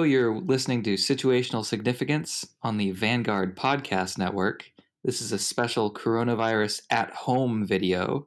Hello, 0.00 0.08
you're 0.08 0.40
listening 0.40 0.82
to 0.84 0.94
Situational 0.94 1.62
Significance 1.62 2.46
on 2.62 2.78
the 2.78 2.90
Vanguard 2.92 3.54
Podcast 3.54 4.16
Network. 4.16 4.64
This 5.04 5.20
is 5.20 5.30
a 5.30 5.38
special 5.38 5.92
coronavirus 5.92 6.80
at 6.88 7.10
home 7.10 7.66
video. 7.66 8.26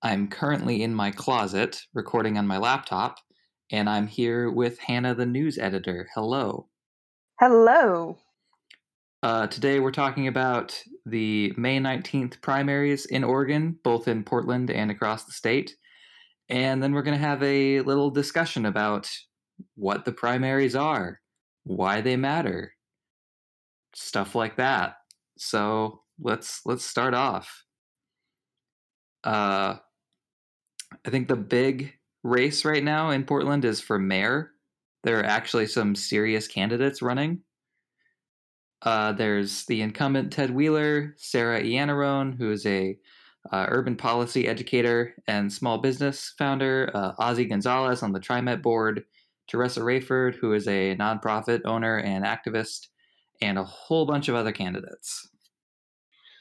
I'm 0.00 0.28
currently 0.28 0.80
in 0.80 0.94
my 0.94 1.10
closet 1.10 1.82
recording 1.92 2.38
on 2.38 2.46
my 2.46 2.58
laptop, 2.58 3.18
and 3.72 3.90
I'm 3.90 4.06
here 4.06 4.48
with 4.48 4.78
Hannah, 4.78 5.16
the 5.16 5.26
news 5.26 5.58
editor. 5.58 6.08
Hello. 6.14 6.68
Hello. 7.40 8.18
Uh, 9.20 9.48
today 9.48 9.80
we're 9.80 9.90
talking 9.90 10.28
about 10.28 10.80
the 11.04 11.52
May 11.56 11.80
19th 11.80 12.40
primaries 12.42 13.06
in 13.06 13.24
Oregon, 13.24 13.76
both 13.82 14.06
in 14.06 14.22
Portland 14.22 14.70
and 14.70 14.88
across 14.88 15.24
the 15.24 15.32
state. 15.32 15.74
And 16.48 16.80
then 16.80 16.92
we're 16.92 17.02
going 17.02 17.18
to 17.18 17.26
have 17.26 17.42
a 17.42 17.80
little 17.80 18.08
discussion 18.08 18.64
about 18.64 19.10
what 19.74 20.04
the 20.04 20.12
primaries 20.12 20.76
are, 20.76 21.20
why 21.64 22.00
they 22.00 22.16
matter, 22.16 22.72
stuff 23.94 24.34
like 24.34 24.56
that. 24.56 24.96
So 25.38 26.02
let's 26.20 26.62
let's 26.64 26.84
start 26.84 27.14
off. 27.14 27.64
Uh, 29.24 29.76
I 31.04 31.10
think 31.10 31.28
the 31.28 31.36
big 31.36 31.92
race 32.22 32.64
right 32.64 32.82
now 32.82 33.10
in 33.10 33.24
Portland 33.24 33.64
is 33.64 33.80
for 33.80 33.98
mayor. 33.98 34.52
There 35.04 35.20
are 35.20 35.24
actually 35.24 35.66
some 35.66 35.94
serious 35.94 36.48
candidates 36.48 37.02
running. 37.02 37.40
Uh, 38.82 39.12
there's 39.12 39.64
the 39.66 39.82
incumbent 39.82 40.32
Ted 40.32 40.50
Wheeler, 40.50 41.14
Sarah 41.16 41.62
Iannarone, 41.62 42.36
who 42.36 42.50
is 42.52 42.64
a 42.66 42.96
uh, 43.50 43.66
urban 43.68 43.96
policy 43.96 44.46
educator 44.46 45.14
and 45.26 45.52
small 45.52 45.78
business 45.78 46.34
founder, 46.38 46.90
uh, 46.94 47.12
Ozzie 47.18 47.46
Gonzalez 47.46 48.02
on 48.02 48.12
the 48.12 48.20
TriMet 48.20 48.62
board, 48.62 49.04
Teressa 49.50 49.82
Raiford, 49.82 50.34
who 50.36 50.52
is 50.52 50.66
a 50.68 50.96
nonprofit 50.96 51.62
owner 51.64 51.96
and 51.96 52.24
activist, 52.24 52.88
and 53.40 53.58
a 53.58 53.64
whole 53.64 54.06
bunch 54.06 54.28
of 54.28 54.34
other 54.34 54.52
candidates. 54.52 55.28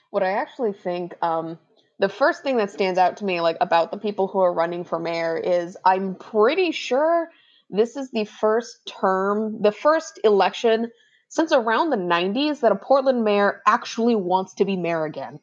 What 0.09 0.23
I 0.23 0.31
actually 0.31 0.73
think, 0.73 1.13
um, 1.21 1.59
the 1.99 2.09
first 2.09 2.43
thing 2.43 2.57
that 2.57 2.71
stands 2.71 2.99
out 2.99 3.17
to 3.17 3.25
me, 3.25 3.41
like 3.41 3.57
about 3.61 3.91
the 3.91 3.97
people 3.97 4.27
who 4.27 4.39
are 4.39 4.53
running 4.53 4.83
for 4.83 4.99
mayor, 4.99 5.37
is 5.37 5.77
I'm 5.85 6.15
pretty 6.15 6.71
sure 6.71 7.29
this 7.69 7.95
is 7.95 8.11
the 8.11 8.25
first 8.25 8.79
term, 8.85 9.61
the 9.61 9.71
first 9.71 10.19
election 10.23 10.91
since 11.29 11.51
around 11.51 11.89
the 11.89 11.97
90s 11.97 12.61
that 12.61 12.71
a 12.71 12.75
Portland 12.75 13.23
mayor 13.23 13.61
actually 13.67 14.15
wants 14.15 14.53
to 14.55 14.65
be 14.65 14.77
mayor 14.77 15.03
again. 15.03 15.39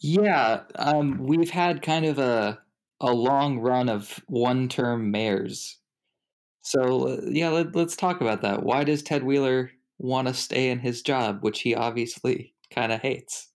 Yeah, 0.00 0.62
um, 0.76 1.26
we've 1.26 1.50
had 1.50 1.82
kind 1.82 2.06
of 2.06 2.18
a 2.18 2.58
a 2.98 3.12
long 3.12 3.58
run 3.58 3.90
of 3.90 4.22
one-term 4.26 5.10
mayors 5.10 5.78
so 6.66 7.06
uh, 7.06 7.20
yeah, 7.28 7.50
let, 7.50 7.76
us 7.76 7.94
talk 7.94 8.20
about 8.20 8.42
that. 8.42 8.64
Why 8.64 8.82
does 8.82 9.00
Ted 9.00 9.22
Wheeler 9.22 9.70
want 9.98 10.26
to 10.26 10.34
stay 10.34 10.70
in 10.70 10.80
his 10.80 11.00
job, 11.00 11.38
which 11.42 11.60
he 11.60 11.76
obviously 11.76 12.54
kind 12.74 12.90
of 12.90 13.00
hates? 13.00 13.48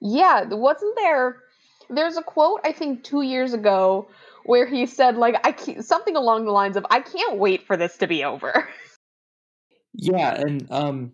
Yeah, 0.00 0.44
wasn't 0.48 0.96
there? 0.96 1.42
There's 1.90 2.16
a 2.16 2.22
quote 2.22 2.60
I 2.64 2.72
think 2.72 3.04
two 3.04 3.20
years 3.20 3.52
ago 3.52 4.08
where 4.44 4.66
he 4.66 4.86
said 4.86 5.18
like 5.18 5.46
I 5.46 5.52
can't, 5.52 5.84
something 5.84 6.16
along 6.16 6.46
the 6.46 6.52
lines 6.52 6.78
of 6.78 6.86
I 6.90 7.00
can't 7.00 7.38
wait 7.38 7.66
for 7.66 7.76
this 7.76 7.98
to 7.98 8.06
be 8.06 8.24
over. 8.24 8.68
Yeah, 9.94 10.32
and 10.32 10.66
um, 10.72 11.12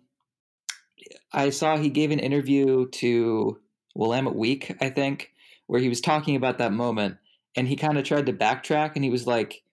I 1.33 1.49
saw 1.49 1.75
he 1.75 1.89
gave 1.89 2.11
an 2.11 2.19
interview 2.19 2.87
to 2.91 3.59
Willamette 3.93 4.37
Week, 4.37 4.73
I 4.79 4.89
think, 4.89 5.33
where 5.67 5.81
he 5.81 5.89
was 5.89 5.99
talking 5.99 6.37
about 6.37 6.59
that 6.59 6.71
moment, 6.71 7.17
and 7.57 7.67
he 7.67 7.75
kind 7.75 7.97
of 7.97 8.05
tried 8.05 8.27
to 8.27 8.31
backtrack, 8.31 8.93
and 8.95 9.03
he 9.03 9.09
was 9.09 9.27
like, 9.27 9.63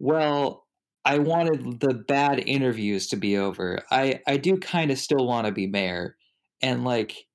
"Well, 0.00 0.66
I 1.04 1.18
wanted 1.18 1.80
the 1.80 1.94
bad 1.94 2.40
interviews 2.40 3.08
to 3.08 3.16
be 3.16 3.36
over. 3.36 3.82
I 3.90 4.20
I 4.26 4.36
do 4.36 4.56
kind 4.58 4.90
of 4.90 4.98
still 4.98 5.26
want 5.26 5.46
to 5.46 5.52
be 5.52 5.66
mayor, 5.66 6.16
and 6.60 6.84
like, 6.84 7.26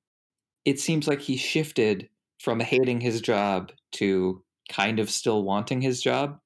it 0.66 0.80
seems 0.80 1.08
like 1.08 1.22
he 1.22 1.38
shifted 1.38 2.10
from 2.40 2.60
hating 2.60 3.00
his 3.00 3.22
job 3.22 3.72
to 3.94 4.44
kind 4.70 5.00
of 5.00 5.10
still 5.10 5.44
wanting 5.44 5.82
his 5.82 6.02
job. 6.02 6.40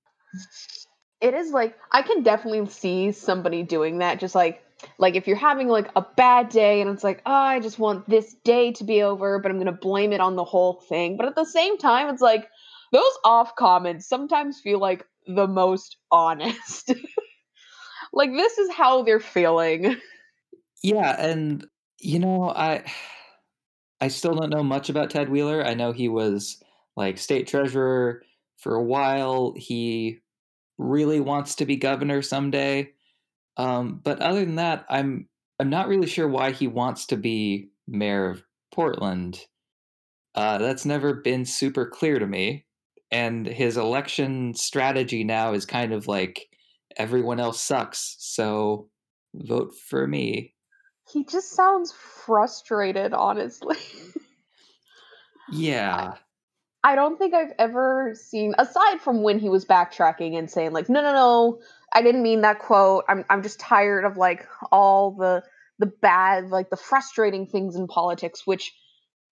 It 1.21 1.33
is 1.33 1.51
like 1.51 1.75
I 1.91 2.01
can 2.01 2.23
definitely 2.23 2.65
see 2.67 3.11
somebody 3.11 3.63
doing 3.63 3.99
that. 3.99 4.19
Just 4.19 4.35
like 4.35 4.63
like 4.99 5.15
if 5.15 5.27
you're 5.27 5.35
having 5.35 5.67
like 5.67 5.89
a 5.95 6.05
bad 6.15 6.49
day 6.49 6.81
and 6.81 6.89
it's 6.89 7.03
like, 7.03 7.21
oh, 7.25 7.31
I 7.31 7.59
just 7.59 7.79
want 7.79 8.07
this 8.07 8.35
day 8.43 8.71
to 8.73 8.83
be 8.83 9.01
over, 9.01 9.39
but 9.39 9.51
I'm 9.51 9.57
gonna 9.57 9.71
blame 9.71 10.13
it 10.13 10.21
on 10.21 10.35
the 10.35 10.43
whole 10.43 10.81
thing. 10.87 11.17
But 11.17 11.25
at 11.25 11.35
the 11.35 11.45
same 11.45 11.77
time, 11.77 12.13
it's 12.13 12.21
like 12.21 12.47
those 12.91 13.17
off 13.25 13.55
comments 13.55 14.07
sometimes 14.07 14.61
feel 14.61 14.79
like 14.79 15.05
the 15.27 15.47
most 15.47 15.97
honest. 16.11 16.93
like 18.13 18.31
this 18.31 18.57
is 18.57 18.71
how 18.71 19.03
they're 19.03 19.19
feeling. 19.19 19.97
Yeah, 20.83 21.15
and 21.19 21.65
you 21.99 22.19
know, 22.19 22.49
I 22.49 22.83
I 24.01 24.09
still 24.09 24.35
don't 24.35 24.51
know 24.51 24.63
much 24.63 24.89
about 24.89 25.09
Ted 25.09 25.29
Wheeler. 25.29 25.65
I 25.65 25.73
know 25.73 25.91
he 25.91 26.07
was 26.07 26.61
like 26.95 27.17
state 27.17 27.47
treasurer 27.47 28.21
for 28.57 28.75
a 28.75 28.83
while. 28.83 29.53
He 29.57 30.19
really 30.77 31.19
wants 31.19 31.55
to 31.55 31.65
be 31.65 31.77
governor 31.77 32.21
someday. 32.21 32.91
Um, 33.57 33.99
but 34.03 34.19
other 34.19 34.45
than 34.45 34.55
that, 34.55 34.85
I'm 34.89 35.27
I'm 35.59 35.69
not 35.69 35.87
really 35.87 36.07
sure 36.07 36.27
why 36.27 36.51
he 36.51 36.67
wants 36.67 37.07
to 37.07 37.17
be 37.17 37.69
mayor 37.87 38.29
of 38.29 38.43
Portland. 38.71 39.39
Uh, 40.35 40.59
that's 40.59 40.85
never 40.85 41.15
been 41.15 41.45
super 41.45 41.87
clear 41.87 42.19
to 42.19 42.27
me 42.27 42.66
and 43.11 43.45
his 43.45 43.77
election 43.77 44.53
strategy 44.53 45.23
now 45.23 45.53
is 45.53 45.65
kind 45.65 45.93
of 45.93 46.07
like 46.07 46.47
everyone 46.97 47.39
else 47.39 47.61
sucks, 47.61 48.15
so 48.19 48.89
vote 49.33 49.73
for 49.89 50.07
me. 50.07 50.53
He 51.11 51.23
just 51.23 51.51
sounds 51.51 51.93
frustrated, 51.93 53.13
honestly. 53.13 53.77
yeah. 55.51 56.15
I, 56.83 56.91
I 56.91 56.95
don't 56.95 57.17
think 57.17 57.33
I've 57.33 57.53
ever 57.57 58.13
seen 58.15 58.55
aside 58.57 58.99
from 58.99 59.23
when 59.23 59.39
he 59.39 59.49
was 59.49 59.65
backtracking 59.65 60.37
and 60.37 60.49
saying 60.49 60.73
like, 60.73 60.89
"No, 60.89 61.01
no, 61.01 61.13
no, 61.13 61.59
I 61.93 62.01
didn't 62.01 62.23
mean 62.23 62.41
that 62.41 62.59
quote. 62.59 63.05
I'm 63.07 63.23
I'm 63.29 63.41
just 63.41 63.59
tired 63.59 64.03
of 64.03 64.17
like 64.17 64.45
all 64.71 65.11
the 65.11 65.43
the 65.79 65.85
bad, 65.85 66.49
like 66.49 66.69
the 66.69 66.77
frustrating 66.77 67.47
things 67.47 67.75
in 67.75 67.87
politics, 67.87 68.45
which 68.45 68.73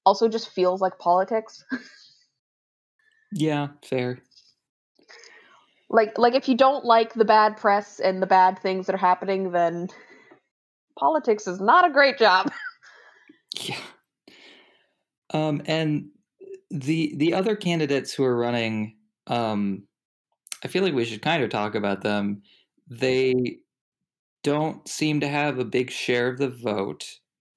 also 0.06 0.30
just 0.30 0.50
feels 0.50 0.80
like 0.82 0.98
politics." 0.98 1.64
Yeah, 3.32 3.70
fair. 3.84 4.20
Like 5.90 6.18
like 6.18 6.34
if 6.34 6.48
you 6.50 6.58
don't 6.58 6.86
like 6.86 7.14
the 7.14 7.26
bad 7.26 7.58
press 7.58 8.00
and 8.00 8.22
the 8.22 8.28
bad 8.28 8.60
things 8.60 8.88
that 8.88 8.96
are 8.96 9.00
happening, 9.00 9.52
then 9.52 9.88
politics 10.98 11.48
is 11.48 11.60
not 11.60 11.88
a 11.88 11.94
great 11.94 12.18
job. 12.18 12.52
yeah. 13.62 13.78
Um 15.32 15.62
and 15.66 16.10
the 16.72 17.14
the 17.18 17.34
other 17.34 17.56
candidates 17.56 18.14
who 18.14 18.24
are 18.24 18.38
running 18.38 18.98
um 19.28 19.84
I 20.64 20.68
feel 20.68 20.84
like 20.84 20.96
we 20.96 21.06
should 21.06 21.22
kind 21.22 21.44
of 21.44 21.50
talk 21.50 21.76
about 21.76 22.02
them. 22.02 22.42
They 22.90 23.60
don't 24.44 24.88
seem 24.88 25.20
to 25.20 25.28
have 25.28 25.60
a 25.60 25.66
big 25.66 25.92
share 25.92 26.30
of 26.30 26.40
the 26.40 26.50
vote. 26.50 27.06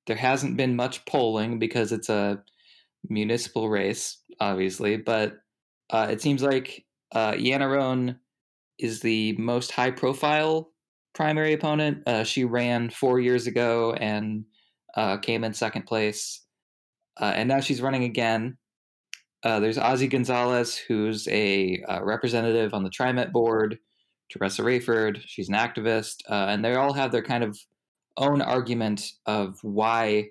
There 0.07 0.17
hasn't 0.17 0.57
been 0.57 0.77
much 0.77 1.05
polling 1.07 1.59
because 1.59 1.93
it's 1.93 2.09
a 2.09 2.43
municipal 3.09 3.69
race, 3.69 4.19
obviously, 4.41 4.97
but 4.97 5.39
uh, 5.91 6.09
it 6.10 6.21
seems 6.21 6.43
like 6.43 6.84
uh, 7.15 7.32
Iannarone 7.32 8.19
is 8.78 9.00
the 9.00 9.32
most 9.38 9.72
high 9.72 9.91
profile 9.91 10.71
primary 11.15 11.53
opponent. 11.53 12.07
Uh, 12.07 12.22
she 12.22 12.45
ran 12.45 12.91
four 12.91 13.18
years 13.18 13.48
ago 13.48 13.92
and 13.95 14.45
uh, 14.95 15.16
came 15.16 15.42
in 15.42 15.53
second 15.53 15.83
place. 15.83 16.45
Uh, 17.21 17.33
and 17.34 17.48
now 17.48 17.59
she's 17.59 17.83
running 17.83 18.04
again. 18.04 18.57
Uh, 19.42 19.59
there's 19.59 19.78
Ozzie 19.78 20.07
Gonzalez, 20.07 20.77
who's 20.77 21.27
a 21.28 21.83
uh, 21.89 22.04
representative 22.04 22.72
on 22.72 22.84
the 22.84 22.91
TriMet 22.91 23.33
board. 23.33 23.78
Teressa 24.33 24.60
Raiford, 24.60 25.21
she's 25.24 25.48
an 25.48 25.57
activist. 25.57 26.16
And 26.28 26.65
they 26.65 26.77
all 26.77 26.92
have 26.92 27.10
their 27.10 27.22
kind 27.22 27.42
of 27.42 27.59
own 28.16 28.41
argument 28.41 29.10
of 29.27 29.59
why 29.63 30.28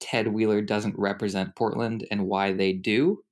Ted 0.00 0.26
Wheeler 0.26 0.60
doesn't 0.60 0.98
represent 0.98 1.54
Portland 1.54 2.04
and 2.10 2.26
why 2.26 2.52
they 2.52 2.72
do. 2.72 3.22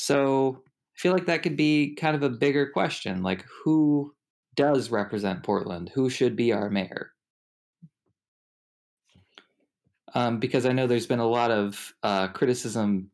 So 0.00 0.62
I 0.94 0.96
feel 0.96 1.12
like 1.12 1.26
that 1.26 1.42
could 1.42 1.56
be 1.56 1.96
kind 1.96 2.14
of 2.14 2.22
a 2.22 2.30
bigger 2.30 2.70
question. 2.70 3.24
Like, 3.24 3.44
who 3.64 4.14
does 4.54 4.90
represent 4.90 5.42
Portland? 5.42 5.90
Who 5.92 6.08
should 6.08 6.36
be 6.36 6.52
our 6.52 6.70
mayor? 6.70 7.14
Um, 10.14 10.38
because 10.38 10.66
I 10.66 10.72
know 10.72 10.86
there's 10.86 11.08
been 11.08 11.18
a 11.18 11.26
lot 11.26 11.50
of 11.50 11.92
uh, 12.04 12.28
criticism 12.28 13.10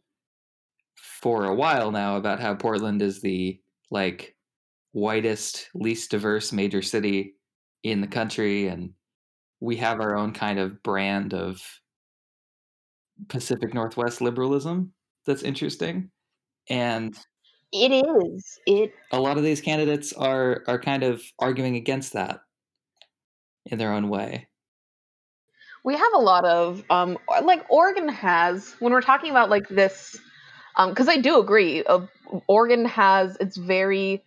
for 0.96 1.46
a 1.46 1.54
while 1.54 1.90
now 1.90 2.16
about 2.16 2.38
how 2.38 2.54
Portland 2.54 3.00
is 3.00 3.22
the 3.22 3.58
like 3.90 4.36
whitest, 4.92 5.70
least 5.75 6.10
diverse 6.10 6.52
major 6.52 6.82
city 6.82 7.36
in 7.82 8.02
the 8.02 8.06
country, 8.06 8.66
and 8.69 8.92
we 9.60 9.76
have 9.76 10.00
our 10.00 10.16
own 10.16 10.34
kind 10.34 10.58
of 10.58 10.82
brand 10.82 11.32
of 11.34 11.62
Pacific 13.28 13.75
Northwest 13.75 14.20
liberalism 14.20 14.94
that's 15.26 15.42
interesting. 15.42 16.10
And 16.69 17.16
it 17.72 17.90
is. 17.90 18.58
It 18.66 18.93
a 19.11 19.20
lot 19.20 19.37
of 19.37 19.43
these 19.43 19.61
candidates 19.61 20.12
are 20.12 20.62
are 20.66 20.78
kind 20.78 21.02
of 21.02 21.22
arguing 21.38 21.76
against 21.76 22.12
that. 22.12 22.40
in 23.66 23.78
their 23.78 23.93
own 23.93 24.08
way. 24.08 24.49
We 25.84 25.96
have 25.96 26.12
a 26.14 26.20
lot 26.20 26.44
of 26.44 26.82
um 26.90 27.19
like 27.43 27.66
Oregon 27.69 28.08
has 28.08 28.75
when 28.78 28.93
we're 28.93 29.02
talking 29.02 29.31
about 29.31 29.50
like 29.50 29.69
this 29.69 30.16
um 30.76 30.90
because 30.90 31.08
I 31.08 31.19
do 31.19 31.40
agree 31.40 31.82
uh, 31.84 32.06
Oregon 32.46 32.84
has 32.87 33.37
its 33.37 33.56
very 33.56 34.22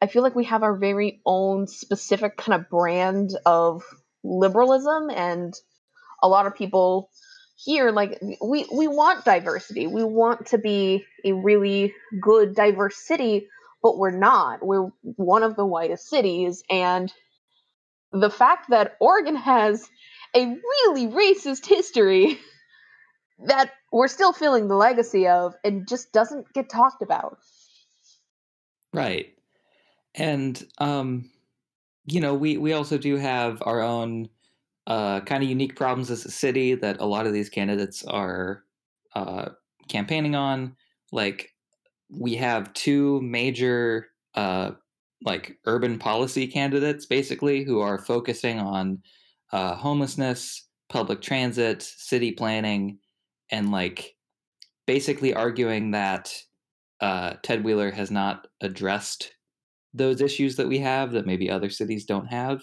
I 0.00 0.06
feel 0.06 0.22
like 0.22 0.34
we 0.34 0.44
have 0.44 0.62
our 0.62 0.76
very 0.76 1.20
own 1.24 1.66
specific 1.66 2.36
kind 2.36 2.60
of 2.60 2.68
brand 2.68 3.30
of 3.46 3.82
liberalism 4.22 5.10
and 5.10 5.54
a 6.22 6.28
lot 6.28 6.46
of 6.46 6.54
people 6.54 7.10
here 7.58 7.90
like 7.90 8.22
we 8.40 8.66
we 8.72 8.86
want 8.86 9.24
diversity. 9.24 9.86
We 9.88 10.04
want 10.04 10.46
to 10.46 10.58
be 10.58 11.04
a 11.24 11.32
really 11.32 11.92
good 12.20 12.54
diverse 12.54 12.96
city, 12.96 13.48
but 13.82 13.98
we're 13.98 14.16
not. 14.16 14.64
We're 14.64 14.90
one 15.02 15.42
of 15.42 15.56
the 15.56 15.66
whitest 15.66 16.08
cities 16.08 16.62
and 16.70 17.12
the 18.12 18.30
fact 18.30 18.70
that 18.70 18.96
Oregon 19.00 19.34
has 19.34 19.88
a 20.34 20.46
really 20.46 21.08
racist 21.08 21.66
history 21.66 22.38
that 23.46 23.72
we're 23.92 24.08
still 24.08 24.32
feeling 24.32 24.68
the 24.68 24.76
legacy 24.76 25.26
of 25.26 25.54
and 25.64 25.88
just 25.88 26.12
doesn't 26.12 26.52
get 26.52 26.70
talked 26.70 27.02
about. 27.02 27.38
Right. 28.92 29.34
And 30.14 30.64
um 30.78 31.30
you 32.06 32.20
know, 32.20 32.34
we 32.34 32.56
we 32.56 32.72
also 32.72 32.98
do 32.98 33.16
have 33.16 33.62
our 33.66 33.82
own 33.82 34.28
uh 34.88 35.20
kind 35.20 35.44
of 35.44 35.48
unique 35.48 35.76
problems 35.76 36.10
as 36.10 36.24
a 36.24 36.30
city 36.30 36.74
that 36.74 37.00
a 37.00 37.06
lot 37.06 37.26
of 37.26 37.32
these 37.32 37.48
candidates 37.48 38.04
are 38.04 38.64
uh 39.14 39.50
campaigning 39.88 40.34
on 40.34 40.74
like 41.12 41.54
we 42.10 42.34
have 42.34 42.72
two 42.72 43.20
major 43.22 44.08
uh 44.34 44.72
like 45.24 45.56
urban 45.66 45.98
policy 45.98 46.46
candidates 46.46 47.06
basically 47.06 47.64
who 47.64 47.80
are 47.80 47.98
focusing 47.98 48.58
on 48.58 49.00
uh, 49.52 49.74
homelessness, 49.74 50.68
public 50.88 51.20
transit, 51.20 51.82
city 51.82 52.32
planning, 52.32 52.98
and 53.50 53.70
like 53.70 54.14
basically 54.86 55.34
arguing 55.34 55.90
that 55.92 56.34
uh, 57.00 57.34
Ted 57.42 57.64
Wheeler 57.64 57.90
has 57.90 58.10
not 58.10 58.46
addressed 58.60 59.32
those 59.94 60.20
issues 60.20 60.56
that 60.56 60.68
we 60.68 60.78
have 60.78 61.12
that 61.12 61.26
maybe 61.26 61.50
other 61.50 61.70
cities 61.70 62.04
don't 62.04 62.26
have. 62.26 62.62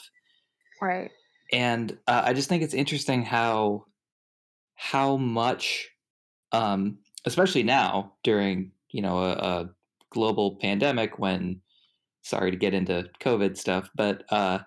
Right. 0.82 1.12
And 1.52 1.98
uh, 2.08 2.24
I 2.26 2.34
just 2.34 2.50
think 2.50 2.64
it's 2.64 2.74
interesting 2.74 3.24
how 3.24 3.86
how 4.76 5.18
much, 5.18 5.90
um, 6.52 6.98
especially 7.26 7.64
now 7.64 8.14
during 8.24 8.72
you 8.92 9.02
know 9.02 9.20
a, 9.20 9.32
a 9.32 9.70
global 10.10 10.56
pandemic 10.56 11.20
when 11.20 11.62
sorry 12.22 12.52
to 12.52 12.58
get 12.58 12.74
into 12.74 13.08
COVID 13.22 13.58
stuff, 13.58 13.90
but 13.96 14.24
uh, 14.30 14.60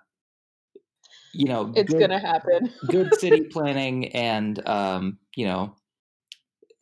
you 1.32 1.46
know, 1.46 1.72
it's 1.76 1.92
good, 1.92 2.00
gonna 2.00 2.18
happen. 2.18 2.72
good 2.86 3.14
city 3.18 3.42
planning 3.42 4.08
and 4.14 4.66
um, 4.66 5.18
you 5.34 5.46
know, 5.46 5.74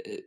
eh, 0.05 0.19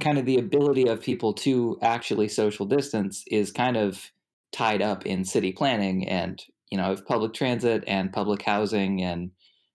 kind 0.00 0.18
of 0.18 0.26
the 0.26 0.38
ability 0.38 0.86
of 0.86 1.00
people 1.00 1.32
to 1.32 1.78
actually 1.82 2.28
social 2.28 2.66
distance 2.66 3.24
is 3.30 3.50
kind 3.50 3.76
of 3.76 4.10
tied 4.52 4.82
up 4.82 5.06
in 5.06 5.24
city 5.24 5.52
planning 5.52 6.08
and 6.08 6.44
you 6.70 6.78
know 6.78 6.92
if 6.92 7.04
public 7.04 7.32
transit 7.32 7.84
and 7.86 8.12
public 8.12 8.42
housing 8.42 9.02
and 9.02 9.30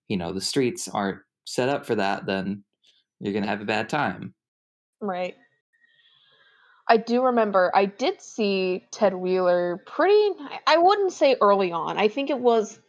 you 0.07 0.17
know 0.17 0.33
the 0.33 0.41
streets 0.41 0.87
aren't 0.87 1.19
set 1.45 1.69
up 1.69 1.85
for 1.85 1.95
that 1.95 2.25
then 2.25 2.63
you're 3.19 3.33
going 3.33 3.43
to 3.43 3.49
have 3.49 3.61
a 3.61 3.65
bad 3.65 3.89
time 3.89 4.33
right 4.99 5.35
I 6.91 6.97
do 6.97 7.23
remember 7.23 7.71
I 7.73 7.85
did 7.85 8.21
see 8.21 8.85
Ted 8.91 9.13
Wheeler 9.13 9.81
pretty 9.85 10.31
I 10.67 10.77
wouldn't 10.77 11.13
say 11.13 11.37
early 11.39 11.71
on. 11.71 11.97
I 11.97 12.09
think 12.09 12.29
it 12.29 12.39
was 12.39 12.79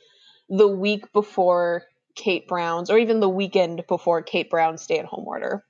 the 0.48 0.66
week 0.66 1.12
before 1.12 1.84
Kate 2.16 2.48
Brown's 2.48 2.90
or 2.90 2.98
even 2.98 3.20
the 3.20 3.28
weekend 3.28 3.84
before 3.86 4.22
Kate 4.22 4.50
Brown's 4.50 4.82
stay-at-home 4.82 5.24
order. 5.26 5.64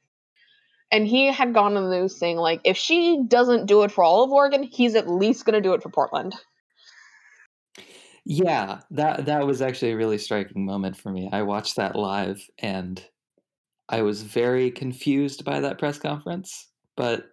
And 0.90 1.06
he 1.06 1.26
had 1.26 1.52
gone 1.52 1.76
on 1.76 1.90
the 1.90 1.99
news 2.00 2.19
saying 2.19 2.38
like 2.38 2.62
if 2.64 2.79
she 2.79 3.23
doesn't 3.29 3.67
do 3.67 3.82
it 3.82 3.93
for 3.93 4.02
all 4.02 4.25
of 4.25 4.32
Oregon, 4.32 4.62
he's 4.62 4.94
at 4.94 5.11
least 5.11 5.44
going 5.44 5.55
to 5.55 5.61
do 5.61 5.75
it 5.75 5.82
for 5.82 5.90
Portland. 5.90 6.34
Yeah, 8.24 8.80
that 8.92 9.26
that 9.26 9.46
was 9.46 9.60
actually 9.60 9.92
a 9.92 9.96
really 9.96 10.19
striking 10.19 10.64
moment 10.64 10.96
for 10.96 11.10
me. 11.10 11.28
I 11.32 11.42
watched 11.42 11.76
that 11.76 11.96
live 11.96 12.40
and 12.58 13.04
I 13.88 14.02
was 14.02 14.22
very 14.22 14.70
confused 14.70 15.44
by 15.44 15.60
that 15.60 15.78
press 15.78 15.98
conference, 15.98 16.69
but 16.96 17.26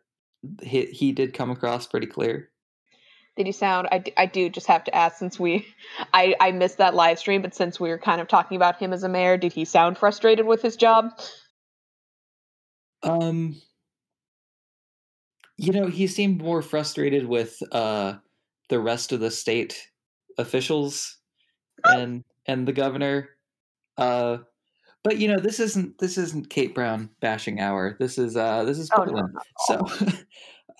he 0.63 0.85
he 0.85 1.11
did 1.11 1.33
come 1.33 1.51
across 1.51 1.85
pretty 1.85 2.07
clear. 2.07 2.49
Did 3.37 3.45
he 3.45 3.51
sound? 3.51 3.87
I, 3.91 4.03
I 4.17 4.25
do 4.25 4.49
just 4.49 4.67
have 4.67 4.83
to 4.85 4.95
ask 4.95 5.17
since 5.17 5.39
we, 5.39 5.65
I 6.13 6.35
I 6.39 6.51
missed 6.51 6.79
that 6.79 6.95
live 6.95 7.19
stream, 7.19 7.43
but 7.43 7.53
since 7.53 7.79
we 7.79 7.89
were 7.89 7.99
kind 7.99 8.19
of 8.19 8.27
talking 8.27 8.57
about 8.57 8.79
him 8.79 8.91
as 8.91 9.03
a 9.03 9.09
mayor, 9.09 9.37
did 9.37 9.53
he 9.53 9.65
sound 9.65 9.97
frustrated 9.97 10.45
with 10.45 10.61
his 10.61 10.75
job? 10.75 11.11
Um, 13.03 13.61
you 15.55 15.71
know, 15.71 15.87
he 15.87 16.07
seemed 16.07 16.41
more 16.41 16.63
frustrated 16.63 17.27
with 17.27 17.61
uh 17.71 18.15
the 18.69 18.79
rest 18.79 19.11
of 19.11 19.19
the 19.19 19.31
state 19.31 19.87
officials 20.39 21.17
and 21.83 22.23
and 22.47 22.67
the 22.67 22.73
governor. 22.73 23.29
Uh, 23.97 24.39
but 25.03 25.17
you 25.17 25.27
know, 25.27 25.39
this 25.39 25.59
isn't 25.59 25.97
this 25.99 26.17
isn't 26.17 26.49
Kate 26.49 26.73
Brown 26.73 27.09
bashing 27.21 27.59
hour. 27.59 27.95
This 27.99 28.17
is 28.17 28.35
uh 28.35 28.63
this 28.63 28.79
is 28.79 28.89
Oh 28.91 29.03
no, 29.03 29.03
Portland. 29.03 29.35
at 29.35 29.45
all. 29.69 29.89
So, 29.89 30.07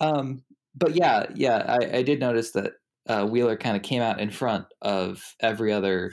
um, 0.00 0.42
but 0.74 0.94
yeah, 0.94 1.26
yeah, 1.34 1.76
I, 1.80 1.98
I 1.98 2.02
did 2.02 2.20
notice 2.20 2.52
that 2.52 2.72
uh, 3.08 3.26
Wheeler 3.26 3.56
kind 3.56 3.76
of 3.76 3.82
came 3.82 4.02
out 4.02 4.20
in 4.20 4.30
front 4.30 4.66
of 4.82 5.34
every 5.40 5.72
other 5.72 6.12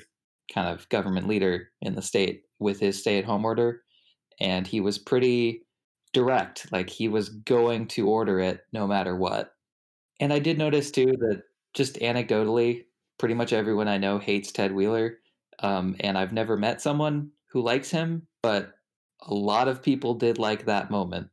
kind 0.53 0.69
of 0.69 0.87
government 0.89 1.27
leader 1.27 1.69
in 1.81 1.95
the 1.95 2.01
state 2.01 2.43
with 2.59 2.79
his 2.79 2.99
stay-at-home 2.99 3.45
order, 3.45 3.81
and 4.39 4.65
he 4.65 4.79
was 4.79 4.97
pretty 4.97 5.63
direct. 6.13 6.71
Like 6.71 6.89
he 6.89 7.07
was 7.07 7.29
going 7.29 7.87
to 7.89 8.07
order 8.07 8.39
it 8.39 8.61
no 8.73 8.87
matter 8.87 9.15
what. 9.15 9.51
And 10.19 10.33
I 10.33 10.39
did 10.39 10.57
notice 10.57 10.89
too 10.91 11.13
that 11.19 11.43
just 11.73 11.97
anecdotally, 11.97 12.85
pretty 13.17 13.33
much 13.33 13.53
everyone 13.53 13.87
I 13.87 13.97
know 13.97 14.19
hates 14.19 14.51
Ted 14.51 14.71
Wheeler. 14.71 15.19
Um, 15.59 15.95
and 15.99 16.17
I've 16.17 16.33
never 16.33 16.55
met 16.55 16.81
someone 16.81 17.31
who 17.51 17.61
likes 17.61 17.89
him, 17.89 18.27
but 18.43 18.73
a 19.21 19.33
lot 19.33 19.67
of 19.67 19.81
people 19.81 20.13
did 20.13 20.37
like 20.37 20.65
that 20.65 20.91
moment. 20.91 21.29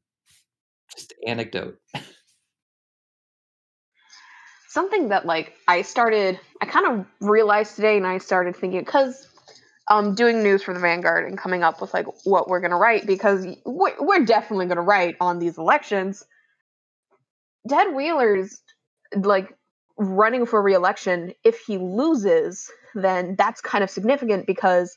Just 0.95 1.13
anecdote. 1.27 1.79
Something 4.69 5.09
that 5.11 5.27
like 5.27 5.55
I 5.69 5.83
started, 5.83 6.41
I 6.61 6.67
kind 6.67 6.87
of 6.87 7.07
realized 7.21 7.77
today, 7.77 7.97
and 7.97 8.07
I 8.07 8.19
started 8.19 8.57
thinking 8.57 8.81
because 8.81 9.29
um 9.89 10.15
doing 10.15 10.43
news 10.43 10.63
for 10.63 10.75
the 10.75 10.81
Vanguard 10.81 11.29
and 11.29 11.39
coming 11.39 11.63
up 11.63 11.81
with 11.81 11.95
like 11.95 12.07
what 12.25 12.49
we're 12.49 12.61
gonna 12.61 12.79
write 12.79 13.07
because 13.07 13.47
we're, 13.65 13.95
we're 14.01 14.25
definitely 14.25 14.67
gonna 14.67 14.83
write 14.83 15.17
on 15.21 15.39
these 15.39 15.59
elections. 15.59 16.25
Ted 17.69 17.95
Wheeler's 17.95 18.61
like 19.15 19.57
running 19.97 20.47
for 20.47 20.61
reelection. 20.63 21.35
If 21.45 21.61
he 21.61 21.79
loses, 21.79 22.71
then 22.95 23.37
that's 23.37 23.61
kind 23.61 23.85
of 23.85 23.91
significant 23.91 24.47
because 24.47 24.97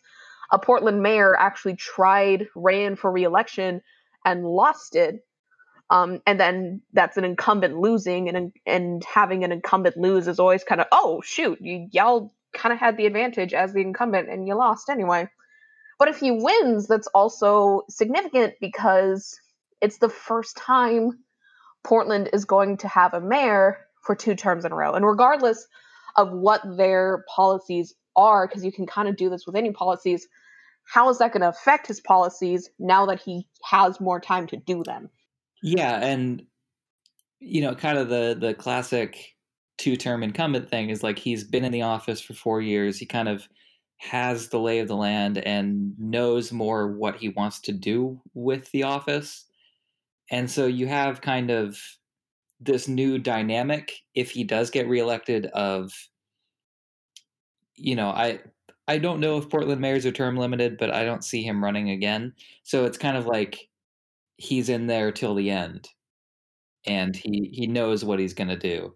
a 0.52 0.60
Portland 0.60 1.02
mayor 1.02 1.36
actually 1.36 1.76
tried, 1.76 2.48
ran 2.56 2.96
for 2.96 3.12
reelection, 3.12 3.82
and 4.26 4.46
lost 4.46 4.96
it. 4.96 5.24
Um, 5.90 6.22
and 6.26 6.40
then 6.40 6.82
that's 6.94 7.18
an 7.18 7.24
incumbent 7.24 7.78
losing, 7.80 8.28
and 8.28 8.52
and 8.66 9.04
having 9.06 9.44
an 9.44 9.52
incumbent 9.52 9.96
lose 9.98 10.28
is 10.28 10.40
always 10.40 10.64
kind 10.64 10.82
of 10.82 10.88
oh 10.92 11.22
shoot, 11.24 11.60
you 11.62 11.88
y'all 11.92 12.34
kind 12.54 12.74
of 12.74 12.80
had 12.80 12.98
the 12.98 13.06
advantage 13.06 13.54
as 13.54 13.74
the 13.74 13.82
incumbent 13.82 14.30
and 14.30 14.48
you 14.48 14.56
lost 14.56 14.90
anyway. 14.90 15.30
But 16.00 16.10
if 16.10 16.20
he 16.20 16.32
wins, 16.32 16.88
that's 16.88 17.08
also 17.08 17.84
significant 17.90 18.56
because 18.60 19.40
it's 19.82 19.98
the 19.98 20.10
first 20.10 20.58
time 20.58 21.24
Portland 21.84 22.30
is 22.34 22.46
going 22.46 22.78
to 22.78 22.88
have 22.88 23.14
a 23.14 23.22
mayor 23.22 23.87
for 24.08 24.16
two 24.16 24.34
terms 24.34 24.66
in 24.66 24.72
a 24.72 24.76
row. 24.76 24.94
And 24.94 25.06
regardless 25.06 25.68
of 26.16 26.32
what 26.32 26.62
their 26.78 27.24
policies 27.36 27.94
are, 28.16 28.48
because 28.48 28.66
you 28.66 28.72
can 28.72 28.88
kind 28.88 29.08
of 29.08 29.16
do 29.16 29.30
this 29.30 29.46
with 29.46 29.56
any 29.56 29.72
policies, 29.72 30.28
how 30.86 31.10
is 31.10 31.20
that 31.20 31.34
going 31.34 31.42
to 31.42 31.50
affect 31.50 31.86
his 31.86 32.00
policies 32.00 32.72
now 32.80 33.06
that 33.06 33.22
he 33.22 33.46
has 33.64 34.00
more 34.00 34.20
time 34.20 34.48
to 34.48 34.58
do 34.58 34.84
them? 34.84 35.10
Yeah, 35.62 36.00
and 36.04 36.44
you 37.40 37.62
know, 37.62 37.76
kind 37.76 38.00
of 38.00 38.10
the 38.10 38.36
the 38.40 38.56
classic 38.56 39.36
two-term 39.78 40.24
incumbent 40.24 40.70
thing 40.70 40.90
is 40.90 41.04
like 41.04 41.20
he's 41.20 41.44
been 41.44 41.64
in 41.64 41.72
the 41.72 41.84
office 41.84 42.20
for 42.20 42.34
4 42.34 42.62
years. 42.62 42.98
He 42.98 43.06
kind 43.06 43.30
of 43.30 43.48
has 43.98 44.50
the 44.50 44.60
lay 44.60 44.80
of 44.80 44.88
the 44.88 44.96
land 44.96 45.38
and 45.38 45.94
knows 46.00 46.52
more 46.52 46.92
what 46.92 47.18
he 47.18 47.30
wants 47.30 47.60
to 47.62 47.72
do 47.72 48.20
with 48.34 48.72
the 48.72 48.84
office. 48.84 49.46
And 50.32 50.50
so 50.50 50.66
you 50.66 50.88
have 50.88 51.22
kind 51.22 51.52
of 51.52 51.80
this 52.60 52.88
new 52.88 53.18
dynamic 53.20 53.94
if 54.16 54.32
he 54.32 54.44
does 54.44 54.70
get 54.70 54.88
reelected 54.88 55.48
of 55.48 55.94
you 57.76 57.96
know, 57.96 58.10
I 58.10 58.40
I 58.88 58.98
don't 58.98 59.20
know 59.20 59.38
if 59.38 59.50
Portland 59.50 59.82
mayors 59.82 60.06
are 60.06 60.12
term 60.12 60.38
limited, 60.38 60.78
but 60.78 60.92
I 60.94 61.04
don't 61.04 61.24
see 61.24 61.44
him 61.44 61.64
running 61.64 61.90
again. 61.90 62.34
So 62.64 62.86
it's 62.86 62.98
kind 62.98 63.18
of 63.18 63.26
like 63.26 63.70
he's 64.38 64.70
in 64.70 64.88
there 64.88 65.12
till 65.12 65.36
the 65.36 65.50
end 65.52 65.90
and 66.86 67.16
he 67.16 67.50
he 67.54 67.68
knows 67.68 68.06
what 68.06 68.20
he's 68.20 68.34
going 68.34 68.50
to 68.50 68.58
do. 68.58 68.96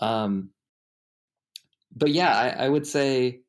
Um 0.00 0.50
but 1.94 2.10
yeah, 2.10 2.36
I, 2.36 2.64
I 2.66 2.68
would 2.68 2.86
say 2.86 3.40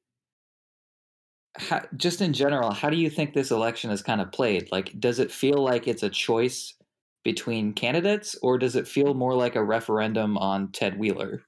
Ho 1.60 1.80
just 1.98 2.22
in 2.22 2.34
general, 2.34 2.72
how 2.72 2.90
do 2.90 2.98
you 2.98 3.10
think 3.10 3.34
this 3.34 3.52
election 3.52 3.90
is 3.92 4.02
kinda 4.02 4.26
played? 4.26 4.72
Like, 4.72 4.98
does 5.00 5.20
it 5.20 5.32
feel 5.32 5.58
like 5.64 5.88
it's 5.88 6.04
a 6.04 6.10
choice 6.10 6.74
between 7.26 7.74
candidates, 7.74 8.38
or 8.42 8.58
does 8.58 8.78
it 8.78 8.88
feel 8.88 9.14
more 9.14 9.36
like 9.36 9.58
a 9.58 9.64
referendum 9.64 10.38
on 10.38 10.72
Ted 10.72 10.98
Wheeler? 10.98 11.42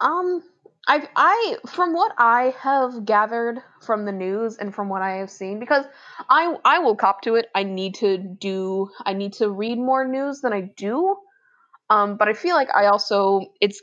Um, 0.00 0.42
I've 0.88 1.06
I 1.14 1.58
from 1.68 1.92
what 1.92 2.12
I 2.18 2.54
have 2.58 3.04
gathered 3.04 3.62
from 3.82 4.06
the 4.06 4.12
news 4.12 4.56
and 4.56 4.74
from 4.74 4.88
what 4.88 5.02
I 5.02 5.16
have 5.18 5.30
seen 5.30 5.60
because 5.60 5.84
I 6.28 6.56
I 6.64 6.78
will 6.78 6.96
cop 6.96 7.22
to 7.22 7.34
it, 7.36 7.46
I 7.54 7.62
need 7.62 7.94
to 7.96 8.16
do 8.18 8.88
I 9.04 9.12
need 9.12 9.34
to 9.34 9.50
read 9.50 9.78
more 9.78 10.08
news 10.08 10.40
than 10.40 10.52
I 10.52 10.62
do, 10.76 11.16
um, 11.90 12.16
but 12.16 12.28
I 12.28 12.32
feel 12.32 12.56
like 12.56 12.70
I 12.74 12.86
also 12.86 13.52
it's 13.60 13.82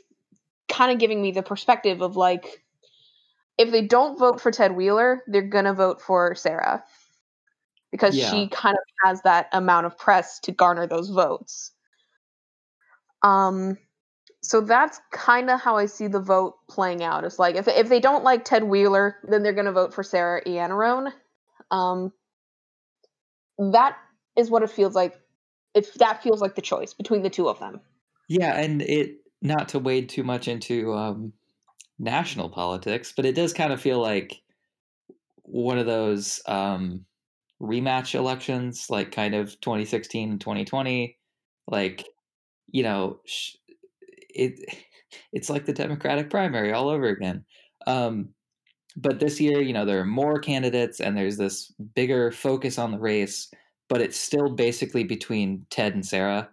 kinda 0.68 0.96
giving 0.96 1.22
me 1.22 1.32
the 1.32 1.42
perspective 1.42 2.02
of, 2.02 2.16
like, 2.16 2.64
if 3.58 3.70
they 3.70 3.86
don't 3.86 4.18
vote 4.18 4.40
for 4.40 4.50
Ted 4.52 4.76
Wheeler, 4.76 5.22
they're 5.28 5.42
gonna 5.42 5.74
vote 5.74 6.00
for 6.00 6.34
Sarah. 6.34 6.84
Because 7.92 8.16
Yeah. 8.16 8.18
she 8.18 8.48
kind 8.48 8.76
of 8.76 8.84
has 9.04 9.22
that 9.22 9.48
amount 9.52 9.86
of 9.86 9.96
press 9.96 10.38
to 10.40 10.52
garner 10.52 10.86
those 10.86 11.08
votes. 11.08 11.72
Um, 13.22 13.78
so 14.42 14.60
that's 14.60 15.00
kinda 15.12 15.56
how 15.58 15.76
I 15.76 15.86
see 15.86 16.08
the 16.08 16.20
vote 16.20 16.56
playing 16.68 17.02
out. 17.04 17.24
It's 17.24 17.38
like 17.38 17.56
if 17.56 17.68
if 17.68 17.88
they 17.88 18.00
don't 18.00 18.24
like 18.24 18.44
Ted 18.44 18.64
Wheeler, 18.64 19.18
then 19.24 19.42
they're 19.42 19.54
gonna 19.54 19.72
vote 19.72 19.94
for 19.94 20.02
Sarah 20.04 20.42
Iannarone. 20.44 21.12
Um 21.70 22.12
that 23.58 23.98
is 24.36 24.50
what 24.50 24.62
it 24.62 24.70
feels 24.70 24.94
like 24.94 25.20
if 25.74 25.94
that 25.94 26.22
feels 26.22 26.40
like 26.40 26.54
the 26.54 26.62
choice 26.62 26.94
between 26.94 27.22
the 27.22 27.30
2 27.30 27.48
of 27.48 27.58
them. 27.58 27.80
Yeah, 28.28 28.58
and 28.60 28.82
it 28.82 29.20
not 29.40 29.68
to 29.70 29.78
wade 29.78 30.08
too 30.08 30.22
much 30.22 30.48
into, 30.48 30.92
um, 30.94 31.32
national 31.98 32.50
politics, 32.50 33.12
but 33.16 33.26
it 33.26 33.34
does 33.36 33.52
kinda 33.54 33.76
feel 33.78 34.00
like 34.00 34.42
one 35.44 35.78
of 35.78 35.86
those, 35.86 36.40
um, 36.46 37.06
rematch 37.62 38.14
elections, 38.14 38.88
like, 38.90 39.12
kind 39.12 39.34
of 39.34 39.60
2016 39.60 40.30
and 40.30 40.40
2020, 40.40 41.16
like, 41.68 42.06
you 42.70 42.82
know, 42.82 43.20
it 44.30 44.76
it's 45.32 45.50
like 45.50 45.64
the 45.66 45.72
Democratic 45.72 46.30
primary 46.30 46.72
all 46.72 46.88
over 46.88 47.08
again. 47.08 47.44
Um, 47.86 48.30
but 48.96 49.20
this 49.20 49.40
year, 49.40 49.60
you 49.62 49.72
know, 49.72 49.84
there 49.84 50.00
are 50.00 50.04
more 50.04 50.38
candidates 50.38 51.00
and 51.00 51.16
there's 51.16 51.36
this 51.36 51.72
bigger 51.94 52.32
focus 52.32 52.78
on 52.78 52.90
the 52.92 52.98
race, 52.98 53.50
but 53.88 54.00
it's 54.00 54.18
still 54.18 54.50
basically 54.50 55.04
between 55.04 55.66
Ted 55.70 55.94
and 55.94 56.04
Sarah. 56.06 56.50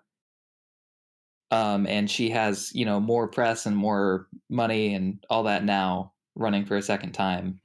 Um, 1.52 1.86
and 1.88 2.10
she 2.10 2.30
has, 2.32 2.72
you 2.74 2.86
know, 2.86 3.00
more 3.00 3.28
press 3.28 3.66
and 3.66 3.76
more 3.76 4.28
money 4.50 4.94
and 4.94 5.24
all 5.30 5.44
that 5.44 5.64
now 5.64 6.14
running 6.36 6.66
for 6.66 6.76
a 6.76 6.82
second 6.82 7.14
time. 7.14 7.62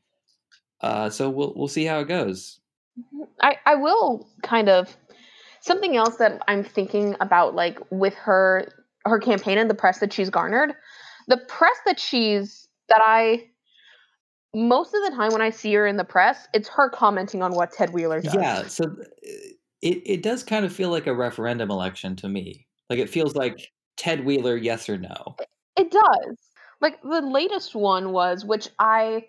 Uh, 0.80 1.10
so 1.10 1.28
we'll 1.30 1.52
we'll 1.56 1.68
see 1.68 1.84
how 1.84 2.00
it 2.00 2.08
goes. 2.08 2.60
Mhm. 2.98 3.28
I 3.40 3.56
I 3.66 3.74
will 3.76 4.28
kind 4.42 4.68
of 4.68 4.96
something 5.60 5.96
else 5.96 6.16
that 6.16 6.42
I'm 6.48 6.64
thinking 6.64 7.16
about, 7.20 7.54
like, 7.54 7.78
with 7.90 8.14
her 8.14 8.68
her 9.06 9.18
campaign 9.18 9.58
and 9.58 9.70
the 9.70 9.74
press 9.74 10.00
that 10.00 10.12
she's 10.12 10.30
garnered, 10.30 10.74
the 11.28 11.38
press 11.48 11.76
that 11.86 11.98
she's 12.00 12.68
that 12.88 13.00
I 13.04 13.48
most 14.54 14.94
of 14.94 15.02
the 15.04 15.16
time 15.16 15.32
when 15.32 15.42
I 15.42 15.50
see 15.50 15.72
her 15.74 15.86
in 15.86 15.96
the 15.96 16.04
press, 16.04 16.48
it's 16.52 16.68
her 16.70 16.90
commenting 16.90 17.40
on 17.42 17.54
what 17.54 17.72
Ted 17.72 17.92
Wheeler 17.92 18.20
does. 18.20 18.34
Yeah, 18.34 18.66
so, 18.66 18.84
it 19.82 20.02
it 20.04 20.22
does 20.22 20.42
kind 20.42 20.64
of 20.64 20.72
feel 20.72 20.90
like 20.90 21.06
a 21.06 21.14
referendum 21.14 21.70
election 21.70 22.16
to 22.16 22.28
me. 22.28 22.66
Like, 22.90 22.98
it 22.98 23.08
feels 23.08 23.34
like 23.34 23.72
Ted 23.96 24.24
Wheeler, 24.24 24.56
yes 24.56 24.88
or 24.88 24.98
no. 24.98 25.36
It 25.76 25.90
does. 25.90 26.36
Like, 26.80 27.00
the 27.02 27.20
latest 27.22 27.74
one 27.74 28.12
was 28.12 28.44
which 28.44 28.68
I, 28.78 29.26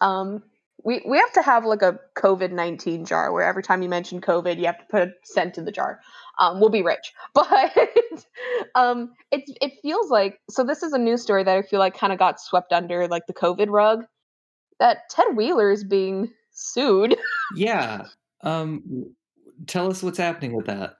um 0.00 0.42
we 0.84 1.02
we 1.06 1.18
have 1.18 1.32
to 1.34 1.42
have, 1.42 1.64
like, 1.64 1.82
a 1.82 1.98
COVID-19 2.16 3.06
jar 3.06 3.32
where 3.32 3.42
every 3.46 3.62
time 3.62 3.82
you 3.82 3.88
mention 3.88 4.20
COVID, 4.20 4.58
you 4.58 4.66
have 4.66 4.78
to 4.78 4.84
put 4.90 5.02
a 5.02 5.12
cent 5.24 5.58
in 5.58 5.64
the 5.64 5.72
jar. 5.72 6.00
Um, 6.38 6.60
we'll 6.60 6.70
be 6.70 6.82
rich. 6.82 7.12
But, 7.34 7.72
um, 8.74 9.12
it's 9.30 9.50
it 9.60 9.72
feels 9.82 10.10
like 10.10 10.40
so 10.50 10.64
this 10.64 10.82
is 10.82 10.92
a 10.92 10.98
news 10.98 11.22
story 11.22 11.44
that 11.44 11.56
I 11.56 11.62
feel 11.62 11.78
like 11.80 11.94
kinda 11.96 12.16
got 12.16 12.40
swept 12.40 12.72
under, 12.72 13.06
like, 13.08 13.26
the 13.26 13.34
COVID 13.34 13.68
rug, 13.70 14.04
that 14.80 15.08
Ted 15.10 15.36
Wheeler 15.36 15.70
is 15.70 15.84
being 15.84 16.32
sued. 16.52 17.16
Yeah, 17.56 18.06
um, 18.42 19.14
tell 19.66 19.90
us 19.90 20.02
what's 20.02 20.18
happening 20.18 20.54
with 20.56 20.66
that. 20.66 20.96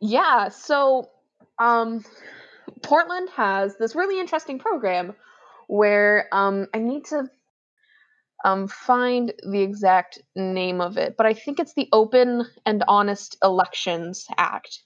Yeah, 0.00 0.48
so, 0.48 1.10
um, 1.58 2.04
Portland 2.82 3.28
has 3.30 3.76
this 3.78 3.94
really 3.94 4.20
interesting 4.20 4.58
program 4.58 5.14
where, 5.68 6.28
um 6.32 6.66
I 6.74 6.78
need 6.78 7.04
to, 7.06 7.28
um, 8.44 8.68
find 8.68 9.32
the 9.42 9.60
exact 9.60 10.20
name 10.36 10.80
of 10.80 10.96
it, 10.96 11.16
but 11.16 11.26
I 11.26 11.34
think 11.34 11.58
it's 11.58 11.74
the 11.74 11.88
Open 11.92 12.46
and 12.64 12.84
Honest 12.88 13.36
Elections 13.42 14.26
Act 14.36 14.82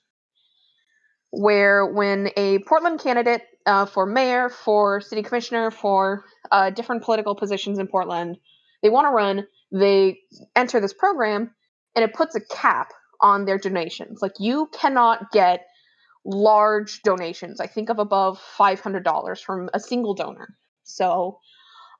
where 1.33 1.87
when 1.87 2.31
a 2.37 2.59
Portland 2.61 3.01
candidate, 3.01 3.43
uh, 3.65 3.87
for 3.87 4.05
mayor, 4.05 4.51
for 4.51 5.01
city 5.01 5.23
commissioner, 5.23 5.71
for, 5.71 6.25
uh, 6.51 6.69
different 6.71 7.03
political 7.03 7.35
positions 7.35 7.79
in 7.79 7.89
Portland, 7.89 8.37
they 8.83 8.91
wanna 8.91 9.11
run, 9.11 9.47
they 9.73 10.21
enter 10.55 10.79
this 10.79 10.93
program, 10.93 11.55
and 11.97 12.05
it 12.05 12.13
puts 12.13 12.35
a 12.35 12.41
cap 12.41 12.93
on 13.21 13.47
their 13.47 13.57
donations. 13.57 14.21
Like, 14.21 14.35
you 14.41 14.69
cannot 14.73 15.33
get 15.33 15.67
large 16.25 17.03
donations, 17.03 17.61
I 17.61 17.67
think 17.67 17.89
of 17.89 17.99
above 17.99 18.39
$500 18.39 19.43
from 19.43 19.71
a 19.73 19.81
single 19.81 20.15
donor. 20.15 20.55
So, 20.85 21.39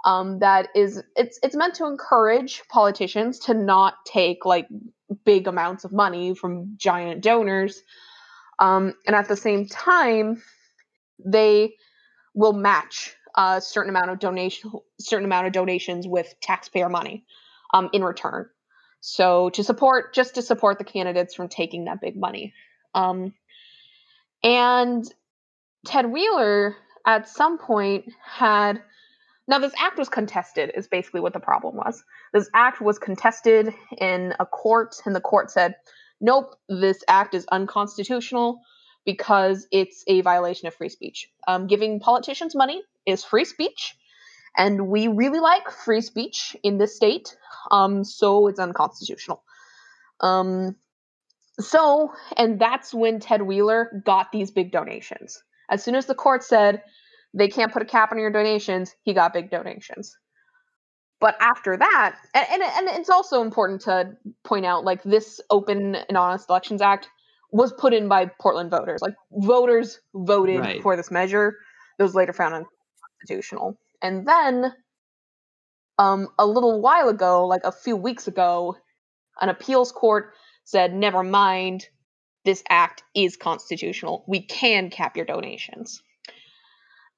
um, 0.05 0.39
that 0.41 0.69
is 0.75 1.03
it's 1.17 1.39
it's 1.43 1.55
meant 1.55 1.75
to 1.77 1.87
encourage 1.87 2.63
politicians 2.69 3.39
to 3.41 3.55
not 3.55 3.95
take, 4.05 4.45
like, 4.45 4.69
big 5.25 5.47
amounts 5.47 5.85
of 5.85 5.93
money 5.93 6.35
from 6.35 6.75
giant 6.77 7.23
donors, 7.23 7.83
um, 8.59 8.95
and 9.07 9.15
at 9.15 9.29
the 9.29 9.37
same 9.37 9.67
time, 9.67 10.43
they 11.25 11.75
will 12.35 12.53
match 12.53 13.15
a 13.37 13.61
certain 13.61 13.91
amount 13.91 14.11
of 14.11 14.19
donation 14.19 14.71
certain 14.99 15.25
amount 15.25 15.47
of 15.47 15.53
donations 15.53 16.07
with 16.07 16.35
taxpayer 16.41 16.89
money, 16.89 17.25
um, 17.73 17.89
in 17.93 18.03
return. 18.05 18.49
So, 19.01 19.51
to 19.51 19.65
support 19.65 20.15
just 20.15 20.35
to 20.37 20.43
support 20.43 20.79
the 20.79 20.85
candidates 20.85 21.35
from 21.35 21.49
taking 21.49 21.85
that 21.85 22.01
big 22.01 22.17
money. 22.17 22.55
Um 22.95 23.35
and 24.45 25.05
Ted 25.87 26.11
Wheeler, 26.11 26.77
at 27.07 27.29
some 27.29 27.59
point, 27.59 28.05
had 28.25 28.83
now 29.49 29.59
this 29.59 29.73
act 29.79 29.99
was 29.99 30.09
contested 30.09 30.73
is 30.75 30.89
basically 30.89 31.21
what 31.21 31.33
the 31.33 31.41
problem 31.41 31.77
was. 31.77 32.05
This 32.33 32.49
act 32.55 32.81
was 32.81 32.99
contested 32.99 33.73
in 33.99 34.35
a 34.39 34.47
court, 34.47 34.97
and 35.05 35.15
the 35.15 35.21
court 35.21 35.51
said, 35.51 35.75
"Nope, 36.21 36.55
this 36.69 37.03
act 37.09 37.35
is 37.35 37.47
unconstitutional 37.51 38.61
because 39.05 39.67
it's 39.73 40.05
a 40.07 40.21
violation 40.21 40.69
of 40.69 40.75
free 40.75 40.89
speech." 40.89 41.29
Um, 41.49 41.67
giving 41.67 42.01
politicians 42.01 42.55
money 42.55 42.83
is 43.05 43.25
free 43.25 43.45
speech, 43.45 43.97
and 44.57 44.89
we 44.89 45.09
really 45.09 45.41
like 45.41 45.71
free 45.71 46.03
speech 46.03 46.57
in 46.63 46.79
this 46.79 46.95
state, 46.95 47.37
um, 47.71 48.05
so 48.05 48.47
it's 48.47 48.61
unconstitutional. 48.61 49.43
Um, 50.21 50.77
so 51.59 52.13
and 52.37 52.61
that's 52.61 52.95
when 52.95 53.21
Ted 53.21 53.43
Wheeler 53.43 54.03
got 54.05 54.33
these 54.33 54.51
big 54.51 54.73
donations. 54.73 55.43
As 55.69 55.83
soon 55.83 55.95
as 55.95 56.07
the 56.07 56.15
court 56.15 56.45
said, 56.45 56.83
"They 57.35 57.49
can't 57.49 57.73
put 57.73 57.83
a 57.83 57.87
cap 57.87 58.13
on 58.13 58.19
your 58.19 58.31
donations," 58.31 58.95
he 59.03 59.15
got 59.15 59.33
big 59.33 59.51
donations. 59.51 60.17
But 61.21 61.37
after 61.41 61.77
that 61.77 62.17
and 62.35 62.47
and 62.51 62.63
and 62.63 62.89
it's 62.99 63.09
also 63.11 63.43
important 63.43 63.83
to 63.83 64.13
point 64.45 64.67
out, 64.67 64.85
like, 64.85 65.03
this 65.05 65.41
Open 65.51 65.95
and 65.95 66.17
Honest 66.17 66.49
Elections 66.51 66.83
Act 66.83 67.09
was 67.53 67.73
put 67.75 67.93
in 67.95 68.09
by 68.09 68.27
Portland 68.41 68.71
voters. 68.71 69.01
Like, 69.03 69.15
voters 69.31 70.01
voted 70.15 70.61
Right. 70.61 70.83
for 70.83 70.97
this 70.97 71.11
measure. 71.11 71.55
It 71.99 72.03
was 72.03 72.15
later 72.15 72.33
found 72.33 72.55
unconstitutional. 72.55 73.79
And 74.03 74.27
then 74.27 74.73
um, 75.99 76.29
a 76.39 76.47
little 76.47 76.81
while 76.81 77.09
ago, 77.09 77.47
like 77.47 77.63
a 77.65 77.71
few 77.73 77.95
weeks 77.97 78.27
ago, 78.27 78.77
an 79.41 79.49
appeals 79.49 79.93
court 79.93 80.33
said, 80.65 80.93
"Never 80.95 81.23
mind, 81.23 81.87
this 82.45 82.63
act 82.69 83.05
is 83.15 83.37
constitutional. 83.37 84.25
We 84.27 84.41
can 84.43 84.91
cap 84.91 85.17
your 85.17 85.27
donations." 85.27 86.03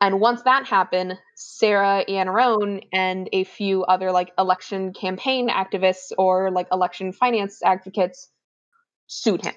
And 0.00 0.20
once 0.20 0.42
that 0.42 0.66
happened, 0.66 1.18
Sarah 1.36 2.04
Iannarone 2.08 2.82
and 2.92 3.28
a 3.32 3.44
few 3.44 3.84
other, 3.84 4.12
like, 4.12 4.32
election 4.38 4.92
campaign 4.92 5.48
activists 5.48 6.12
or, 6.18 6.50
like, 6.50 6.68
election 6.72 7.12
finance 7.12 7.62
advocates 7.62 8.30
sued 9.06 9.42
him 9.44 9.54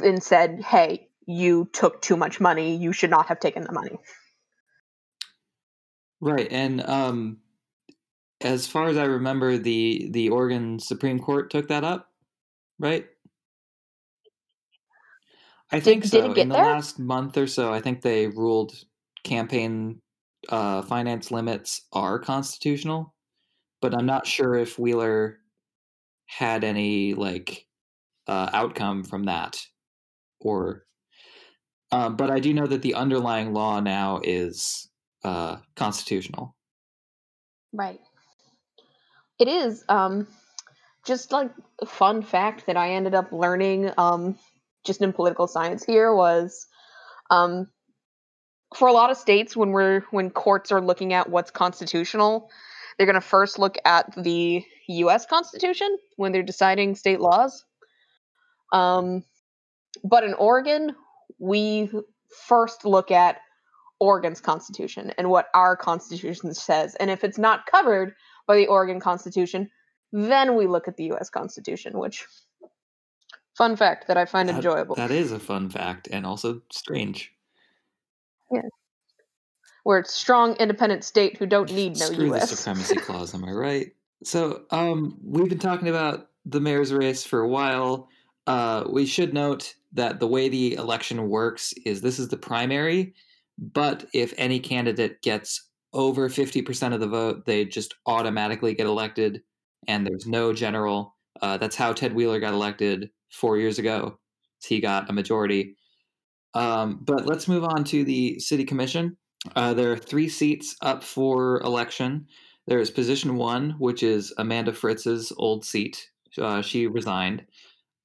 and 0.00 0.22
said, 0.22 0.62
"Hey, 0.62 1.08
you 1.26 1.68
took 1.72 2.02
too 2.02 2.16
much 2.16 2.40
money. 2.40 2.76
You 2.76 2.92
should 2.92 3.10
not 3.10 3.26
have 3.28 3.40
taken 3.40 3.62
the 3.64 3.72
money." 3.72 3.98
Right, 6.20 6.48
and, 6.50 6.80
um, 6.88 7.38
as 8.40 8.66
far 8.66 8.88
as 8.88 8.96
I 8.96 9.04
remember, 9.04 9.58
the 9.58 10.08
the 10.10 10.28
Oregon 10.30 10.78
Supreme 10.78 11.18
Court 11.18 11.50
took 11.50 11.68
that 11.68 11.84
up, 11.84 12.12
right? 12.78 13.06
I 15.70 15.80
think 15.80 16.02
Did 16.02 16.10
did 16.10 16.24
so. 16.24 16.32
it 16.32 16.34
In 16.34 16.48
the 16.48 16.56
there? 16.56 16.64
last 16.74 16.98
month 16.98 17.36
or 17.36 17.46
so, 17.46 17.72
I 17.72 17.80
think 17.80 18.02
they 18.02 18.26
ruled 18.28 18.84
campaign, 19.26 20.00
uh, 20.48 20.82
finance 20.82 21.30
limits 21.30 21.82
are 21.92 22.18
constitutional. 22.18 23.14
but 23.82 23.94
I'm 23.94 24.06
not 24.06 24.26
sure 24.26 24.54
if 24.54 24.78
Wheeler 24.78 25.38
had 26.26 26.64
any 26.64 27.14
like 27.14 27.66
uh, 28.26 28.50
outcome 28.52 29.04
from 29.04 29.24
that, 29.24 29.60
or. 30.40 30.84
Um, 31.92 32.16
but 32.16 32.32
I 32.32 32.40
do 32.40 32.52
know 32.52 32.66
that 32.66 32.82
the 32.82 32.94
underlying 32.94 33.52
law 33.52 33.78
now 33.78 34.20
is 34.24 34.90
uh, 35.22 35.58
constitutional. 35.76 36.56
Right. 37.72 38.00
It 39.38 39.46
is. 39.46 39.84
Um, 39.88 40.26
just 41.06 41.30
like 41.30 41.52
a 41.80 41.86
fun 41.86 42.22
fact 42.22 42.66
that 42.66 42.76
I 42.76 42.90
ended 42.90 43.14
up 43.14 43.30
learning 43.30 43.92
um, 43.98 44.36
just 44.84 45.00
in 45.00 45.12
political 45.12 45.46
science 45.46 45.84
here 45.84 46.12
was 46.12 46.66
um, 47.30 47.68
for 48.74 48.88
a 48.88 48.92
lot 48.92 49.10
of 49.10 49.16
states 49.16 49.56
when 49.56 49.70
we're 49.70 50.00
when 50.10 50.30
courts 50.30 50.72
are 50.72 50.80
looking 50.80 51.12
at 51.12 51.30
what's 51.30 51.50
constitutional, 51.50 52.50
they're 52.96 53.06
going 53.06 53.14
to 53.14 53.20
first 53.20 53.58
look 53.58 53.76
at 53.84 54.12
the 54.16 54.64
U.S. 54.88 55.26
Constitution 55.26 55.96
when 56.16 56.32
they're 56.32 56.42
deciding 56.42 56.94
state 56.94 57.20
laws. 57.20 57.64
Um, 58.72 59.24
but 60.02 60.24
in 60.24 60.34
Oregon, 60.34 60.94
we 61.38 61.90
first 62.46 62.84
look 62.84 63.10
at 63.10 63.38
Oregon's 64.00 64.40
constitution 64.40 65.12
and 65.16 65.30
what 65.30 65.46
our 65.54 65.76
constitution 65.76 66.52
says, 66.54 66.94
and 66.96 67.10
if 67.10 67.24
it's 67.24 67.38
not 67.38 67.66
covered 67.66 68.14
by 68.46 68.56
the 68.56 68.66
Oregon 68.66 69.00
Constitution, 69.00 69.70
then 70.12 70.54
we 70.56 70.66
look 70.66 70.88
at 70.88 70.96
the 70.96 71.04
U.S. 71.04 71.30
Constitution. 71.30 71.98
Which 71.98 72.24
fun 73.56 73.76
fact 73.76 74.08
that 74.08 74.16
I 74.16 74.26
find 74.26 74.48
That- 74.48 74.56
enjoyable. 74.56 74.96
That 74.96 75.10
is 75.10 75.32
a 75.32 75.38
fun 75.38 75.70
fact 75.70 76.08
and 76.10 76.26
also 76.26 76.62
strange. 76.70 77.32
We're 79.84 80.00
a 80.00 80.04
strong, 80.04 80.56
independent 80.56 81.04
state 81.04 81.36
who 81.36 81.46
don't 81.46 81.72
need 81.72 81.96
no 81.98 82.06
Screw 82.06 82.16
the 82.16 82.24
U.S. 82.26 82.50
supremacy 82.50 82.96
clause, 82.96 83.34
am 83.34 83.44
I 83.44 83.52
right? 83.52 83.92
So, 84.24 84.62
um, 84.70 85.16
we've 85.22 85.48
been 85.48 85.60
talking 85.60 85.88
about 85.88 86.30
the 86.44 86.60
mayor's 86.60 86.92
race 86.92 87.22
for 87.22 87.40
a 87.40 87.48
while. 87.48 88.08
Uh, 88.48 88.84
we 88.90 89.06
should 89.06 89.32
note 89.32 89.74
that 89.92 90.18
the 90.18 90.26
way 90.26 90.48
the 90.48 90.74
election 90.74 91.28
works 91.28 91.72
is 91.84 92.00
this 92.00 92.18
is 92.18 92.28
the 92.28 92.36
primary, 92.36 93.14
but 93.58 94.06
if 94.12 94.34
any 94.38 94.58
candidate 94.58 95.22
gets 95.22 95.68
over 95.92 96.28
50% 96.28 96.92
of 96.92 97.00
the 97.00 97.06
vote, 97.06 97.46
they 97.46 97.64
just 97.64 97.94
automatically 98.06 98.74
get 98.74 98.86
elected, 98.86 99.42
and 99.86 100.06
there's 100.06 100.26
no 100.26 100.52
general. 100.52 101.14
Uh, 101.40 101.58
that's 101.58 101.76
how 101.76 101.92
Ted 101.92 102.12
Wheeler 102.12 102.40
got 102.40 102.54
elected 102.54 103.10
four 103.30 103.56
years 103.56 103.78
ago. 103.78 104.18
He 104.64 104.80
got 104.80 105.08
a 105.08 105.12
majority. 105.12 105.76
Um, 106.56 107.00
but 107.02 107.26
let's 107.26 107.48
move 107.48 107.64
on 107.64 107.84
to 107.84 108.02
the 108.02 108.38
city 108.38 108.64
commission. 108.64 109.16
Uh, 109.54 109.74
there 109.74 109.92
are 109.92 109.96
three 109.98 110.28
seats 110.28 110.74
up 110.80 111.04
for 111.04 111.60
election. 111.60 112.26
There 112.66 112.78
is 112.78 112.90
position 112.90 113.36
one, 113.36 113.76
which 113.78 114.02
is 114.02 114.32
Amanda 114.38 114.72
Fritz's 114.72 115.32
old 115.36 115.64
seat. 115.66 116.10
Uh, 116.40 116.62
she 116.62 116.86
resigned. 116.86 117.44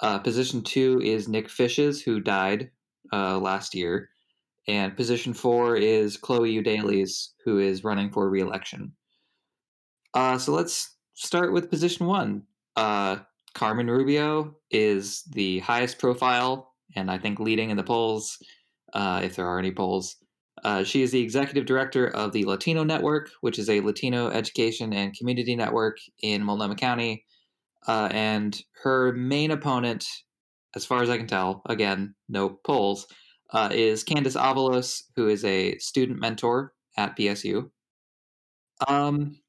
Uh, 0.02 0.20
position 0.20 0.64
two 0.64 1.02
is 1.02 1.30
Nick 1.30 1.50
Fish's, 1.50 2.02
who 2.02 2.20
died 2.20 2.72
uh, 3.14 3.40
last 3.40 3.74
year. 3.74 4.10
And 4.68 4.98
position 4.98 5.34
four 5.34 5.78
is 5.78 6.18
Chloe 6.18 6.52
Eudaly's, 6.52 7.34
who 7.46 7.58
is 7.58 7.86
running 7.86 8.12
for 8.12 8.30
reelection. 8.30 8.92
Uh, 10.14 10.38
so 10.38 10.52
let's 10.52 10.98
start 11.14 11.54
with 11.54 11.70
position 11.70 12.06
one. 12.06 12.44
Uh, 12.76 13.18
Carmen 13.54 13.88
Rubio 13.88 14.56
is 14.70 15.24
the 15.24 15.60
highest 15.60 16.00
profile, 16.00 16.71
and 16.96 17.10
I 17.10 17.18
think 17.18 17.40
leading 17.40 17.70
in 17.70 17.78
the 17.78 17.84
polls, 17.84 18.38
uh, 18.94 19.22
if 19.24 19.36
there 19.36 19.48
are 19.48 19.60
any 19.60 19.72
polls. 19.72 20.18
Uh, 20.64 20.84
she 20.84 21.02
is 21.02 21.12
the 21.12 21.22
executive 21.22 21.66
director 21.66 22.08
of 22.08 22.34
the 22.34 22.46
Latino 22.46 22.84
Network, 22.84 23.32
which 23.42 23.58
is 23.58 23.70
a 23.70 23.80
Latino 23.82 24.30
education 24.30 24.94
and 24.94 25.16
community 25.18 25.56
network 25.56 25.98
in 26.22 26.44
Multnomah 26.44 26.76
County. 26.76 27.26
Uh, 27.88 28.10
and 28.12 28.62
her 28.84 29.14
main 29.14 29.52
opponent, 29.52 30.06
as 30.76 30.86
far 30.86 31.02
as 31.02 31.10
I 31.10 31.18
can 31.18 31.28
tell, 31.28 31.64
again, 31.68 32.14
no 32.30 32.50
polls, 32.50 33.08
uh, 33.54 33.70
is 33.72 34.04
Candace 34.04 34.36
Avalos, 34.36 35.04
who 35.16 35.28
is 35.28 35.44
a 35.44 35.78
student 35.80 36.20
mentor 36.20 36.74
at 36.98 37.18
PSU. 37.18 37.70
Um, 38.88 39.40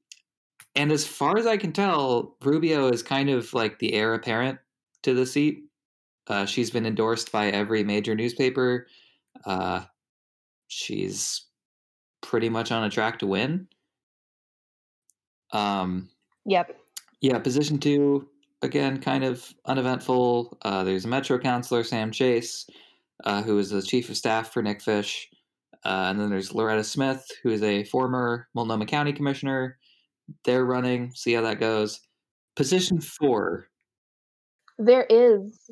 and 0.75 0.91
as 0.91 1.07
far 1.07 1.37
as 1.37 1.47
I 1.47 1.57
can 1.57 1.73
tell, 1.73 2.37
Rubio 2.43 2.89
is 2.89 3.03
kind 3.03 3.29
of 3.29 3.53
like 3.53 3.79
the 3.79 3.93
heir 3.93 4.15
apparent 4.15 4.59
to 5.03 5.15
the 5.15 5.27
seat. 5.27 5.65
Uh, 6.33 6.47
she's 6.47 6.71
been 6.71 6.87
endorsed 6.87 7.31
by 7.31 7.49
every 7.49 7.85
major 7.85 8.15
newspaper. 8.15 8.87
Uh, 9.45 9.83
she's 10.69 11.43
pretty 12.23 12.49
much 12.49 12.73
on 12.73 12.85
a 12.85 12.89
track 12.89 13.19
to 13.19 13.27
win. 13.27 13.69
Um, 15.53 16.09
Yep. 16.47 16.75
yeah, 17.21 17.39
position 17.39 17.79
two, 17.79 18.31
again, 18.63 18.99
kind 18.99 19.25
of 19.25 19.53
uneventful. 19.67 20.57
Uh, 20.63 20.83
there's 20.85 21.05
a 21.05 21.09
Metro 21.09 21.39
councilor, 21.39 21.85
Sam 21.85 22.11
Chase, 22.11 22.67
uh, 23.25 23.43
who 23.43 23.59
is 23.59 23.69
the 23.69 23.83
chief 23.83 24.09
of 24.09 24.17
staff 24.17 24.55
for 24.55 24.63
Nick 24.63 24.81
Fish. 24.81 25.29
Uh, 25.85 26.07
and 26.09 26.19
then 26.19 26.31
there's 26.31 26.55
Loretta 26.55 26.83
Smith, 26.83 27.27
who 27.43 27.51
is 27.51 27.63
a 27.63 27.85
former 27.85 28.49
Multnomah 28.55 28.87
County 28.87 29.13
commissioner. 29.13 29.77
They're 30.45 30.65
running, 30.65 31.13
see 31.15 31.35
how 31.35 31.43
that 31.43 31.61
goes. 31.61 32.01
Position 32.57 33.03
four, 33.03 33.69
There 34.79 35.05
is. 35.11 35.71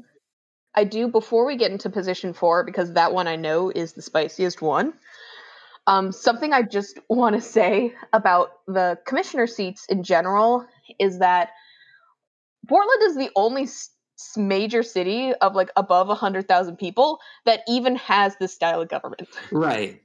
I 0.75 0.85
do 0.85 1.09
before 1.09 1.47
we 1.47 1.57
get 1.57 1.73
into 1.73 1.91
position 1.91 2.33
four 2.33 2.65
because 2.65 2.93
that 2.93 3.13
one 3.13 3.27
I 3.27 3.37
know 3.37 3.71
is 3.71 3.93
the 3.93 4.03
spiciest 4.03 4.63
one. 4.63 4.93
Um, 5.87 6.13
something 6.13 6.53
I 6.53 6.63
just 6.63 6.99
want 7.09 7.35
to 7.37 7.43
say 7.43 7.95
about 8.13 8.51
the 8.67 8.99
commissioner 9.07 9.47
seats 9.47 9.87
in 9.89 10.03
general 10.03 10.67
is 10.99 11.19
that 11.19 11.51
Portland 12.69 13.03
is 13.05 13.17
the 13.17 13.31
only 13.35 13.63
s- 13.65 13.91
major 14.37 14.83
city 14.83 15.33
of 15.35 15.55
like 15.55 15.71
above 15.77 16.09
100,000 16.09 16.77
people 16.77 17.19
that 17.47 17.61
even 17.67 17.97
has 17.97 18.37
this 18.37 18.55
style 18.55 18.83
of 18.83 18.89
government. 18.89 19.29
right? 19.51 20.01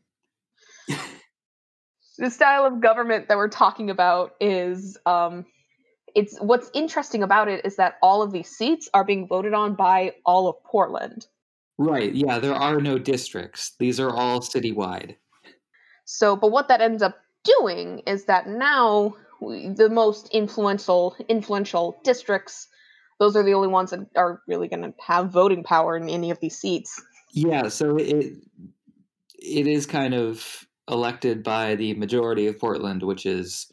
the 2.17 2.32
style 2.32 2.65
of 2.65 2.80
government 2.82 3.28
that 3.28 3.38
we're 3.38 3.49
talking 3.49 3.89
about 3.89 4.32
is 4.39 4.97
um 5.06 5.45
it's 6.15 6.38
what's 6.39 6.69
interesting 6.73 7.21
about 7.23 7.47
it 7.47 7.65
is 7.65 7.75
that 7.75 7.95
all 8.01 8.21
of 8.21 8.32
these 8.32 8.49
seats 8.49 8.89
are 8.93 9.04
being 9.04 9.28
voted 9.28 9.54
on 9.54 9.75
by 9.75 10.13
all 10.25 10.47
of 10.47 10.56
Portland. 10.63 11.28
Right. 11.78 12.13
Yeah, 12.13 12.39
there 12.39 12.54
are 12.54 12.80
no 12.80 12.97
districts. 12.97 13.73
These 13.80 13.99
are 13.99 14.15
all 14.15 14.39
citywide. 14.39 15.15
So, 16.06 16.36
but 16.36 16.51
what 16.51 16.69
that 16.69 16.82
ends 16.82 17.04
up 17.04 17.17
doing 17.43 17.99
is 18.08 18.25
that 18.25 18.47
now 18.47 19.15
we, 19.41 19.69
the 19.69 19.89
most 19.89 20.30
influential 20.30 21.15
influential 21.28 21.99
districts, 22.04 22.67
those 23.19 23.36
are 23.36 23.43
the 23.43 23.54
only 23.54 23.67
ones 23.67 23.91
that 23.91 24.08
are 24.15 24.41
really 24.47 24.67
going 24.67 24.84
to 24.84 24.93
have 25.06 25.32
voting 25.32 25.63
power 25.63 25.97
in 25.97 26.08
any 26.10 26.32
of 26.32 26.39
these 26.39 26.58
seats. 26.58 27.01
Yeah, 27.32 27.67
so 27.67 27.97
it 27.97 28.34
it 29.38 29.67
is 29.67 29.86
kind 29.86 30.13
of 30.13 30.65
elected 30.89 31.43
by 31.43 31.75
the 31.75 31.93
majority 31.95 32.47
of 32.47 32.60
Portland, 32.60 33.04
which 33.04 33.25
is, 33.25 33.67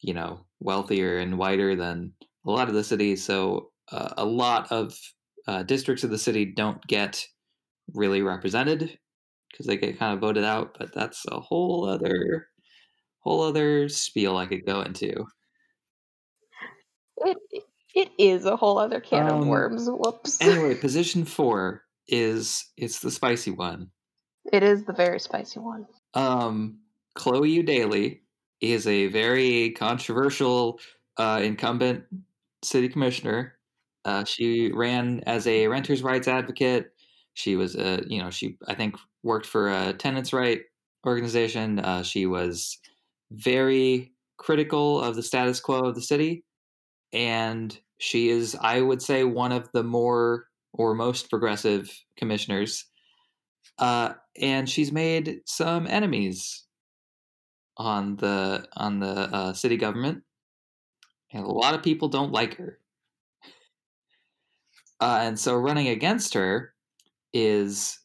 you 0.00 0.14
know, 0.14 0.44
wealthier 0.60 1.18
and 1.18 1.38
whiter 1.38 1.74
than 1.74 2.12
a 2.46 2.50
lot 2.50 2.68
of 2.68 2.74
the 2.74 2.84
cities. 2.84 3.24
So 3.24 3.70
uh, 3.90 4.14
a 4.16 4.24
lot 4.24 4.70
of 4.70 4.98
uh, 5.46 5.62
districts 5.62 6.04
of 6.04 6.10
the 6.10 6.18
city 6.18 6.44
don't 6.44 6.84
get 6.86 7.24
really 7.94 8.22
represented 8.22 8.98
because 9.50 9.66
they 9.66 9.76
get 9.76 9.98
kind 9.98 10.14
of 10.14 10.20
voted 10.20 10.44
out. 10.44 10.76
But 10.78 10.94
that's 10.94 11.24
a 11.28 11.40
whole 11.40 11.88
other 11.88 12.48
whole 13.20 13.42
other 13.42 13.88
spiel 13.88 14.36
I 14.36 14.46
could 14.46 14.64
go 14.64 14.82
into. 14.82 15.26
It 17.18 17.36
it 17.94 18.10
is 18.18 18.44
a 18.44 18.56
whole 18.56 18.78
other 18.78 19.00
can 19.00 19.26
of 19.26 19.42
Um, 19.42 19.48
worms. 19.48 19.88
Whoops. 19.88 20.40
Anyway, 20.40 20.74
position 20.80 21.24
four 21.24 21.82
is 22.06 22.66
it's 22.76 23.00
the 23.00 23.10
spicy 23.10 23.50
one. 23.50 23.90
It 24.52 24.62
is 24.62 24.84
the 24.84 24.92
very 24.92 25.20
spicy 25.20 25.60
one. 25.60 25.86
Um, 26.14 26.78
Chloe 27.14 27.62
Eudaly 27.62 28.20
is 28.60 28.86
a 28.86 29.06
very 29.08 29.70
controversial 29.72 30.80
uh, 31.16 31.40
incumbent 31.42 32.04
city 32.62 32.88
commissioner. 32.88 33.58
Uh, 34.04 34.24
she 34.24 34.72
ran 34.72 35.20
as 35.26 35.46
a 35.46 35.66
renters' 35.68 36.02
rights 36.02 36.28
advocate. 36.28 36.92
She 37.34 37.56
was 37.56 37.76
a, 37.76 38.02
you 38.06 38.22
know, 38.22 38.30
she 38.30 38.56
I 38.66 38.74
think 38.74 38.96
worked 39.22 39.46
for 39.46 39.70
a 39.70 39.92
tenants' 39.92 40.32
right 40.32 40.62
organization. 41.06 41.78
Uh, 41.78 42.02
she 42.02 42.26
was 42.26 42.78
very 43.30 44.12
critical 44.38 45.00
of 45.02 45.16
the 45.16 45.22
status 45.22 45.60
quo 45.60 45.80
of 45.80 45.94
the 45.94 46.02
city, 46.02 46.44
and 47.12 47.78
she 47.98 48.28
is, 48.30 48.56
I 48.60 48.80
would 48.80 49.02
say, 49.02 49.24
one 49.24 49.52
of 49.52 49.70
the 49.72 49.82
more 49.84 50.46
or 50.72 50.94
most 50.94 51.30
progressive 51.30 51.90
commissioners. 52.16 52.84
Uh, 53.78 54.14
and 54.40 54.68
she's 54.68 54.92
made 54.92 55.40
some 55.46 55.86
enemies 55.86 56.64
on 57.78 58.16
the 58.16 58.66
on 58.76 58.98
the 58.98 59.06
uh, 59.08 59.52
city 59.52 59.76
government, 59.76 60.22
and 61.32 61.44
a 61.44 61.50
lot 61.50 61.74
of 61.74 61.82
people 61.82 62.08
don't 62.08 62.32
like 62.32 62.56
her. 62.56 62.78
Uh, 65.00 65.20
and 65.22 65.38
so 65.38 65.54
running 65.54 65.88
against 65.88 66.34
her 66.34 66.74
is, 67.32 68.00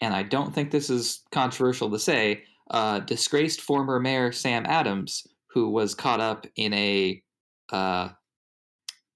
and 0.00 0.14
I 0.14 0.22
don't 0.22 0.54
think 0.54 0.70
this 0.70 0.88
is 0.88 1.22
controversial 1.32 1.90
to 1.90 1.98
say, 1.98 2.44
uh, 2.70 3.00
disgraced 3.00 3.60
former 3.60 3.98
mayor 3.98 4.30
Sam 4.30 4.64
Adams, 4.66 5.26
who 5.52 5.70
was 5.70 5.94
caught 5.94 6.20
up 6.20 6.46
in 6.54 6.72
a 6.72 7.20
uh, 7.72 8.10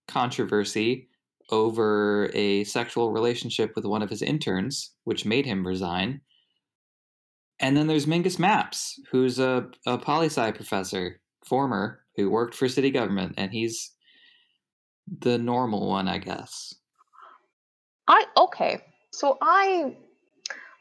controversy 0.08 1.08
over 1.50 2.30
a 2.34 2.64
sexual 2.64 3.12
relationship 3.12 3.72
with 3.76 3.84
one 3.84 4.02
of 4.02 4.10
his 4.10 4.22
interns, 4.22 4.90
which 5.04 5.24
made 5.24 5.46
him 5.46 5.66
resign. 5.66 6.20
And 7.60 7.76
then 7.76 7.86
there's 7.86 8.06
Mingus 8.06 8.36
Mapps, 8.36 8.98
who's 9.10 9.38
a, 9.38 9.68
a 9.86 9.96
poli 9.98 10.26
sci 10.26 10.50
professor, 10.52 11.20
former, 11.46 12.00
who 12.16 12.30
worked 12.30 12.54
for 12.54 12.68
city 12.68 12.90
government, 12.90 13.34
and 13.36 13.52
he's 13.52 13.92
the 15.20 15.38
normal 15.38 15.88
one, 15.88 16.08
I 16.08 16.18
guess. 16.18 16.74
I 18.08 18.24
okay. 18.36 18.80
So 19.12 19.38
I 19.40 19.96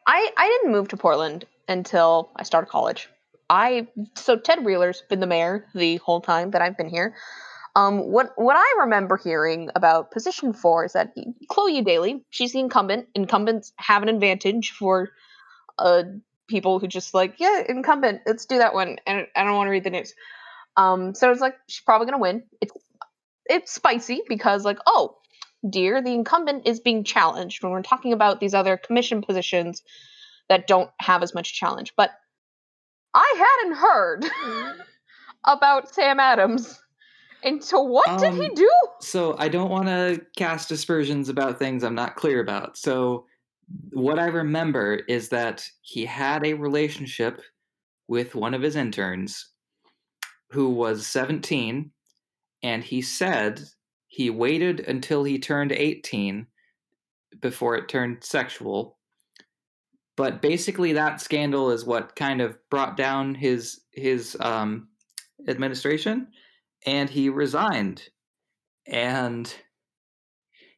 I 0.07 0.31
I 0.37 0.47
didn't 0.47 0.71
move 0.71 0.87
to 0.89 0.97
Portland 0.97 1.45
until 1.67 2.31
I 2.35 2.43
started 2.43 2.67
college. 2.69 3.09
I 3.49 3.87
so 4.15 4.37
Ted 4.37 4.65
Wheeler's 4.65 5.03
been 5.09 5.19
the 5.19 5.27
mayor 5.27 5.65
the 5.73 5.97
whole 5.97 6.21
time 6.21 6.51
that 6.51 6.61
I've 6.61 6.77
been 6.77 6.89
here. 6.89 7.15
Um, 7.75 8.11
what 8.11 8.31
what 8.35 8.55
I 8.55 8.81
remember 8.81 9.17
hearing 9.17 9.69
about 9.75 10.11
position 10.11 10.53
four 10.53 10.85
is 10.85 10.93
that 10.93 11.13
Chloe 11.49 11.81
Eudaly, 11.81 12.21
she's 12.29 12.53
the 12.53 12.59
incumbent. 12.59 13.07
Incumbents 13.15 13.73
have 13.77 14.03
an 14.03 14.09
advantage 14.09 14.71
for 14.71 15.09
uh, 15.79 16.03
people 16.47 16.79
who 16.79 16.87
just 16.87 17.13
like, 17.13 17.35
yeah, 17.39 17.63
incumbent, 17.67 18.21
let's 18.25 18.45
do 18.45 18.57
that 18.57 18.73
one. 18.73 18.97
And 19.07 19.27
I 19.35 19.43
don't 19.43 19.55
want 19.55 19.67
to 19.67 19.71
read 19.71 19.83
the 19.83 19.89
news. 19.89 20.13
Um, 20.75 21.13
so 21.13 21.31
it's 21.31 21.41
like 21.41 21.55
she's 21.67 21.83
probably 21.83 22.05
gonna 22.05 22.19
win. 22.19 22.43
It's 22.61 22.73
it's 23.45 23.71
spicy 23.71 24.23
because 24.27 24.65
like, 24.65 24.79
oh, 24.85 25.17
dear, 25.67 26.01
the 26.01 26.13
incumbent 26.13 26.67
is 26.67 26.79
being 26.79 27.03
challenged 27.03 27.63
when 27.63 27.71
we're 27.71 27.81
talking 27.81 28.13
about 28.13 28.39
these 28.39 28.53
other 28.53 28.77
commission 28.77 29.21
positions 29.21 29.83
that 30.49 30.67
don't 30.67 30.89
have 30.99 31.23
as 31.23 31.33
much 31.33 31.53
challenge. 31.53 31.93
But 31.95 32.11
I 33.13 33.59
hadn't 33.61 33.77
heard 33.77 34.25
about 35.43 35.93
Sam 35.93 36.19
Adams. 36.19 36.79
And 37.43 37.63
so 37.63 37.81
what 37.81 38.07
um, 38.07 38.19
did 38.19 38.33
he 38.33 38.47
um, 38.47 38.55
do? 38.55 38.71
So 39.01 39.35
I 39.37 39.49
don't 39.49 39.69
want 39.69 39.87
to 39.87 40.21
cast 40.37 40.71
aspersions 40.71 41.29
about 41.29 41.59
things 41.59 41.83
I'm 41.83 41.95
not 41.95 42.15
clear 42.15 42.39
about. 42.39 42.77
So 42.77 43.25
what 43.91 44.19
I 44.19 44.27
remember 44.27 44.95
is 45.07 45.29
that 45.29 45.65
he 45.81 46.05
had 46.05 46.45
a 46.45 46.53
relationship 46.53 47.41
with 48.07 48.35
one 48.35 48.53
of 48.53 48.61
his 48.61 48.75
interns 48.75 49.49
who 50.51 50.69
was 50.69 51.07
17 51.07 51.91
and 52.63 52.83
he 52.83 53.01
said 53.01 53.61
he 54.07 54.29
waited 54.29 54.81
until 54.81 55.23
he 55.23 55.39
turned 55.39 55.71
18 55.71 56.47
before 57.41 57.75
it 57.75 57.89
turned 57.89 58.23
sexual. 58.23 58.97
But 60.15 60.41
basically, 60.41 60.93
that 60.93 61.21
scandal 61.21 61.71
is 61.71 61.85
what 61.85 62.15
kind 62.15 62.41
of 62.41 62.57
brought 62.69 62.95
down 62.95 63.33
his 63.33 63.81
his 63.91 64.37
um, 64.39 64.89
administration, 65.47 66.27
and 66.85 67.09
he 67.09 67.29
resigned. 67.29 68.03
And 68.85 69.53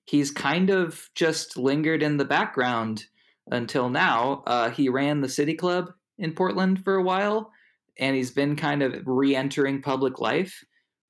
he's 0.06 0.32
kind 0.32 0.70
of 0.70 1.10
just 1.16 1.58
lingered 1.58 2.02
in 2.02 2.18
the 2.18 2.26
background 2.26 3.06
until 3.52 3.90
now. 3.90 4.44
Uh, 4.48 4.70
he 4.70 4.90
ran 4.90 5.22
the 5.22 5.30
City 5.30 5.56
Club 5.56 5.92
in 6.18 6.34
Portland 6.34 6.84
for 6.84 6.96
a 6.96 7.04
while, 7.04 7.52
and 8.00 8.16
he's 8.16 8.32
been 8.32 8.56
kind 8.56 8.82
of 8.82 9.02
re-entering 9.06 9.82
public 9.82 10.20
life. 10.20 10.64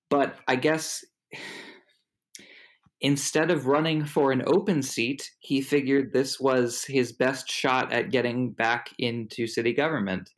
But 0.10 0.38
I 0.48 0.56
guess 0.56 1.04
instead 3.02 3.52
of 3.52 3.68
running 3.68 4.06
for 4.06 4.32
an 4.32 4.44
open 4.48 4.82
seat, 4.82 5.30
he 5.40 5.62
figured 5.62 6.12
this 6.12 6.40
was 6.40 6.84
his 6.86 7.12
best 7.12 7.50
shot 7.50 7.92
at 7.92 8.12
getting 8.12 8.52
back 8.52 8.90
into 8.98 9.46
city 9.48 9.74
government. 9.74 10.32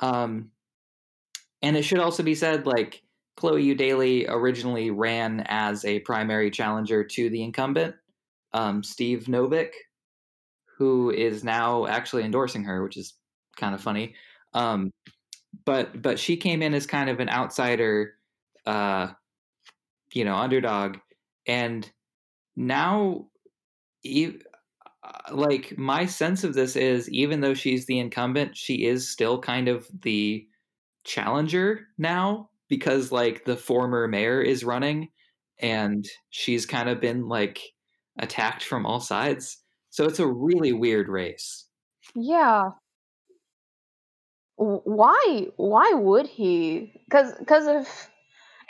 Um, 0.00 0.50
and 1.60 1.76
it 1.76 1.82
should 1.82 1.98
also 1.98 2.22
be 2.22 2.34
said, 2.34 2.66
like 2.66 3.02
Chloe 3.38 3.62
Eudaly 3.62 4.26
originally 4.28 4.90
ran 4.90 5.44
as 5.46 5.84
a 5.84 6.00
primary 6.00 6.50
challenger 6.50 7.04
to 7.04 7.30
the 7.30 7.44
incumbent, 7.44 7.94
um, 8.52 8.82
Steve 8.82 9.26
Novick, 9.26 9.70
who 10.76 11.10
is 11.10 11.44
now 11.44 11.86
actually 11.86 12.24
endorsing 12.24 12.64
her, 12.64 12.82
which 12.82 12.96
is 12.96 13.14
kind 13.56 13.76
of 13.76 13.80
funny. 13.80 14.16
Um, 14.54 14.90
but 15.64 16.02
but 16.02 16.18
she 16.18 16.36
came 16.36 16.62
in 16.62 16.74
as 16.74 16.84
kind 16.84 17.08
of 17.08 17.20
an 17.20 17.28
outsider, 17.28 18.14
uh, 18.66 19.12
you 20.12 20.24
know, 20.24 20.34
underdog 20.34 20.96
and 21.46 21.88
now 22.56 23.28
uh, 24.04 24.32
like 25.30 25.78
my 25.78 26.06
sense 26.06 26.42
of 26.42 26.54
this 26.54 26.74
is 26.74 27.08
even 27.10 27.40
though 27.40 27.54
she's 27.54 27.86
the 27.86 28.00
incumbent 28.00 28.56
she 28.56 28.84
is 28.84 29.08
still 29.08 29.40
kind 29.40 29.68
of 29.68 29.86
the 30.02 30.44
challenger 31.04 31.86
now 31.98 32.47
because 32.68 33.12
like 33.12 33.44
the 33.44 33.56
former 33.56 34.06
mayor 34.08 34.40
is 34.40 34.64
running 34.64 35.08
and 35.60 36.06
she's 36.30 36.66
kind 36.66 36.88
of 36.88 37.00
been 37.00 37.28
like 37.28 37.60
attacked 38.18 38.62
from 38.62 38.86
all 38.86 39.00
sides. 39.00 39.58
So 39.90 40.04
it's 40.04 40.20
a 40.20 40.26
really 40.26 40.72
weird 40.72 41.08
race. 41.08 41.66
Yeah. 42.14 42.70
Why 44.56 45.46
why 45.56 45.92
would 45.94 46.26
he? 46.26 46.92
Because 47.08 47.32
because 47.38 47.66
if 47.66 48.10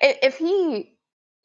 if 0.00 0.36
he 0.36 0.97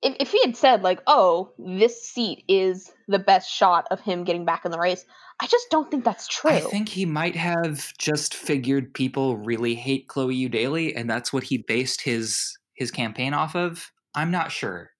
if, 0.03 0.15
if 0.19 0.31
he 0.31 0.41
had 0.45 0.55
said 0.55 0.83
like 0.83 1.01
oh 1.07 1.51
this 1.57 2.03
seat 2.03 2.43
is 2.47 2.91
the 3.07 3.19
best 3.19 3.49
shot 3.49 3.87
of 3.91 3.99
him 3.99 4.23
getting 4.23 4.45
back 4.45 4.65
in 4.65 4.71
the 4.71 4.79
race 4.79 5.05
i 5.41 5.47
just 5.47 5.69
don't 5.69 5.89
think 5.89 6.03
that's 6.03 6.27
true. 6.27 6.51
I 6.51 6.59
think 6.59 6.89
he 6.89 7.05
might 7.05 7.35
have 7.35 7.91
just 7.97 8.33
figured 8.35 8.93
people 8.93 9.37
really 9.37 9.75
hate 9.75 10.07
chloe 10.07 10.49
eudaly 10.49 10.93
and 10.95 11.09
that's 11.09 11.33
what 11.33 11.43
he 11.43 11.57
based 11.57 12.01
his 12.01 12.57
his 12.73 12.91
campaign 12.91 13.33
off 13.33 13.55
of. 13.55 13.91
I'm 14.15 14.31
not 14.31 14.51
sure. 14.51 14.91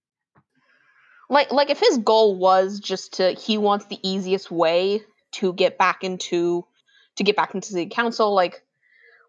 Like 1.29 1.51
like 1.51 1.69
if 1.69 1.79
his 1.79 1.97
goal 1.99 2.37
was 2.37 2.79
just 2.79 3.13
to 3.13 3.33
he 3.33 3.57
wants 3.57 3.85
the 3.85 3.99
easiest 4.07 4.51
way 4.51 5.01
to 5.33 5.53
get 5.53 5.77
back 5.77 6.03
into 6.03 6.65
to 7.15 7.23
get 7.23 7.35
back 7.35 7.55
into 7.55 7.73
the 7.73 7.85
council 7.87 8.33
like 8.33 8.63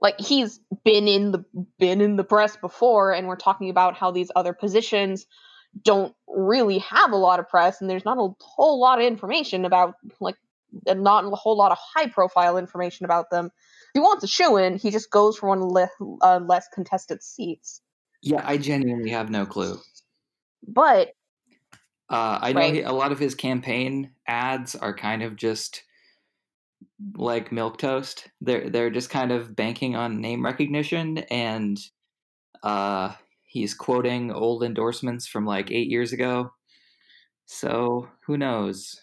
like 0.02 0.18
he's 0.20 0.60
been 0.84 1.08
in 1.08 1.32
the 1.32 1.44
been 1.78 2.00
in 2.00 2.16
the 2.16 2.24
press 2.24 2.56
before 2.56 3.12
and 3.12 3.26
we're 3.26 3.36
talking 3.36 3.70
about 3.70 3.96
how 3.96 4.10
these 4.10 4.30
other 4.36 4.52
positions 4.52 5.26
don't 5.82 6.14
really 6.28 6.78
have 6.78 7.12
a 7.12 7.16
lot 7.16 7.40
of 7.40 7.48
press 7.48 7.80
and 7.80 7.90
there's 7.90 8.04
not 8.04 8.18
a 8.18 8.34
whole 8.40 8.80
lot 8.80 8.98
of 8.98 9.04
information 9.04 9.64
about 9.64 9.94
like 10.20 10.36
and 10.86 11.02
not 11.02 11.24
a 11.24 11.30
whole 11.30 11.56
lot 11.56 11.72
of 11.72 11.78
high 11.78 12.08
profile 12.08 12.56
information 12.58 13.04
about 13.04 13.30
them. 13.30 13.46
If 13.46 13.50
he 13.94 14.00
wants 14.00 14.24
a 14.24 14.28
shoe 14.28 14.56
in, 14.56 14.76
he 14.76 14.90
just 14.90 15.10
goes 15.10 15.38
for 15.38 15.48
one 15.48 15.58
of 15.58 15.70
le- 15.70 16.18
uh, 16.22 16.40
less 16.44 16.66
contested 16.72 17.22
seats. 17.22 17.80
Yeah, 18.22 18.42
I 18.44 18.56
genuinely 18.56 19.10
have 19.10 19.30
no 19.30 19.46
clue. 19.46 19.78
But 20.66 21.08
uh, 22.08 22.38
I 22.42 22.52
know 22.52 22.60
right. 22.60 22.74
he, 22.74 22.80
a 22.82 22.92
lot 22.92 23.12
of 23.12 23.18
his 23.18 23.34
campaign 23.34 24.10
ads 24.26 24.74
are 24.74 24.94
kind 24.94 25.22
of 25.22 25.36
just 25.36 25.82
like 27.16 27.52
milk 27.52 27.78
toast. 27.78 28.28
They're 28.40 28.70
they're 28.70 28.90
just 28.90 29.10
kind 29.10 29.32
of 29.32 29.54
banking 29.54 29.94
on 29.94 30.20
name 30.20 30.44
recognition 30.44 31.18
and 31.18 31.78
uh, 32.62 33.14
He's 33.54 33.72
quoting 33.72 34.32
old 34.32 34.64
endorsements 34.64 35.28
from 35.28 35.46
like 35.46 35.70
eight 35.70 35.88
years 35.88 36.12
ago. 36.12 36.52
So 37.46 38.08
who 38.26 38.36
knows? 38.36 39.00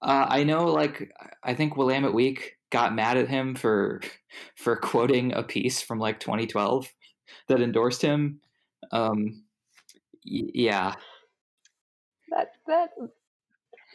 Uh, 0.00 0.24
I 0.26 0.42
know, 0.42 0.68
like, 0.68 1.12
I 1.42 1.52
think 1.52 1.76
Willamette 1.76 2.14
Week 2.14 2.56
got 2.70 2.94
mad 2.94 3.18
at 3.18 3.28
him 3.28 3.54
for 3.54 4.00
for 4.56 4.76
quoting 4.76 5.34
a 5.34 5.42
piece 5.42 5.82
from 5.82 5.98
like 5.98 6.18
2012 6.18 6.90
that 7.48 7.60
endorsed 7.60 8.00
him. 8.00 8.40
Um, 8.90 9.44
y- 10.24 10.50
yeah. 10.54 10.94
That 12.30 12.52
that 12.66 12.88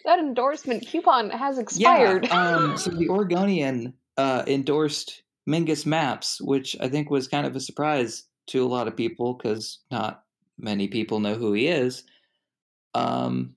that 0.05 0.19
endorsement 0.19 0.85
coupon 0.85 1.31
has 1.31 1.57
expired. 1.57 2.25
Yeah. 2.27 2.57
Um, 2.57 2.77
so 2.77 2.91
the 2.91 3.09
Oregonian 3.09 3.95
uh, 4.17 4.43
endorsed 4.45 5.23
Mingus 5.49 5.83
Mapps, 5.83 6.39
which 6.39 6.75
I 6.79 6.89
think 6.89 7.09
was 7.09 7.27
kind 7.27 7.47
of 7.47 7.55
a 7.55 7.59
surprise 7.59 8.28
to 8.49 8.65
a 8.65 8.67
lot 8.67 8.87
of 8.87 8.97
people 8.97 9.33
because 9.33 9.79
not 9.91 10.23
many 10.57 10.87
people 10.87 11.19
know 11.19 11.35
who 11.35 11.53
he 11.53 11.67
is. 11.67 12.03
Um, 12.93 13.55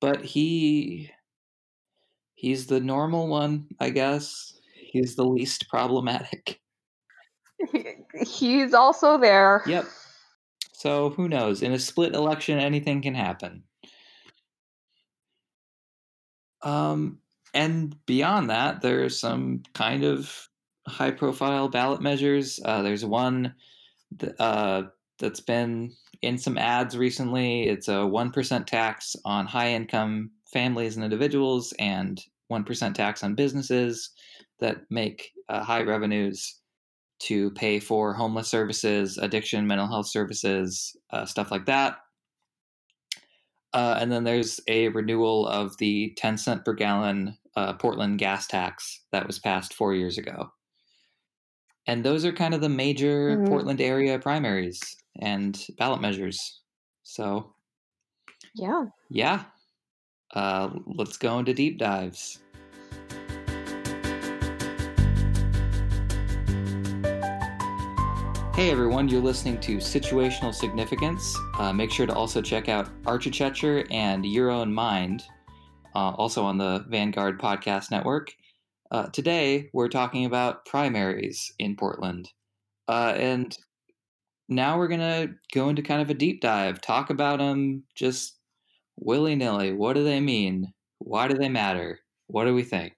but 0.00 0.24
he 0.24 1.10
he's 2.34 2.66
the 2.66 2.80
normal 2.80 3.28
one, 3.28 3.66
I 3.80 3.90
guess. 3.90 4.58
He's 4.74 5.16
the 5.16 5.24
least 5.24 5.68
problematic. 5.68 6.60
He's 8.26 8.72
also 8.72 9.18
there. 9.18 9.62
Yep. 9.66 9.86
So 10.72 11.10
who 11.10 11.28
knows? 11.28 11.62
In 11.62 11.72
a 11.72 11.78
split 11.78 12.14
election, 12.14 12.58
anything 12.58 13.02
can 13.02 13.14
happen. 13.14 13.62
Um, 16.62 17.18
and 17.54 17.96
beyond 18.06 18.50
that, 18.50 18.82
there's 18.82 19.18
some 19.18 19.62
kind 19.74 20.04
of 20.04 20.48
high-profile 20.86 21.68
ballot 21.68 22.00
measures. 22.00 22.60
Uh, 22.64 22.82
there's 22.82 23.04
one 23.04 23.54
uh, 24.38 24.82
that's 25.18 25.40
been 25.40 25.92
in 26.22 26.38
some 26.38 26.58
ads 26.58 26.96
recently. 26.96 27.68
It's 27.68 27.88
a 27.88 27.92
1% 27.92 28.66
tax 28.66 29.16
on 29.24 29.46
high 29.46 29.70
income 29.70 30.30
families 30.52 30.96
and 30.96 31.04
individuals 31.04 31.74
and 31.78 32.22
1% 32.50 32.94
tax 32.94 33.22
on 33.22 33.34
businesses 33.34 34.10
that 34.60 34.78
make 34.90 35.32
uh, 35.48 35.62
high 35.62 35.82
revenues 35.82 36.60
to 37.18 37.50
pay 37.52 37.80
for 37.80 38.12
homeless 38.12 38.48
services, 38.48 39.18
addiction, 39.18 39.66
mental 39.66 39.86
health 39.86 40.06
services, 40.06 40.96
uh, 41.10 41.24
stuff 41.24 41.50
like 41.50 41.66
that. 41.66 41.98
Uh, 43.72 43.98
and 44.00 44.10
then 44.12 44.24
there's 44.24 44.60
a 44.68 44.88
renewal 44.88 45.46
of 45.48 45.76
the 45.78 46.14
10 46.16 46.38
cent 46.38 46.64
per 46.64 46.72
gallon 46.72 47.36
uh, 47.56 47.72
Portland 47.74 48.18
gas 48.18 48.46
tax 48.46 49.02
that 49.12 49.26
was 49.26 49.38
passed 49.38 49.74
four 49.74 49.94
years 49.94 50.18
ago. 50.18 50.50
And 51.88 52.04
those 52.04 52.24
are 52.24 52.32
kind 52.32 52.52
of 52.52 52.60
the 52.60 52.68
major 52.68 53.38
Mhm. 53.38 53.48
Portland 53.48 53.80
area 53.80 54.18
primaries 54.18 54.80
and 55.20 55.64
ballot 55.78 56.00
measures. 56.00 56.62
So, 57.04 57.54
Yeah. 58.54 58.86
yeah, 59.08 59.44
uh, 60.34 60.70
let's 60.86 61.16
go 61.16 61.38
into 61.38 61.54
deep 61.54 61.78
dives. 61.78 62.40
Hey 68.54 68.70
everyone, 68.70 69.08
you're 69.08 69.20
listening 69.20 69.60
to 69.60 69.76
Situational 69.76 70.52
Significance. 70.52 71.36
Uh, 71.58 71.74
make 71.74 71.90
sure 71.92 72.06
to 72.06 72.14
also 72.14 72.40
check 72.40 72.70
out 72.70 72.88
Architecture 73.04 73.84
and 73.90 74.24
Your 74.24 74.50
Own 74.50 74.72
Mind, 74.72 75.22
uh, 75.94 76.12
also 76.12 76.42
on 76.42 76.56
the 76.56 76.84
Vanguard 76.88 77.38
Podcast 77.38 77.90
Network. 77.90 78.34
Uh, 78.96 79.10
today, 79.10 79.68
we're 79.74 79.90
talking 79.90 80.24
about 80.24 80.64
primaries 80.64 81.52
in 81.58 81.76
Portland. 81.76 82.32
Uh, 82.88 83.12
and 83.14 83.54
now 84.48 84.78
we're 84.78 84.88
going 84.88 85.00
to 85.00 85.34
go 85.52 85.68
into 85.68 85.82
kind 85.82 86.00
of 86.00 86.08
a 86.08 86.14
deep 86.14 86.40
dive, 86.40 86.80
talk 86.80 87.10
about 87.10 87.38
them 87.38 87.82
just 87.94 88.38
willy 88.96 89.34
nilly. 89.34 89.74
What 89.74 89.96
do 89.96 90.02
they 90.02 90.18
mean? 90.20 90.72
Why 91.00 91.28
do 91.28 91.34
they 91.34 91.50
matter? 91.50 91.98
What 92.28 92.46
do 92.46 92.54
we 92.54 92.62
think? 92.62 92.94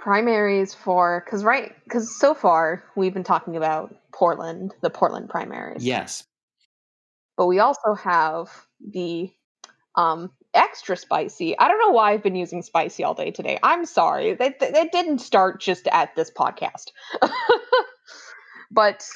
Primaries 0.00 0.74
for 0.74 1.22
because 1.24 1.44
right 1.44 1.72
because 1.84 2.18
so 2.18 2.34
far 2.34 2.82
we've 2.96 3.14
been 3.14 3.22
talking 3.22 3.56
about 3.56 3.94
Portland, 4.12 4.74
the 4.82 4.90
Portland 4.90 5.28
primaries. 5.28 5.84
Yes. 5.84 6.24
But 7.36 7.46
we 7.46 7.60
also 7.60 7.94
have 7.94 8.48
the 8.80 9.30
um 9.94 10.32
extra 10.54 10.96
spicy. 10.96 11.58
I 11.58 11.68
don't 11.68 11.78
know 11.78 11.90
why 11.90 12.12
I've 12.12 12.22
been 12.22 12.36
using 12.36 12.62
spicy 12.62 13.04
all 13.04 13.14
day 13.14 13.30
today. 13.30 13.58
I'm 13.62 13.84
sorry. 13.84 14.34
That 14.34 14.60
that 14.60 14.92
didn't 14.92 15.18
start 15.18 15.60
just 15.60 15.86
at 15.88 16.14
this 16.16 16.30
podcast. 16.30 16.92
but 18.70 19.06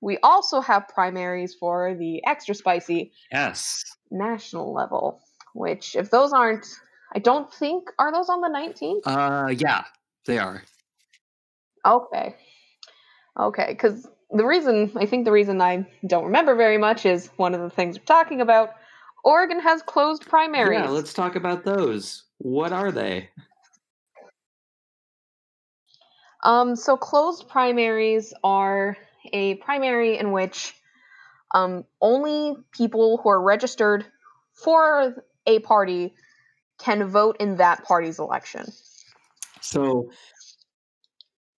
we 0.00 0.18
also 0.22 0.60
have 0.60 0.88
primaries 0.88 1.54
for 1.54 1.94
the 1.94 2.24
extra 2.26 2.54
spicy 2.54 3.12
Yes. 3.32 3.84
national 4.10 4.72
level, 4.72 5.20
which 5.54 5.96
if 5.96 6.10
those 6.10 6.32
aren't 6.32 6.66
I 7.14 7.18
don't 7.18 7.52
think 7.52 7.90
are 7.98 8.12
those 8.12 8.28
on 8.28 8.40
the 8.40 8.48
19th? 8.48 9.00
Uh, 9.06 9.48
yeah, 9.48 9.84
they 10.26 10.38
are. 10.38 10.62
Okay. 11.86 12.34
Okay, 13.38 13.66
because 13.68 14.06
the 14.30 14.44
reason, 14.44 14.92
I 14.96 15.06
think 15.06 15.24
the 15.24 15.32
reason 15.32 15.60
I 15.60 15.86
don't 16.06 16.24
remember 16.24 16.54
very 16.54 16.76
much 16.76 17.06
is 17.06 17.28
one 17.36 17.54
of 17.54 17.60
the 17.60 17.70
things 17.70 17.98
we're 17.98 18.04
talking 18.04 18.40
about. 18.40 18.70
Oregon 19.24 19.60
has 19.60 19.82
closed 19.82 20.26
primaries. 20.26 20.78
Yeah, 20.78 20.88
let's 20.88 21.12
talk 21.12 21.36
about 21.36 21.64
those. 21.64 22.24
What 22.38 22.72
are 22.72 22.92
they? 22.92 23.30
Um, 26.44 26.76
so 26.76 26.96
closed 26.96 27.48
primaries 27.48 28.32
are 28.44 28.96
a 29.32 29.56
primary 29.56 30.18
in 30.18 30.32
which 30.32 30.74
um, 31.52 31.84
only 32.00 32.56
people 32.72 33.18
who 33.18 33.28
are 33.28 33.42
registered 33.42 34.06
for 34.52 35.24
a 35.46 35.58
party 35.60 36.14
can 36.78 37.08
vote 37.08 37.36
in 37.40 37.56
that 37.56 37.84
party's 37.84 38.18
election. 38.18 38.66
So, 39.60 40.10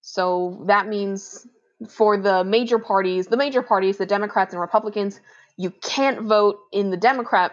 So 0.01 0.65
that 0.67 0.89
means 0.89 1.47
for 1.89 2.17
the 2.17 2.45
major 2.45 2.79
parties, 2.79 3.27
the 3.27 3.37
major 3.37 3.63
parties, 3.63 3.99
the 3.99 4.07
Democrats 4.07 4.53
and 4.53 4.61
Republicans, 4.61 5.21
you 5.57 5.71
can't 5.71 6.23
vote 6.23 6.59
in 6.73 6.91
the 6.91 6.97
Democrat 6.97 7.53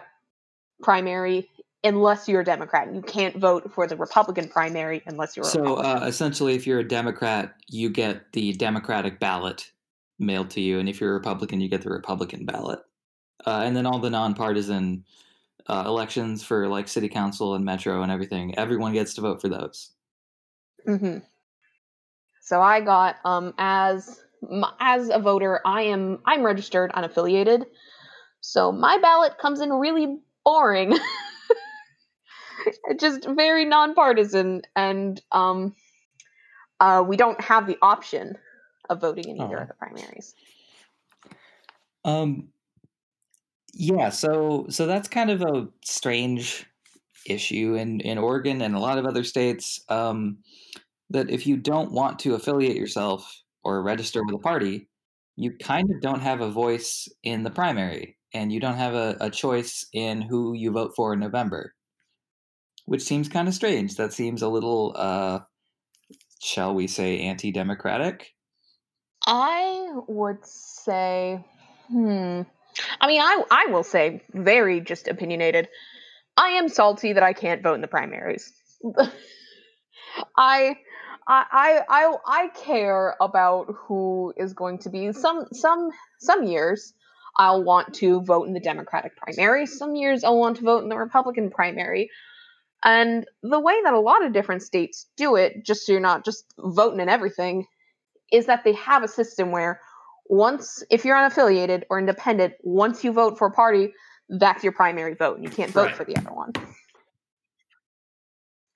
primary 0.82 1.48
unless 1.84 2.28
you're 2.28 2.40
a 2.40 2.44
Democrat. 2.44 2.92
You 2.94 3.02
can't 3.02 3.36
vote 3.36 3.72
for 3.72 3.86
the 3.86 3.96
Republican 3.96 4.48
primary 4.48 5.02
unless 5.06 5.36
you're 5.36 5.46
a 5.46 5.48
so 5.48 5.60
Republican. 5.60 6.02
uh, 6.02 6.06
essentially, 6.06 6.54
if 6.54 6.66
you're 6.66 6.80
a 6.80 6.88
Democrat, 6.88 7.54
you 7.68 7.90
get 7.90 8.32
the 8.32 8.52
Democratic 8.54 9.20
ballot 9.20 9.70
mailed 10.18 10.50
to 10.50 10.60
you, 10.60 10.78
and 10.78 10.88
if 10.88 11.00
you're 11.00 11.10
a 11.10 11.14
Republican, 11.14 11.60
you 11.60 11.68
get 11.68 11.82
the 11.82 11.90
Republican 11.90 12.44
ballot. 12.44 12.80
Uh, 13.46 13.62
and 13.64 13.76
then 13.76 13.86
all 13.86 14.00
the 14.00 14.10
nonpartisan 14.10 15.04
uh, 15.68 15.84
elections 15.86 16.42
for 16.42 16.66
like 16.66 16.88
city 16.88 17.08
council 17.08 17.54
and 17.54 17.64
metro 17.64 18.02
and 18.02 18.10
everything, 18.10 18.58
everyone 18.58 18.92
gets 18.92 19.14
to 19.14 19.20
vote 19.20 19.40
for 19.40 19.48
those. 19.48 19.92
hmm 20.84 21.18
So 22.40 22.60
I 22.60 22.80
got 22.80 23.16
um 23.24 23.54
as 23.58 24.20
as 24.80 25.08
a 25.08 25.18
voter, 25.18 25.60
I 25.64 25.82
am 25.82 26.20
I'm 26.26 26.42
registered 26.44 26.92
unaffiliated. 26.92 27.66
So 28.40 28.72
my 28.72 28.98
ballot 28.98 29.38
comes 29.38 29.60
in 29.60 29.70
really 29.72 30.18
boring. 30.44 30.96
Just 32.98 33.26
very 33.28 33.64
nonpartisan 33.64 34.62
and 34.76 35.20
um 35.32 35.74
uh 36.80 37.04
we 37.06 37.16
don't 37.16 37.40
have 37.40 37.66
the 37.66 37.78
option 37.82 38.36
of 38.90 39.00
voting 39.00 39.28
in 39.28 39.40
either 39.40 39.58
Oh. 39.58 39.62
of 39.62 39.68
the 39.68 39.74
primaries. 39.74 40.34
Um, 42.04 42.48
yeah, 43.74 44.08
so 44.10 44.66
so 44.70 44.86
that's 44.86 45.08
kind 45.08 45.30
of 45.30 45.42
a 45.42 45.68
strange 45.84 46.66
issue 47.26 47.74
in 47.74 48.00
in 48.00 48.18
Oregon 48.18 48.62
and 48.62 48.74
a 48.74 48.78
lot 48.78 48.98
of 48.98 49.04
other 49.06 49.24
states. 49.24 49.84
Um, 49.88 50.38
that 51.10 51.30
if 51.30 51.46
you 51.46 51.56
don't 51.56 51.92
want 51.92 52.18
to 52.20 52.34
affiliate 52.34 52.76
yourself 52.76 53.42
or 53.68 53.82
register 53.82 54.24
with 54.24 54.34
a 54.34 54.38
party, 54.38 54.88
you 55.36 55.52
kind 55.58 55.90
of 55.90 56.00
don't 56.00 56.20
have 56.20 56.40
a 56.40 56.50
voice 56.50 57.06
in 57.22 57.42
the 57.42 57.50
primary, 57.50 58.16
and 58.32 58.50
you 58.50 58.60
don't 58.60 58.76
have 58.76 58.94
a, 58.94 59.16
a 59.20 59.30
choice 59.30 59.86
in 59.92 60.22
who 60.22 60.54
you 60.54 60.72
vote 60.72 60.92
for 60.96 61.12
in 61.12 61.20
November, 61.20 61.74
which 62.86 63.02
seems 63.02 63.28
kind 63.28 63.46
of 63.46 63.54
strange. 63.54 63.96
That 63.96 64.14
seems 64.14 64.40
a 64.40 64.48
little, 64.48 64.94
uh, 64.96 65.40
shall 66.40 66.74
we 66.74 66.86
say, 66.86 67.20
anti-democratic. 67.20 68.34
I 69.26 69.88
would 70.06 70.44
say 70.46 71.44
hmm 71.88 72.42
I 73.00 73.06
mean 73.06 73.20
I 73.20 73.42
I 73.50 73.66
will 73.70 73.82
say 73.82 74.22
very 74.32 74.80
just 74.80 75.08
opinionated. 75.08 75.68
I 76.36 76.50
am 76.50 76.68
salty 76.68 77.12
that 77.12 77.22
I 77.22 77.32
can't 77.34 77.62
vote 77.62 77.74
in 77.74 77.80
the 77.80 77.88
primaries. 77.88 78.52
I 80.38 80.76
I 81.28 81.82
I 81.88 82.16
I 82.26 82.48
care 82.48 83.14
about 83.20 83.74
who 83.76 84.32
is 84.36 84.54
going 84.54 84.78
to 84.78 84.90
be 84.90 85.12
some 85.12 85.46
some 85.52 85.90
some 86.18 86.44
years 86.44 86.94
I'll 87.36 87.62
want 87.62 87.94
to 87.94 88.22
vote 88.22 88.48
in 88.48 88.54
the 88.54 88.60
Democratic 88.60 89.16
primary. 89.16 89.66
Some 89.66 89.94
years 89.94 90.24
I'll 90.24 90.38
want 90.38 90.56
to 90.56 90.64
vote 90.64 90.82
in 90.82 90.88
the 90.88 90.96
Republican 90.96 91.50
primary. 91.50 92.10
And 92.82 93.26
the 93.42 93.60
way 93.60 93.74
that 93.84 93.92
a 93.92 94.00
lot 94.00 94.24
of 94.24 94.32
different 94.32 94.62
states 94.62 95.06
do 95.16 95.36
it, 95.36 95.64
just 95.64 95.84
so 95.86 95.92
you're 95.92 96.00
not 96.00 96.24
just 96.24 96.44
voting 96.58 97.00
in 97.00 97.08
everything, 97.08 97.66
is 98.32 98.46
that 98.46 98.64
they 98.64 98.72
have 98.74 99.02
a 99.02 99.08
system 99.08 99.52
where 99.52 99.80
once 100.28 100.82
if 100.90 101.04
you're 101.04 101.16
unaffiliated 101.16 101.84
or 101.90 101.98
independent, 101.98 102.54
once 102.62 103.04
you 103.04 103.12
vote 103.12 103.38
for 103.38 103.48
a 103.48 103.52
party, 103.52 103.92
that's 104.28 104.62
your 104.64 104.72
primary 104.72 105.14
vote 105.14 105.36
and 105.36 105.44
you 105.44 105.50
can't 105.50 105.72
vote 105.72 105.86
Right. 105.86 105.96
for 105.96 106.04
the 106.04 106.16
other 106.16 106.32
one. 106.32 106.52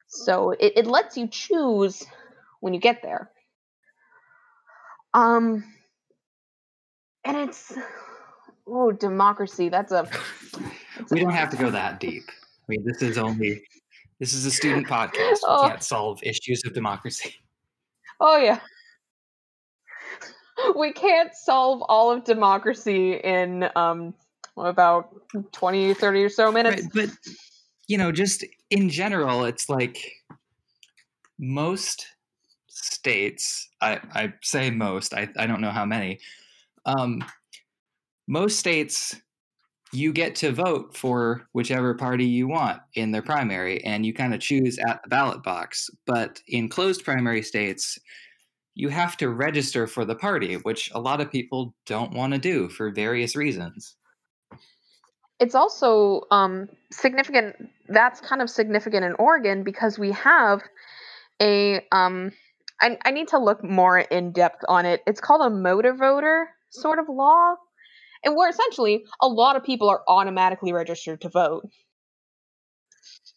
So 0.08 0.50
it, 0.50 0.74
it 0.76 0.86
lets 0.86 1.16
you 1.16 1.26
choose 1.28 2.04
when 2.62 2.72
you 2.72 2.80
get 2.80 3.02
there. 3.02 3.30
Um 5.12 5.64
and 7.24 7.36
it's 7.36 7.72
oh 8.66 8.92
democracy, 8.92 9.68
that's 9.68 9.90
a 9.92 10.08
We 11.10 11.20
don't 11.20 11.32
have 11.32 11.50
to 11.50 11.56
go 11.56 11.70
that 11.70 11.98
deep. 12.00 12.22
I 12.30 12.64
mean, 12.68 12.84
this 12.86 13.02
is 13.02 13.18
only 13.18 13.62
this 14.20 14.32
is 14.32 14.46
a 14.46 14.50
student 14.58 14.86
podcast. 14.86 15.40
We 15.42 15.48
Oh. 15.48 15.68
can't 15.68 15.82
solve 15.82 16.20
issues 16.22 16.62
of 16.64 16.72
democracy. 16.72 17.34
oh 18.20 18.38
yeah. 18.38 18.60
We 20.76 20.92
can't 20.92 21.34
solve 21.34 21.82
all 21.88 22.12
of 22.12 22.22
democracy 22.24 23.14
in 23.14 23.68
um 23.74 24.14
about 24.56 25.08
20 25.50 25.94
30 25.94 26.22
or 26.22 26.28
so 26.28 26.52
minutes. 26.52 26.82
Right, 26.82 26.92
but 26.94 27.10
you 27.88 27.98
know, 27.98 28.12
just 28.12 28.44
in 28.70 28.88
general, 28.88 29.44
it's 29.44 29.68
like 29.68 29.98
most 31.40 32.06
states. 32.74 33.68
I, 33.80 34.00
I 34.14 34.32
say 34.42 34.70
most. 34.70 35.14
I, 35.14 35.28
I 35.36 35.46
don't 35.46 35.60
know 35.60 35.70
how 35.70 35.84
many. 35.84 36.18
Um, 36.86 37.24
most 38.26 38.58
states, 38.58 39.14
you 39.92 40.12
get 40.12 40.34
to 40.36 40.52
vote 40.52 40.96
for 40.96 41.46
whichever 41.52 41.94
party 41.94 42.24
you 42.24 42.48
want 42.48 42.80
in 42.94 43.10
their 43.12 43.22
primary, 43.22 43.84
and 43.84 44.06
you 44.06 44.14
kind 44.14 44.32
of 44.32 44.40
choose 44.40 44.78
at 44.78 45.02
the 45.02 45.08
ballot 45.08 45.42
box. 45.42 45.90
But 46.06 46.40
in 46.48 46.68
closed 46.68 47.04
primary 47.04 47.42
states, 47.42 47.98
you 48.74 48.88
have 48.88 49.18
to 49.18 49.28
register 49.28 49.86
for 49.86 50.06
the 50.06 50.14
party, 50.14 50.54
which 50.54 50.90
a 50.94 51.00
lot 51.00 51.20
of 51.20 51.30
people 51.30 51.74
don't 51.84 52.14
want 52.14 52.32
to 52.32 52.38
do 52.38 52.70
for 52.70 52.90
various 52.90 53.36
reasons. 53.36 53.96
it's 55.40 55.54
also 55.54 56.22
um, 56.30 56.68
significant. 56.90 57.56
That's 57.88 58.20
kind 58.20 58.40
of 58.40 58.48
significant 58.48 59.04
in 59.04 59.12
Oregon 59.14 59.62
because 59.64 59.98
we 59.98 60.12
have 60.12 60.62
a. 61.40 61.84
Um, 61.92 62.32
I, 62.82 62.98
I 63.04 63.10
need 63.12 63.28
to 63.28 63.38
look 63.38 63.62
more 63.64 64.00
in 64.00 64.32
depth 64.32 64.64
on 64.68 64.84
it. 64.84 65.02
It's 65.06 65.20
called 65.20 65.40
a 65.40 65.54
motor 65.54 65.94
voter 65.94 66.48
sort 66.70 66.98
of 66.98 67.08
law, 67.08 67.54
and 68.24 68.36
where 68.36 68.50
essentially 68.50 69.04
a 69.20 69.28
lot 69.28 69.56
of 69.56 69.64
people 69.64 69.88
are 69.88 70.02
automatically 70.08 70.72
registered 70.72 71.20
to 71.22 71.28
vote. 71.28 71.68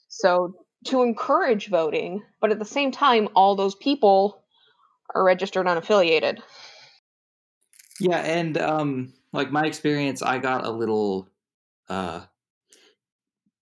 So 0.07 0.55
to 0.85 1.03
encourage 1.03 1.67
voting, 1.67 2.23
but 2.41 2.51
at 2.51 2.59
the 2.59 2.65
same 2.65 2.91
time, 2.91 3.29
all 3.35 3.55
those 3.55 3.75
people 3.75 4.43
are 5.13 5.23
registered 5.23 5.65
unaffiliated. 5.65 6.39
Yeah, 7.99 8.19
and 8.19 8.57
um, 8.57 9.13
like 9.31 9.51
my 9.51 9.63
experience, 9.63 10.21
I 10.21 10.37
got 10.39 10.65
a 10.65 10.71
little 10.71 11.29
uh, 11.87 12.21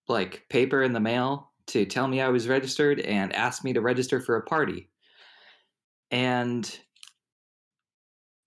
like 0.08 0.46
paper 0.50 0.82
in 0.82 0.94
the 0.94 1.00
mail 1.00 1.52
to 1.68 1.86
tell 1.86 2.08
me 2.08 2.22
I 2.22 2.30
was 2.30 2.48
registered 2.48 3.00
and 3.00 3.34
asked 3.34 3.64
me 3.64 3.74
to 3.74 3.82
register 3.82 4.20
for 4.20 4.36
a 4.36 4.42
party. 4.42 4.90
And 6.14 6.80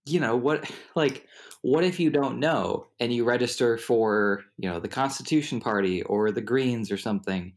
you 0.06 0.20
know 0.20 0.36
what 0.36 0.70
like 0.94 1.26
what 1.62 1.84
if 1.84 2.00
you 2.00 2.10
don't 2.10 2.38
know 2.38 2.86
and 3.00 3.12
you 3.12 3.24
register 3.24 3.76
for 3.76 4.44
you 4.56 4.70
know 4.70 4.80
the 4.80 4.88
constitution 4.88 5.60
party 5.60 6.02
or 6.04 6.30
the 6.30 6.40
greens 6.40 6.90
or 6.90 6.96
something 6.96 7.52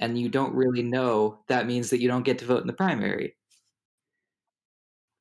and 0.00 0.18
you 0.18 0.28
don't 0.28 0.52
really 0.54 0.82
know 0.82 1.38
that 1.46 1.66
means 1.66 1.90
that 1.90 2.00
you 2.00 2.08
don't 2.08 2.24
get 2.24 2.38
to 2.38 2.44
vote 2.44 2.60
in 2.60 2.66
the 2.66 2.72
primary. 2.72 3.36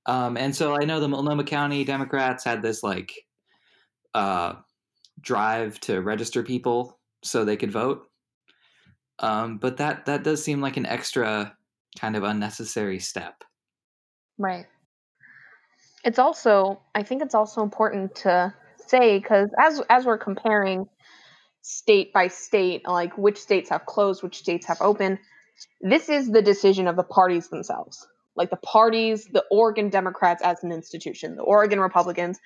Um, 0.07 0.35
and 0.35 0.55
so 0.55 0.75
i 0.75 0.83
know 0.83 0.99
the 0.99 1.07
multnomah 1.07 1.43
county 1.43 1.85
democrats 1.85 2.43
had 2.43 2.63
this 2.63 2.81
like 2.81 3.13
uh, 4.13 4.55
drive 5.21 5.79
to 5.81 6.01
register 6.01 6.43
people 6.43 6.99
so 7.23 7.45
they 7.45 7.57
could 7.57 7.71
vote. 7.71 8.07
Um, 9.19 9.57
but 9.57 9.77
that 9.77 10.05
that 10.07 10.23
does 10.23 10.43
seem 10.43 10.61
like 10.61 10.77
an 10.77 10.87
extra 10.87 11.55
kind 11.99 12.15
of 12.15 12.23
unnecessary 12.23 12.99
step 12.99 13.43
Right. 14.41 14.65
It's 16.03 16.19
also 16.19 16.81
I 16.95 17.03
think 17.03 17.21
it's 17.21 17.35
also 17.35 17.61
important 17.61 18.15
to 18.17 18.53
say 18.87 19.21
cuz 19.21 19.49
as 19.59 19.81
as 19.89 20.05
we're 20.05 20.17
comparing 20.17 20.89
state 21.61 22.11
by 22.11 22.27
state, 22.27 22.87
like 22.87 23.17
which 23.17 23.37
states 23.37 23.69
have 23.69 23.85
closed, 23.85 24.23
which 24.23 24.37
states 24.37 24.65
have 24.65 24.81
open, 24.81 25.19
this 25.79 26.09
is 26.09 26.29
the 26.29 26.41
decision 26.41 26.87
of 26.87 26.95
the 26.95 27.03
parties 27.03 27.49
themselves. 27.49 28.07
Like 28.35 28.49
the 28.49 28.57
parties, 28.57 29.25
the 29.31 29.43
Oregon 29.51 29.89
Democrats 29.89 30.41
as 30.41 30.63
an 30.63 30.71
institution, 30.71 31.35
the 31.35 31.43
Oregon 31.43 31.79
Republicans, 31.79 32.39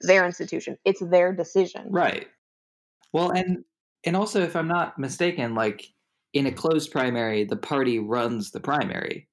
their 0.00 0.24
institution. 0.24 0.78
It's 0.84 1.00
their 1.00 1.34
decision. 1.34 1.88
Right. 1.90 2.28
Well, 3.12 3.30
and 3.30 3.64
and 4.04 4.16
also 4.16 4.40
if 4.40 4.56
I'm 4.56 4.68
not 4.68 4.98
mistaken, 4.98 5.54
like 5.54 5.84
in 6.32 6.46
a 6.46 6.52
closed 6.52 6.90
primary, 6.90 7.44
the 7.44 7.56
party 7.56 7.98
runs 7.98 8.52
the 8.52 8.60
primary. 8.60 9.28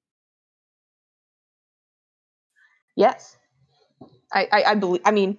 Yes. 3.00 3.38
I, 4.30 4.46
I, 4.52 4.62
I 4.62 4.74
believe 4.74 5.00
I 5.06 5.10
mean 5.10 5.38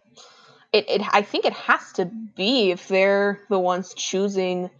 it, 0.73 0.89
it 0.89 1.01
I 1.13 1.21
think 1.21 1.45
it 1.45 1.53
has 1.53 1.91
to 1.93 2.05
be 2.05 2.71
if 2.71 2.87
they're 2.87 3.41
the 3.49 3.59
ones 3.59 3.93
choosing 3.93 4.71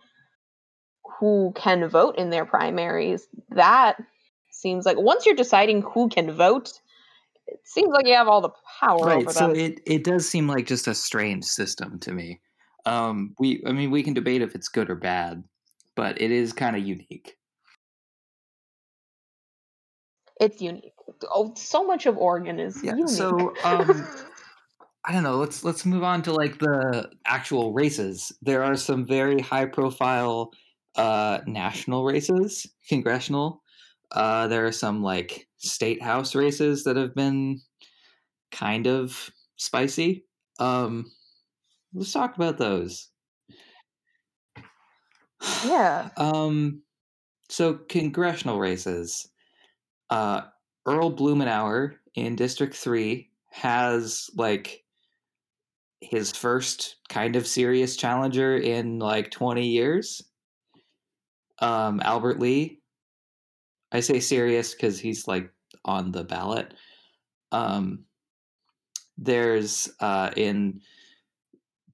who 1.20 1.54
can 1.56 1.88
vote 1.88 2.18
in 2.18 2.32
their 2.32 2.46
primaries. 2.46 3.28
That 3.52 4.02
seems 4.50 4.86
like 4.88 4.98
once 4.98 5.28
you're 5.28 5.36
deciding 5.36 5.84
who 5.84 6.10
can 6.10 6.32
vote, 6.32 6.82
it 7.46 7.60
seems 7.66 7.92
like 7.94 8.08
you 8.08 8.16
have 8.16 8.28
all 8.28 8.42
the 8.42 8.52
power 8.80 9.06
Right. 9.06 9.22
over 9.22 9.32
So 9.32 9.52
them. 9.52 9.56
it 9.56 9.80
it 9.86 10.04
does 10.04 10.28
seem 10.28 10.48
like 10.48 10.66
just 10.66 10.88
a 10.88 10.96
strange 10.96 11.46
system 11.46 12.00
to 12.00 12.12
me. 12.12 12.42
Um 12.88 13.36
we 13.38 13.62
I 13.68 13.74
mean 13.74 13.92
we 13.92 14.02
can 14.02 14.16
debate 14.16 14.42
if 14.42 14.56
it's 14.56 14.70
good 14.70 14.90
or 14.90 14.96
bad, 14.96 15.44
but 15.96 16.20
it 16.20 16.32
is 16.32 16.52
kind 16.52 16.76
of 16.76 16.82
unique. 16.82 17.38
It's 20.40 20.60
unique. 20.60 20.91
Oh, 21.30 21.54
so 21.56 21.86
much 21.86 22.06
of 22.06 22.18
Oregon 22.18 22.60
is 22.60 22.84
Yeah. 22.84 22.94
unique. 22.94 23.08
So 23.08 23.56
um 23.64 24.08
I 25.06 25.14
don't 25.14 25.24
know. 25.24 25.38
Let's 25.38 25.64
let's 25.64 25.86
move 25.86 26.04
on 26.04 26.22
to 26.24 26.34
like 26.34 26.60
the 26.60 27.10
actual 27.26 27.74
races. 27.74 28.32
There 28.42 28.64
are 28.64 28.76
some 28.76 29.06
very 29.06 29.40
high 29.42 29.66
profile 29.66 30.52
uh 30.96 31.40
national 31.48 32.06
races, 32.06 32.68
congressional. 32.88 33.64
Uh 34.12 34.48
there 34.48 34.66
are 34.66 34.72
some 34.72 35.02
like 35.02 35.48
state 35.58 36.02
house 36.02 36.36
races 36.36 36.84
that 36.84 36.98
have 36.98 37.16
been 37.16 37.62
kind 38.52 38.88
of 38.88 39.30
spicy. 39.58 40.26
Um 40.60 41.12
let's 41.94 42.14
talk 42.14 42.36
about 42.36 42.58
those. 42.58 43.10
Yeah. 45.66 46.10
um 46.18 46.84
so 47.50 47.76
congressional 47.76 48.60
races. 48.60 49.30
Uh 50.10 50.44
Earl 50.86 51.16
Blumenauer 51.16 51.96
in 52.16 52.36
District 52.36 52.76
3 52.76 53.30
has 53.52 54.30
like 54.36 54.84
his 56.02 56.32
first 56.32 56.98
kind 57.10 57.36
of 57.36 57.46
serious 57.46 57.96
challenger 57.96 58.58
in 58.58 59.00
like 59.00 59.30
20 59.32 59.68
years. 59.68 60.22
Um, 61.60 62.02
Albert 62.04 62.40
Lee. 62.40 62.80
I 63.92 64.00
say 64.00 64.20
serious 64.20 64.74
because 64.74 65.00
he's 65.00 65.28
like 65.28 65.52
on 65.86 66.12
the 66.12 66.24
ballot. 66.24 66.74
Um, 67.52 68.06
there's 69.18 69.90
uh, 70.00 70.32
in 70.36 70.82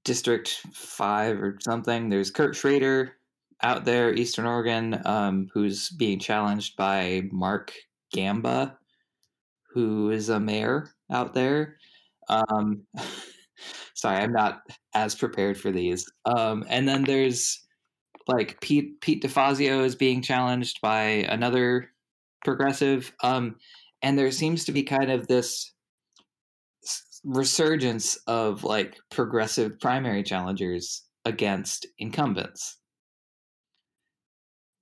District 0.04 0.48
5 0.72 1.42
or 1.42 1.58
something, 1.60 2.08
there's 2.08 2.30
Kurt 2.30 2.56
Schrader 2.56 3.16
out 3.62 3.84
there, 3.84 4.14
Eastern 4.14 4.46
Oregon, 4.46 5.02
um, 5.04 5.48
who's 5.52 5.90
being 5.90 6.18
challenged 6.18 6.76
by 6.76 7.22
Mark 7.32 7.74
Gamba, 8.12 8.78
who 9.72 10.10
is 10.10 10.28
a 10.28 10.40
mayor 10.40 10.90
out 11.10 11.34
there. 11.34 11.76
Um, 12.28 12.82
sorry, 13.94 14.18
I'm 14.18 14.32
not 14.32 14.60
as 14.94 15.14
prepared 15.14 15.58
for 15.58 15.70
these. 15.70 16.06
Um, 16.24 16.64
and 16.68 16.88
then 16.88 17.04
there's 17.04 17.66
like 18.26 18.60
Pete 18.60 19.00
Pete 19.00 19.22
DeFazio 19.22 19.84
is 19.84 19.94
being 19.94 20.22
challenged 20.22 20.80
by 20.82 21.02
another 21.28 21.90
progressive. 22.44 23.12
Um, 23.22 23.56
and 24.02 24.18
there 24.18 24.30
seems 24.30 24.64
to 24.66 24.72
be 24.72 24.82
kind 24.82 25.10
of 25.10 25.26
this 25.26 25.72
resurgence 27.24 28.16
of 28.26 28.64
like 28.64 28.96
progressive 29.10 29.80
primary 29.80 30.22
challengers 30.22 31.02
against 31.24 31.86
incumbents. 31.98 32.78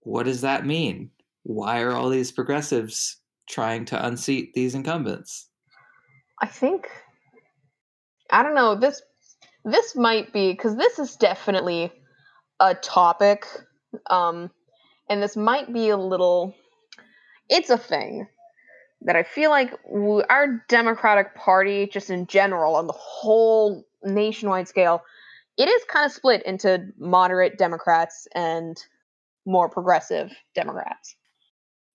What 0.01 0.25
does 0.25 0.43
that 0.43 0.67
mean? 0.67 1.11
Why 1.47 1.83
are 1.83 1.93
all 1.93 2.09
these 2.09 2.33
progressives 2.33 3.19
trying 3.49 3.85
to 3.87 4.07
unseat 4.07 4.53
these 4.55 4.75
incumbents? 4.75 5.49
I 6.43 6.47
think 6.49 6.89
I 8.31 8.43
don't 8.43 8.55
know, 8.55 8.75
this 8.75 9.01
this 9.65 9.95
might 9.95 10.33
be 10.33 10.57
cuz 10.57 10.75
this 10.75 10.99
is 10.99 11.15
definitely 11.15 11.93
a 12.59 12.75
topic 12.75 13.47
um 14.11 14.51
and 15.09 15.23
this 15.23 15.37
might 15.37 15.73
be 15.73 15.91
a 15.91 15.97
little 15.97 16.53
it's 17.49 17.71
a 17.71 17.79
thing 17.79 18.27
that 19.03 19.15
I 19.15 19.23
feel 19.23 19.51
like 19.51 19.71
w- 19.85 20.25
our 20.29 20.65
Democratic 20.69 21.37
Party, 21.37 21.87
just 21.87 22.11
in 22.11 22.27
general, 22.27 22.75
on 22.75 22.89
the 22.89 22.93
whole 22.93 23.85
nationwide 24.03 24.67
scale, 24.67 25.05
it 25.57 25.69
is 25.69 25.85
kind 25.85 26.07
of 26.07 26.13
split 26.13 26.43
into 26.45 26.89
moderate 26.99 27.57
Democrats 27.57 28.27
and 28.35 28.77
more 29.45 29.69
progressive 29.69 30.33
Democrats. 30.57 31.15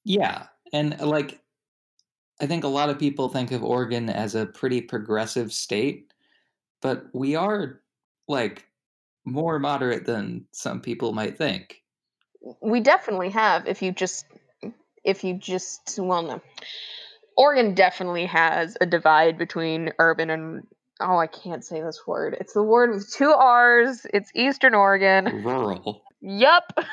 Yeah, 0.04 0.48
and 0.74 1.00
uh, 1.00 1.06
like 1.06 1.40
I 2.42 2.48
think 2.48 2.64
a 2.64 2.70
lot 2.70 2.90
of 2.90 2.98
people 2.98 3.30
think 3.30 3.52
of 3.52 3.64
Oregon 3.64 4.10
as 4.10 4.34
a 4.34 4.48
pretty 4.48 4.82
progressive 4.82 5.54
state, 5.54 6.12
but 6.82 7.06
we 7.14 7.36
are 7.36 7.82
like 8.28 8.68
more 9.26 9.60
moderate 9.60 10.06
than 10.06 10.46
some 10.52 10.82
people 10.82 11.14
might 11.14 11.38
think. 11.38 11.84
We 12.62 12.80
definitely 12.80 13.30
have, 13.30 13.68
if 13.68 13.84
you 13.84 13.92
just, 13.92 14.26
mm, 14.64 14.74
if 15.04 15.24
you 15.24 15.36
just, 15.36 16.00
well, 16.02 16.24
no. 16.24 16.42
Oregon 17.38 17.76
definitely 17.76 18.26
has 18.26 18.76
a 18.82 18.88
divide 18.88 19.38
between 19.38 19.92
urban 20.00 20.32
and, 20.32 20.64
oh, 21.00 21.18
I 21.18 21.28
can't 21.28 21.64
say 21.64 21.82
this 21.82 22.02
word. 22.08 22.36
It's 22.40 22.54
the 22.54 22.64
word 22.64 22.90
with 22.90 23.12
two 23.12 23.32
R's. 23.32 24.06
It's 24.14 24.32
Eastern 24.34 24.74
Oregon. 24.74 25.44
Rural. 25.44 26.04
Yup. 26.22 26.74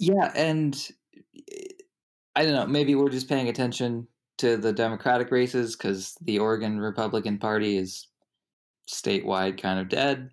Yeah, 0.00 0.32
and 0.34 0.76
I 2.36 2.44
don't 2.44 2.54
know, 2.54 2.66
maybe 2.66 2.94
we're 2.94 3.10
just 3.10 3.28
paying 3.28 3.48
attention 3.48 4.08
to 4.38 4.56
the 4.56 4.72
Democratic 4.72 5.30
races 5.30 5.76
because 5.76 6.16
the 6.20 6.38
Oregon 6.40 6.80
Republican 6.80 7.38
Party 7.38 7.76
is 7.76 8.08
statewide 8.90 9.60
kind 9.60 9.78
of 9.78 9.88
dead. 9.88 10.30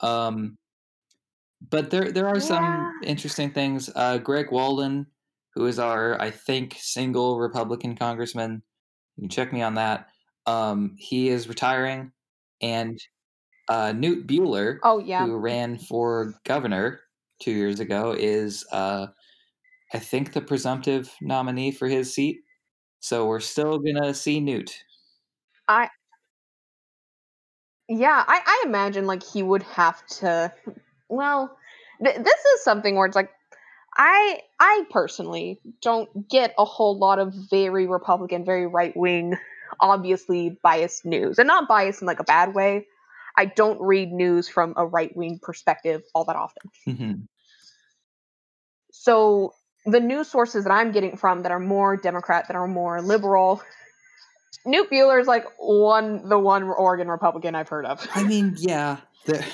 Um, 0.00 0.56
but 1.70 1.90
there 1.90 2.12
there 2.12 2.28
are 2.28 2.38
some 2.38 2.92
interesting 3.02 3.50
things. 3.50 3.90
Uh, 3.96 4.18
Greg 4.18 4.52
Walden, 4.52 5.06
who 5.54 5.66
is 5.66 5.78
our 5.78 6.20
I 6.20 6.30
think 6.30 6.76
single 6.78 7.38
Republican 7.40 7.96
congressman, 7.96 8.62
you 9.16 9.22
can 9.22 9.30
check 9.30 9.52
me 9.52 9.62
on 9.62 9.74
that. 9.74 10.08
Um, 10.46 10.94
he 10.98 11.28
is 11.28 11.48
retiring, 11.48 12.12
and 12.60 13.00
uh, 13.68 13.92
Knute 13.92 14.26
Buehler, 14.26 14.78
Oh, 14.84 14.98
yeah. 14.98 15.24
who 15.26 15.36
ran 15.38 15.76
for 15.78 16.34
governor 16.44 17.00
two 17.40 17.50
years 17.50 17.80
ago, 17.80 18.14
is 18.16 18.64
uh, 18.70 19.08
I 19.92 19.98
think 19.98 20.32
the 20.32 20.40
presumptive 20.40 21.12
nominee 21.20 21.70
for 21.70 21.88
his 21.88 22.12
seat. 22.14 22.40
So 23.00 23.26
we're 23.26 23.40
still 23.40 23.78
gonna 23.78 24.14
see 24.14 24.40
Knute. 24.40 24.72
I, 25.68 25.88
yeah, 27.88 28.24
I, 28.26 28.40
I 28.44 28.62
imagine 28.66 29.06
like 29.06 29.22
he 29.22 29.42
would 29.42 29.62
have 29.62 30.04
to. 30.18 30.52
Well, 31.08 31.56
th- 32.02 32.16
this 32.16 32.44
is 32.54 32.64
something 32.64 32.96
where 32.96 33.06
it's 33.06 33.16
like 33.16 33.30
I 33.96 34.40
I 34.58 34.84
personally 34.90 35.60
don't 35.82 36.28
get 36.28 36.54
a 36.58 36.64
whole 36.64 36.98
lot 36.98 37.18
of 37.18 37.32
very 37.50 37.86
Republican, 37.86 38.44
very 38.44 38.66
right 38.66 38.96
wing, 38.96 39.36
obviously 39.80 40.58
biased 40.62 41.04
news, 41.04 41.38
and 41.38 41.46
not 41.46 41.68
biased 41.68 42.02
in 42.02 42.06
like 42.06 42.20
a 42.20 42.24
bad 42.24 42.54
way. 42.54 42.86
I 43.36 43.44
don't 43.44 43.80
read 43.80 44.12
news 44.12 44.48
from 44.48 44.74
a 44.76 44.86
right 44.86 45.14
wing 45.16 45.38
perspective 45.42 46.02
all 46.14 46.24
that 46.24 46.36
often. 46.36 46.70
hmm 46.86 47.12
So 48.90 49.52
the 49.86 50.00
news 50.00 50.28
sources 50.28 50.64
that 50.64 50.70
I'm 50.72 50.92
getting 50.92 51.16
from 51.16 51.42
that 51.42 51.52
are 51.52 51.60
more 51.60 51.96
Democrat, 51.96 52.46
that 52.48 52.56
are 52.56 52.66
more 52.68 53.00
liberal, 53.00 53.62
Knute 54.66 54.88
Buehler 54.90 55.20
is 55.20 55.26
like 55.28 55.44
one 55.58 56.28
the 56.28 56.38
one 56.38 56.64
Oregon 56.64 57.08
Republican 57.08 57.54
I've 57.54 57.68
heard 57.68 57.86
of. 57.86 58.06
I 58.14 58.24
mean, 58.24 58.56
yeah, 58.58 58.96
the, 59.26 59.44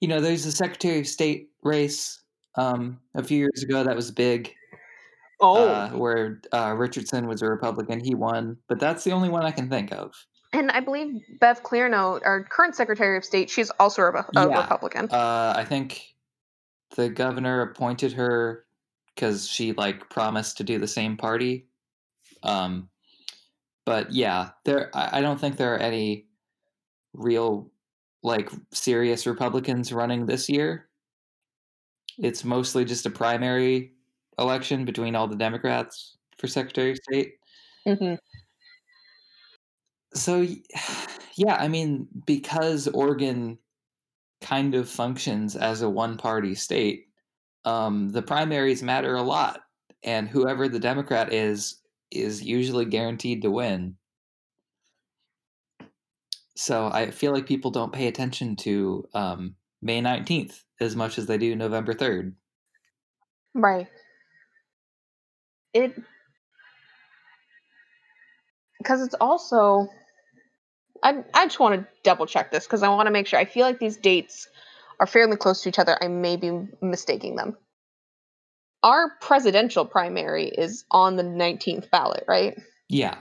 you 0.00 0.08
know, 0.08 0.20
there's 0.20 0.44
the 0.44 0.52
Secretary 0.52 1.00
of 1.00 1.06
State 1.06 1.48
race 1.62 2.20
um, 2.56 2.98
a 3.14 3.22
few 3.22 3.38
years 3.38 3.62
ago 3.62 3.82
that 3.82 3.96
was 3.96 4.10
big, 4.10 4.52
oh, 5.40 5.68
uh, 5.68 5.90
where 5.90 6.40
uh, 6.52 6.74
Richardson 6.76 7.26
was 7.26 7.40
a 7.40 7.46
Republican. 7.46 7.98
He 8.04 8.14
won, 8.14 8.58
but 8.68 8.78
that's 8.78 9.04
the 9.04 9.12
only 9.12 9.30
one 9.30 9.42
I 9.44 9.52
can 9.52 9.70
think 9.70 9.90
of. 9.92 10.12
and 10.52 10.70
I 10.70 10.80
believe 10.80 11.22
Bev 11.40 11.62
Clarno, 11.62 12.20
our 12.26 12.44
current 12.44 12.74
Secretary 12.74 13.16
of 13.16 13.24
State, 13.24 13.48
she's 13.48 13.70
also 13.80 14.02
a, 14.02 14.10
a 14.36 14.48
Yeah. 14.50 14.60
Republican. 14.60 15.08
Uh, 15.10 15.54
I 15.56 15.64
think 15.64 16.14
the 16.94 17.08
governor 17.08 17.62
appointed 17.62 18.12
her 18.12 18.66
because 19.14 19.48
she 19.48 19.72
like 19.72 20.08
promised 20.10 20.56
to 20.58 20.64
do 20.64 20.78
the 20.78 20.88
same 20.88 21.16
party. 21.16 21.66
Um, 22.42 22.88
but 23.84 24.12
yeah, 24.12 24.50
there. 24.64 24.90
I, 24.94 25.20
don't 25.20 25.40
think 25.40 25.56
there 25.56 25.74
are 25.74 25.78
any 25.78 26.26
real 27.14 27.70
like 28.22 28.50
serious 28.72 29.26
Republicans 29.26 29.92
running 29.92 30.26
this 30.26 30.48
year. 30.48 30.88
It's 32.18 32.44
mostly 32.44 32.84
just 32.84 33.06
a 33.06 33.10
primary 33.10 33.92
election 34.38 34.84
between 34.84 35.16
all 35.16 35.26
the 35.26 35.36
Democrats 35.36 36.16
for 36.38 36.46
Secretary 36.46 36.92
of 36.92 36.98
State. 36.98 37.34
hmm 37.86 38.14
So 40.14 40.46
yeah, 41.36 41.56
I 41.56 41.68
mean, 41.68 42.06
because 42.26 42.88
Oregon 42.88 43.58
kind 44.40 44.74
of 44.74 44.88
functions 44.88 45.56
as 45.56 45.82
a 45.82 45.90
one-party 45.90 46.54
state, 46.54 47.06
um, 47.64 48.10
the 48.10 48.22
primaries 48.22 48.82
matter 48.82 49.14
a 49.14 49.22
lot, 49.22 49.62
and 50.02 50.28
whoever 50.28 50.68
the 50.68 50.80
Democrat 50.80 51.32
is 51.32 51.80
is 52.10 52.42
usually 52.42 52.84
guaranteed 52.84 53.42
to 53.42 53.50
win. 53.50 53.96
So 56.54 56.86
I 56.92 57.10
feel 57.10 57.32
like 57.32 57.46
people 57.46 57.70
don't 57.70 57.92
pay 57.92 58.08
attention 58.08 58.56
to 58.56 59.08
um, 59.14 59.56
May 59.80 60.00
nineteenth 60.00 60.62
as 60.80 60.94
much 60.94 61.18
as 61.18 61.26
they 61.26 61.38
do 61.38 61.56
November 61.56 61.94
third. 61.94 62.34
Right. 63.54 63.88
It 65.74 65.94
because 68.78 69.00
it's 69.00 69.14
also 69.14 69.88
I 71.02 71.24
I 71.34 71.46
just 71.46 71.60
want 71.60 71.80
to 71.80 71.88
double 72.02 72.26
check 72.26 72.50
this 72.50 72.66
because 72.66 72.82
I 72.82 72.88
want 72.88 73.06
to 73.06 73.12
make 73.12 73.26
sure. 73.26 73.38
I 73.38 73.44
feel 73.44 73.64
like 73.66 73.78
these 73.78 73.96
dates 73.96 74.48
are 75.00 75.06
fairly 75.06 75.36
close 75.36 75.62
to 75.62 75.68
each 75.68 75.78
other. 75.78 75.96
I 76.02 76.08
may 76.08 76.36
be 76.36 76.50
mistaking 76.80 77.36
them. 77.36 77.56
Our 78.82 79.10
presidential 79.20 79.84
primary 79.84 80.48
is 80.48 80.84
on 80.90 81.16
the 81.16 81.22
19th 81.22 81.90
ballot, 81.90 82.24
right? 82.26 82.58
Yeah, 82.88 83.16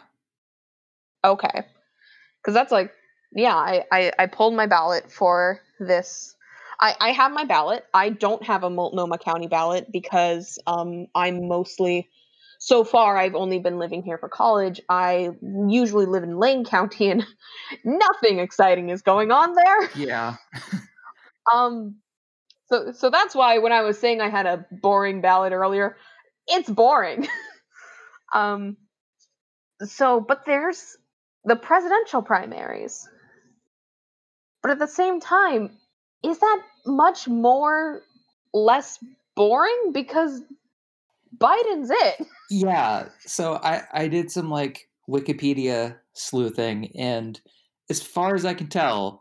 Okay. 1.23 1.63
Because 2.41 2.53
that's 2.53 2.71
like, 2.71 2.91
yeah, 3.33 3.55
I, 3.55 3.83
I, 3.91 4.11
I 4.17 4.25
pulled 4.25 4.55
my 4.55 4.65
ballot 4.65 5.11
for 5.11 5.61
this. 5.79 6.35
I, 6.79 6.95
I 6.99 7.11
have 7.11 7.31
my 7.31 7.45
ballot. 7.45 7.85
I 7.93 8.09
don't 8.09 8.43
have 8.43 8.63
a 8.63 8.69
Multnomah 8.69 9.19
County 9.19 9.47
ballot 9.47 9.91
because 9.91 10.57
um, 10.65 11.07
I'm 11.13 11.47
mostly, 11.47 12.09
so 12.57 12.83
far, 12.83 13.17
I've 13.17 13.35
only 13.35 13.59
been 13.59 13.77
living 13.77 14.01
here 14.01 14.17
for 14.17 14.29
college. 14.29 14.81
I 14.89 15.29
usually 15.41 16.07
live 16.07 16.23
in 16.23 16.37
Lane 16.37 16.65
County 16.65 17.11
and 17.11 17.25
nothing 17.83 18.39
exciting 18.39 18.89
is 18.89 19.03
going 19.03 19.31
on 19.31 19.53
there. 19.53 19.89
yeah, 19.95 20.35
Um, 21.53 21.95
so, 22.67 22.91
so 22.93 23.09
that's 23.09 23.35
why 23.35 23.57
when 23.57 23.71
I 23.71 23.81
was 23.81 23.99
saying 23.99 24.21
I 24.21 24.29
had 24.29 24.45
a 24.45 24.65
boring 24.71 25.21
ballot 25.21 25.53
earlier, 25.53 25.97
it's 26.47 26.69
boring. 26.69 27.27
um, 28.33 28.77
so, 29.83 30.21
but 30.21 30.45
there's 30.45 30.97
the 31.43 31.55
presidential 31.55 32.21
primaries. 32.21 33.07
But 34.61 34.71
at 34.71 34.79
the 34.79 34.87
same 34.87 35.19
time, 35.19 35.77
is 36.23 36.39
that 36.39 36.61
much 36.85 37.27
more 37.27 38.01
less 38.53 38.99
boring 39.35 39.91
because 39.91 40.41
Biden's 41.37 41.89
it? 41.89 42.27
yeah. 42.49 43.09
So 43.25 43.55
I 43.55 43.81
I 43.91 44.07
did 44.07 44.31
some 44.31 44.49
like 44.49 44.87
Wikipedia 45.09 45.97
sleuthing, 46.13 46.91
and 46.95 47.41
as 47.89 48.01
far 48.01 48.35
as 48.35 48.45
I 48.45 48.53
can 48.53 48.67
tell, 48.67 49.20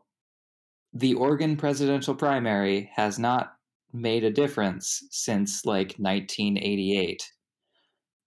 the 0.93 1.14
Oregon 1.14 1.57
presidential 1.57 2.14
primary 2.14 2.91
has 2.95 3.18
not 3.18 3.55
made 3.93 4.24
a 4.24 4.30
difference 4.30 5.05
since 5.11 5.64
like 5.64 5.95
1988. 5.99 7.30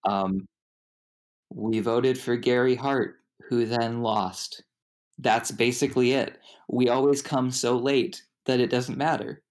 Um, 0.05 0.47
we 1.49 1.79
voted 1.79 2.17
for 2.17 2.35
Gary 2.35 2.75
Hart, 2.75 3.15
who 3.47 3.65
then 3.65 4.01
lost. 4.01 4.63
That's 5.19 5.51
basically 5.51 6.13
it. 6.13 6.37
We 6.67 6.89
always 6.89 7.21
come 7.21 7.51
so 7.51 7.77
late 7.77 8.21
that 8.45 8.59
it 8.59 8.69
doesn't 8.69 8.97
matter. 8.97 9.41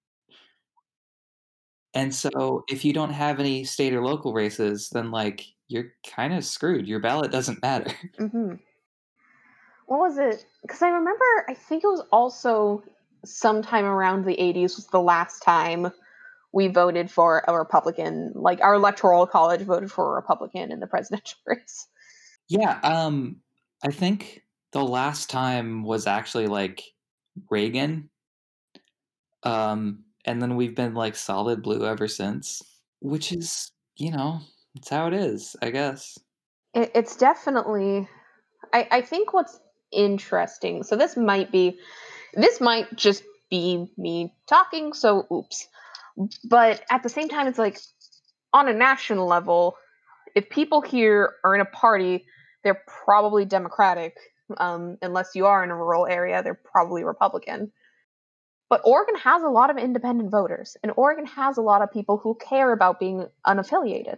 And 1.95 2.15
so 2.15 2.65
if 2.69 2.85
you 2.85 2.93
don't 2.93 3.13
have 3.13 3.39
any 3.39 3.65
state 3.65 3.93
or 3.93 4.05
local 4.05 4.33
races, 4.33 4.89
then 4.91 5.11
like 5.11 5.45
you're 5.69 5.93
kind 6.07 6.35
of 6.35 6.45
screwed. 6.45 6.89
Your 6.89 7.01
ballot 7.01 7.31
doesn't 7.31 7.63
matter. 7.63 7.93
Mm-hmm. 8.19 8.55
What 9.87 9.99
was 9.99 10.17
it? 10.17 10.47
Because 10.63 10.81
I 10.81 10.89
remember, 10.89 11.25
I 11.49 11.55
think 11.55 11.85
it 11.85 11.89
was 11.89 12.03
also 12.11 12.83
sometime 13.25 13.85
around 13.85 14.25
the 14.25 14.37
80s 14.37 14.77
was 14.77 14.87
the 14.87 15.01
last 15.01 15.41
time 15.41 15.93
we 16.53 16.69
voted 16.69 17.11
for 17.11 17.45
a 17.49 17.57
Republican, 17.57 18.33
like 18.35 18.61
our 18.61 18.75
electoral 18.75 19.27
college 19.27 19.63
voted 19.63 19.91
for 19.91 20.13
a 20.13 20.15
Republican 20.15 20.71
in 20.71 20.81
the 20.81 20.87
presidential 20.87 21.39
race. 21.47 21.89
Yeah, 22.49 22.79
um 22.83 23.37
I 23.83 23.91
think 23.91 24.43
the 24.73 24.85
last 24.85 25.31
time 25.31 25.83
was 25.83 26.07
actually 26.07 26.47
like 26.47 26.83
Reagan. 27.51 28.11
Um 29.43 30.05
and 30.25 30.41
then 30.41 30.57
we've 30.57 30.75
been 30.75 30.95
like 30.95 31.17
solid 31.17 31.63
blue 31.63 31.85
ever 31.87 32.07
since, 32.07 32.63
which 33.01 33.33
is, 33.33 33.73
you 33.97 34.11
know, 34.13 34.41
it's 34.75 34.89
how 34.89 35.07
it 35.09 35.15
is, 35.15 35.57
I 35.63 35.71
guess. 35.71 36.19
It, 36.75 36.91
it's 36.95 37.17
definitely, 37.17 38.09
I, 38.73 38.89
I 38.91 39.01
think 39.01 39.33
what's 39.33 39.61
interesting, 39.93 40.83
so 40.83 40.97
this 40.97 41.17
might 41.17 41.51
be, 41.51 41.79
this 42.35 42.61
might 42.61 42.95
just 42.97 43.23
be 43.51 43.87
me 43.97 44.33
talking, 44.49 44.93
so 44.93 45.27
oops. 45.33 45.69
But 46.49 46.83
at 46.91 47.03
the 47.03 47.09
same 47.09 47.29
time, 47.29 47.47
it's 47.47 47.59
like 47.59 47.79
on 48.53 48.69
a 48.69 48.73
national 48.73 49.27
level, 49.27 49.77
if 50.35 50.49
people 50.51 50.81
here 50.81 51.35
are 51.45 51.55
in 51.55 51.61
a 51.61 51.67
party, 51.67 52.25
they're 52.65 52.83
probably 52.87 53.45
Democratic. 53.45 54.17
Um, 54.59 54.99
unless 55.01 55.31
you 55.35 55.47
are 55.47 55.65
in 55.65 55.71
a 55.71 55.77
rural 55.77 56.07
area, 56.07 56.43
they're 56.43 56.61
probably 56.73 57.05
Republican. 57.05 57.73
But 58.69 58.81
Oregon 58.85 59.17
has 59.17 59.43
a 59.43 59.49
lot 59.49 59.71
of 59.71 59.77
independent 59.77 60.31
voters, 60.31 60.77
and 60.83 60.93
Oregon 60.97 61.27
has 61.27 61.59
a 61.59 61.63
lot 61.63 61.83
of 61.83 61.93
people 61.93 62.17
who 62.17 62.35
care 62.37 62.73
about 62.73 62.99
being 62.99 63.27
unaffiliated. 63.47 64.17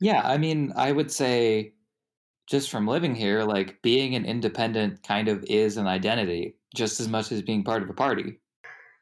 Yeah, 0.00 0.20
I 0.24 0.36
mean, 0.36 0.72
I 0.76 0.92
would 0.92 1.10
say 1.10 1.72
just 2.46 2.70
from 2.70 2.86
living 2.86 3.14
here, 3.14 3.44
like 3.44 3.80
being 3.82 4.14
an 4.14 4.24
independent 4.24 5.02
kind 5.02 5.28
of 5.28 5.42
is 5.44 5.76
an 5.76 5.86
identity 5.86 6.57
just 6.74 7.00
as 7.00 7.08
much 7.08 7.32
as 7.32 7.42
being 7.42 7.64
part 7.64 7.82
of 7.82 7.90
a 7.90 7.94
party. 7.94 8.40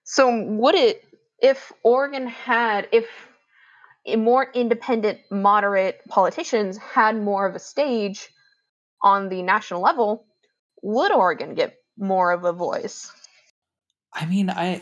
So, 0.05 0.45
would 0.45 0.75
it, 0.75 1.05
if 1.41 1.73
Oregon 1.83 2.27
had, 2.27 2.89
if 2.93 3.07
more 4.17 4.51
independent, 4.55 5.19
moderate 5.31 6.01
politicians 6.09 6.79
had 6.79 7.17
more 7.21 7.47
of 7.47 7.55
a 7.55 7.59
stage 7.59 8.29
on 9.03 9.29
the 9.29 9.43
national 9.43 9.83
level, 9.83 10.27
would 10.83 11.13
Oregon 11.13 11.55
get 11.55 11.77
more 11.99 12.31
of 12.31 12.45
a 12.45 12.53
voice? 12.53 13.11
I 14.13 14.27
mean, 14.27 14.49
I 14.51 14.81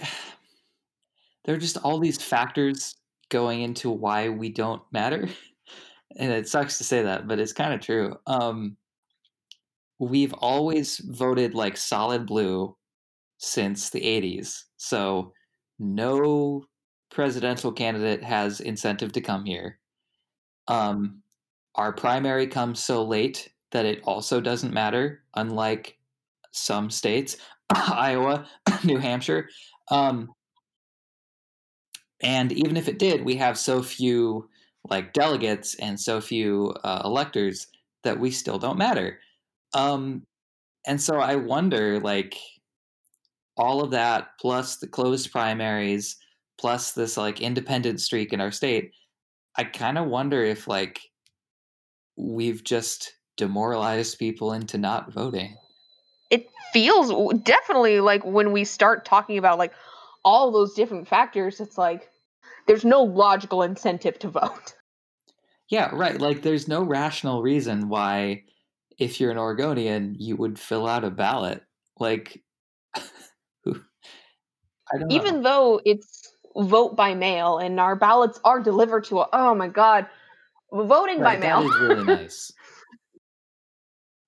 there 1.45 1.55
are 1.55 1.59
just 1.59 1.77
all 1.79 1.99
these 1.99 2.23
factors 2.23 2.97
going 3.31 3.63
into 3.63 3.91
why 3.91 4.29
we 4.29 4.51
don't 4.51 4.83
matter. 4.93 5.29
And 6.17 6.31
it 6.31 6.49
sucks 6.49 6.79
to 6.79 6.85
say 6.85 7.03
that, 7.03 7.27
but 7.27 7.41
it's 7.41 7.53
kind 7.53 7.75
of 7.75 7.81
true. 7.81 8.17
Um 8.29 8.77
we've 9.99 10.33
always 10.35 10.99
voted 10.99 11.55
like 11.55 11.77
solid 11.77 12.27
blue 12.27 12.77
since 13.39 13.91
the 13.91 14.01
80s. 14.01 14.65
So 14.77 15.33
no 15.79 16.65
presidential 17.11 17.73
candidate 17.73 18.23
has 18.23 18.61
incentive 18.61 19.13
to 19.13 19.21
come 19.21 19.45
here. 19.45 19.79
Um, 20.69 21.23
our 21.75 21.93
primary 21.93 22.47
comes 22.47 22.81
so 22.81 23.05
late 23.05 23.51
that 23.73 23.85
it 23.85 24.01
also 24.05 24.41
doesn't 24.41 24.73
matter, 24.73 25.23
unlike 25.35 25.99
some 26.53 26.91
states, 26.91 27.37
Iowa, 27.75 28.47
New 28.85 28.99
Hampshire. 28.99 29.49
Um, 29.91 30.33
and 32.21 32.53
even 32.53 32.77
if 32.77 32.89
it 32.89 32.99
did, 32.99 33.25
we 33.25 33.37
have 33.37 33.59
so 33.59 33.83
few 33.83 34.49
like 34.91 35.13
delegates 35.13 35.75
and 35.77 35.99
so 35.99 36.21
few 36.21 36.75
uh, 36.85 37.03
electors 37.05 37.67
that 38.03 38.19
we 38.19 38.31
still 38.31 38.59
don't 38.59 38.79
matter. 38.79 39.19
Um, 39.75 40.23
and 40.87 41.01
so 41.01 41.17
I 41.17 41.37
wonder, 41.37 41.99
like, 42.01 42.37
all 43.57 43.83
of 43.83 43.93
that 43.93 44.29
plus 44.41 44.77
the 44.77 44.87
closed 44.87 45.31
primaries 45.31 46.17
plus 46.59 46.93
this 46.93 47.17
like 47.17 47.41
independent 47.41 48.01
streak 48.01 48.33
in 48.33 48.41
our 48.41 48.53
state, 48.53 48.93
I 49.57 49.65
kind 49.65 49.99
of 49.99 50.07
wonder 50.07 50.43
if 50.43 50.67
like 50.67 51.01
we've 52.17 52.63
just 52.65 53.13
demoralized 53.37 54.19
people 54.19 54.53
into 54.53 54.79
not 54.79 55.13
voting. 55.13 55.57
It 56.31 56.49
feels 56.73 57.35
definitely 57.43 58.01
like 58.01 58.25
when 58.25 58.53
we 58.53 58.65
start 58.65 59.05
talking 59.05 59.39
about 59.39 59.59
like 59.59 59.73
all 60.25 60.51
those 60.51 60.75
different 60.75 61.09
factors, 61.09 61.61
it's 61.61 61.79
like 61.79 62.09
there's 62.67 62.85
no 62.85 63.03
logical 63.03 63.63
incentive 63.63 64.19
to 64.21 64.29
vote. 64.29 64.75
Yeah, 65.69 65.91
right. 65.95 66.21
Like 66.21 66.43
there's 66.43 66.69
no 66.69 66.83
rational 66.83 67.43
reason 67.43 67.89
why 67.89 68.45
if 68.99 69.21
you're 69.21 69.31
an 69.31 69.39
Oregonian, 69.39 70.17
you 70.19 70.37
would 70.37 70.59
fill 70.59 70.87
out 70.87 71.05
a 71.05 71.11
ballot. 71.11 71.63
Like 71.99 72.43
I 73.67 74.99
don't 74.99 75.11
Even 75.11 75.37
know. 75.37 75.43
though 75.43 75.81
it's 75.85 76.35
vote 76.57 76.97
by 76.97 77.15
mail 77.15 77.59
and 77.59 77.81
our 77.81 77.97
ballots 77.97 78.39
are 78.45 78.61
delivered 78.61 79.05
to 79.05 79.21
a, 79.21 79.29
oh 79.33 79.55
my 79.55 79.69
god, 79.69 80.07
voting 80.73 81.21
right, 81.21 81.41
by 81.41 81.47
mail. 81.47 81.63
That 81.63 81.67
is 81.67 81.81
really 81.81 82.05
nice. 82.05 82.53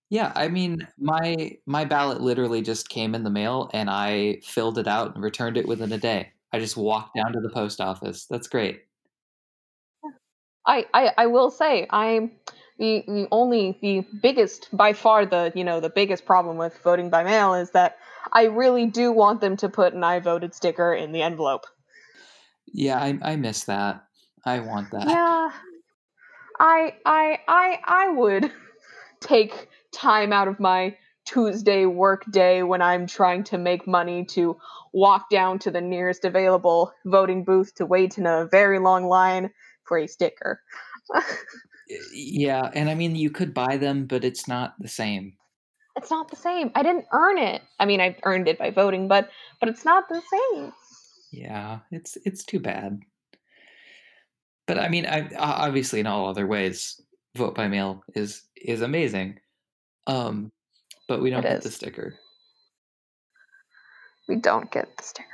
Yeah, 0.08 0.32
I 0.36 0.48
mean, 0.48 0.86
my 0.98 1.58
my 1.66 1.84
ballot 1.84 2.20
literally 2.20 2.62
just 2.62 2.88
came 2.88 3.14
in 3.14 3.24
the 3.24 3.30
mail 3.30 3.70
and 3.72 3.90
I 3.90 4.40
filled 4.44 4.78
it 4.78 4.86
out 4.86 5.14
and 5.14 5.24
returned 5.24 5.56
it 5.56 5.66
within 5.66 5.92
a 5.92 5.98
day. 5.98 6.32
I 6.52 6.60
just 6.60 6.76
walked 6.76 7.16
down 7.16 7.32
to 7.32 7.40
the 7.40 7.50
post 7.50 7.80
office. 7.80 8.26
That's 8.26 8.46
great. 8.46 8.82
I 10.66 10.86
I, 10.94 11.12
I 11.18 11.26
will 11.26 11.50
say 11.50 11.86
I'm 11.90 12.30
the 12.78 13.04
the 13.06 13.28
only 13.30 13.78
the 13.80 14.04
biggest 14.20 14.68
by 14.72 14.92
far 14.92 15.26
the 15.26 15.52
you 15.54 15.64
know 15.64 15.80
the 15.80 15.90
biggest 15.90 16.24
problem 16.24 16.56
with 16.56 16.76
voting 16.78 17.10
by 17.10 17.24
mail 17.24 17.54
is 17.54 17.70
that 17.70 17.98
I 18.32 18.44
really 18.44 18.86
do 18.86 19.12
want 19.12 19.40
them 19.40 19.56
to 19.58 19.68
put 19.68 19.94
an 19.94 20.04
I 20.04 20.20
voted 20.20 20.54
sticker 20.54 20.92
in 20.92 21.12
the 21.12 21.22
envelope. 21.22 21.66
Yeah, 22.72 22.98
I 22.98 23.18
I 23.22 23.36
miss 23.36 23.64
that. 23.64 24.04
I 24.44 24.60
want 24.60 24.90
that. 24.90 25.08
Yeah. 25.08 25.50
I 26.58 26.94
I 27.04 27.38
I 27.48 27.78
I 27.84 28.08
would 28.10 28.52
take 29.20 29.68
time 29.92 30.32
out 30.32 30.48
of 30.48 30.60
my 30.60 30.96
Tuesday 31.24 31.86
work 31.86 32.24
day 32.30 32.62
when 32.62 32.80
I'm 32.80 33.06
trying 33.06 33.44
to 33.44 33.58
make 33.58 33.86
money 33.86 34.24
to 34.26 34.56
walk 34.92 35.28
down 35.28 35.58
to 35.60 35.70
the 35.70 35.80
nearest 35.80 36.24
available 36.24 36.92
voting 37.04 37.44
booth 37.44 37.74
to 37.76 37.86
wait 37.86 38.16
in 38.16 38.26
a 38.26 38.46
very 38.50 38.78
long 38.78 39.06
line 39.06 39.50
for 39.84 39.98
a 39.98 40.06
sticker. 40.06 40.60
yeah, 42.12 42.70
and 42.74 42.88
I 42.90 42.94
mean 42.94 43.16
you 43.16 43.30
could 43.30 43.54
buy 43.54 43.76
them, 43.76 44.06
but 44.06 44.24
it's 44.24 44.48
not 44.48 44.74
the 44.78 44.88
same. 44.88 45.34
It's 45.96 46.10
not 46.10 46.30
the 46.30 46.36
same. 46.36 46.70
I 46.74 46.82
didn't 46.82 47.06
earn 47.12 47.38
it. 47.38 47.62
I 47.80 47.86
mean, 47.86 48.00
I 48.00 48.16
earned 48.24 48.48
it 48.48 48.58
by 48.58 48.70
voting, 48.70 49.08
but 49.08 49.30
but 49.60 49.68
it's 49.68 49.84
not 49.84 50.04
the 50.08 50.20
same. 50.30 50.72
Yeah, 51.32 51.80
it's 51.90 52.16
it's 52.24 52.44
too 52.44 52.60
bad. 52.60 53.00
But 54.66 54.78
I 54.78 54.88
mean, 54.88 55.06
I 55.06 55.28
obviously 55.38 56.00
in 56.00 56.06
all 56.06 56.28
other 56.28 56.46
ways, 56.46 57.00
vote 57.36 57.54
by 57.54 57.68
mail 57.68 58.02
is 58.14 58.42
is 58.56 58.82
amazing. 58.82 59.38
Um, 60.06 60.52
but 61.08 61.22
we 61.22 61.30
don't 61.30 61.40
it 61.40 61.48
get 61.48 61.58
is. 61.58 61.64
the 61.64 61.70
sticker. 61.70 62.14
We 64.28 64.36
don't 64.36 64.70
get 64.70 64.88
the 64.96 65.02
sticker. 65.02 65.28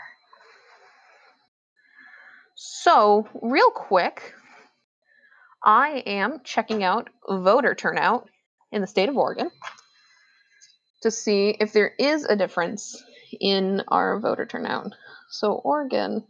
So, 2.55 3.26
real 3.40 3.70
quick, 3.70 4.34
I 5.64 6.02
am 6.06 6.40
checking 6.44 6.82
out 6.82 7.08
voter 7.28 7.74
turnout 7.74 8.28
in 8.70 8.80
the 8.80 8.86
state 8.86 9.08
of 9.08 9.16
Oregon 9.16 9.50
to 11.02 11.10
see 11.10 11.56
if 11.58 11.72
there 11.72 11.92
is 11.98 12.24
a 12.24 12.36
difference 12.36 13.02
in 13.40 13.82
our 13.88 14.18
voter 14.20 14.46
turnout. 14.46 14.92
So, 15.30 15.52
Oregon 15.52 16.24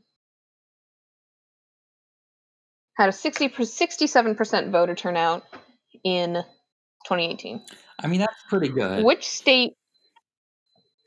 had 2.96 3.08
a 3.08 3.12
60 3.12 3.48
67% 3.48 4.70
voter 4.70 4.94
turnout 4.94 5.44
in 6.04 6.34
2018. 7.06 7.62
I 8.00 8.06
mean, 8.06 8.20
that's 8.20 8.42
pretty 8.48 8.68
good. 8.68 9.04
Which 9.04 9.28
state? 9.28 9.72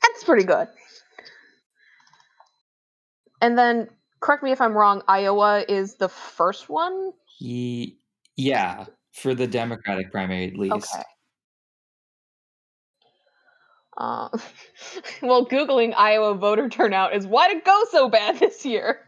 That's 0.02 0.24
pretty 0.24 0.44
good. 0.44 0.68
And 3.40 3.56
then, 3.56 3.88
correct 4.20 4.42
me 4.42 4.52
if 4.52 4.60
I'm 4.60 4.72
wrong, 4.74 5.02
Iowa 5.06 5.64
is 5.68 5.96
the 5.96 6.08
first 6.08 6.68
one? 6.68 7.12
He, 7.38 7.98
yeah, 8.36 8.84
for 9.12 9.34
the 9.34 9.46
Democratic 9.46 10.12
primary 10.12 10.46
at 10.46 10.56
least. 10.56 10.94
Okay. 10.94 11.02
Uh, 13.96 14.28
well, 15.22 15.46
Googling 15.46 15.94
Iowa 15.96 16.34
voter 16.34 16.68
turnout 16.68 17.14
is 17.14 17.26
why 17.26 17.48
did 17.48 17.58
it 17.58 17.64
go 17.64 17.82
so 17.90 18.08
bad 18.08 18.38
this 18.40 18.64
year? 18.64 19.00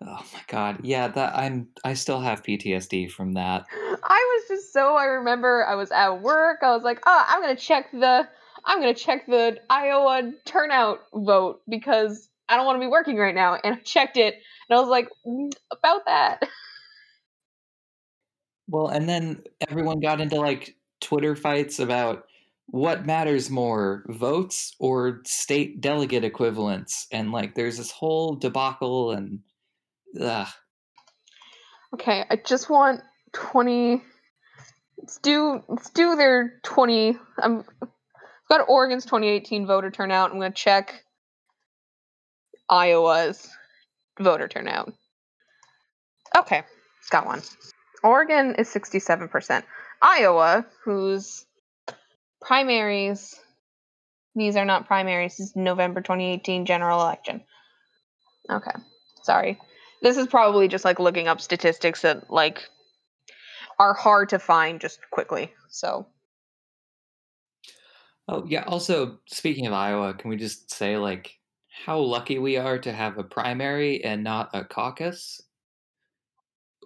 Oh 0.00 0.24
my 0.32 0.40
god. 0.48 0.78
Yeah, 0.82 1.08
that 1.08 1.36
I'm 1.36 1.68
I 1.84 1.94
still 1.94 2.20
have 2.20 2.42
PTSD 2.42 3.10
from 3.10 3.34
that. 3.34 3.66
I 3.70 4.38
was 4.38 4.48
just 4.48 4.72
so 4.72 4.96
I 4.96 5.04
remember 5.04 5.64
I 5.66 5.74
was 5.74 5.90
at 5.92 6.22
work. 6.22 6.60
I 6.62 6.74
was 6.74 6.82
like, 6.82 7.00
"Oh, 7.06 7.24
I'm 7.28 7.40
going 7.40 7.54
to 7.54 7.62
check 7.62 7.90
the 7.92 8.28
I'm 8.64 8.80
going 8.80 8.94
to 8.94 9.00
check 9.00 9.26
the 9.26 9.58
Iowa 9.70 10.32
turnout 10.44 11.00
vote 11.14 11.62
because 11.68 12.28
I 12.48 12.56
don't 12.56 12.66
want 12.66 12.76
to 12.76 12.84
be 12.84 12.90
working 12.90 13.16
right 13.16 13.34
now." 13.34 13.58
And 13.62 13.76
I 13.76 13.78
checked 13.78 14.16
it 14.16 14.34
and 14.68 14.76
I 14.76 14.80
was 14.80 14.88
like, 14.88 15.08
mm, 15.26 15.52
"About 15.70 16.06
that." 16.06 16.42
Well, 18.68 18.88
and 18.88 19.08
then 19.08 19.42
everyone 19.68 20.00
got 20.00 20.20
into 20.20 20.36
like 20.36 20.76
Twitter 21.00 21.36
fights 21.36 21.78
about 21.78 22.24
what 22.66 23.04
matters 23.04 23.50
more, 23.50 24.04
votes 24.08 24.74
or 24.78 25.20
state 25.24 25.80
delegate 25.80 26.24
equivalents? 26.24 27.06
And 27.12 27.32
like 27.32 27.54
there's 27.54 27.78
this 27.78 27.90
whole 27.90 28.34
debacle 28.34 29.12
and 29.12 29.40
ugh. 30.20 30.48
Okay, 31.94 32.24
I 32.30 32.36
just 32.36 32.70
want 32.70 33.02
20 33.32 34.02
let's 34.98 35.18
do 35.18 35.62
let's 35.68 35.90
do 35.90 36.16
their 36.16 36.60
20 36.64 37.18
I'm 37.38 37.64
I've 37.82 37.88
got 38.58 38.68
Oregon's 38.68 39.04
2018 39.04 39.66
voter 39.66 39.90
turnout. 39.90 40.30
I'm 40.30 40.38
going 40.38 40.52
to 40.52 40.56
check 40.56 41.04
Iowa's 42.68 43.48
voter 44.20 44.48
turnout. 44.48 44.92
Okay, 46.36 46.62
got 47.10 47.26
one. 47.26 47.42
Oregon 48.02 48.54
is 48.56 48.68
67%. 48.68 49.62
Iowa, 50.00 50.66
whose 50.84 51.46
primaries. 52.40 53.38
These 54.34 54.56
are 54.56 54.64
not 54.64 54.86
primaries. 54.86 55.36
This 55.36 55.48
is 55.48 55.56
November 55.56 56.00
2018 56.00 56.66
general 56.66 57.00
election. 57.00 57.42
Okay. 58.50 58.72
Sorry. 59.22 59.58
This 60.02 60.16
is 60.16 60.26
probably 60.26 60.68
just 60.68 60.84
like 60.84 60.98
looking 60.98 61.28
up 61.28 61.40
statistics 61.40 62.02
that 62.02 62.30
like 62.30 62.68
are 63.78 63.94
hard 63.94 64.30
to 64.30 64.38
find 64.38 64.80
just 64.80 64.98
quickly. 65.10 65.52
So 65.68 66.06
Oh, 68.28 68.44
yeah, 68.46 68.62
also 68.66 69.18
speaking 69.26 69.66
of 69.66 69.72
Iowa, 69.72 70.14
can 70.14 70.30
we 70.30 70.36
just 70.36 70.70
say 70.70 70.96
like 70.96 71.38
how 71.84 71.98
lucky 71.98 72.38
we 72.38 72.56
are 72.56 72.78
to 72.78 72.92
have 72.92 73.18
a 73.18 73.24
primary 73.24 74.04
and 74.04 74.22
not 74.22 74.50
a 74.54 74.64
caucus? 74.64 75.40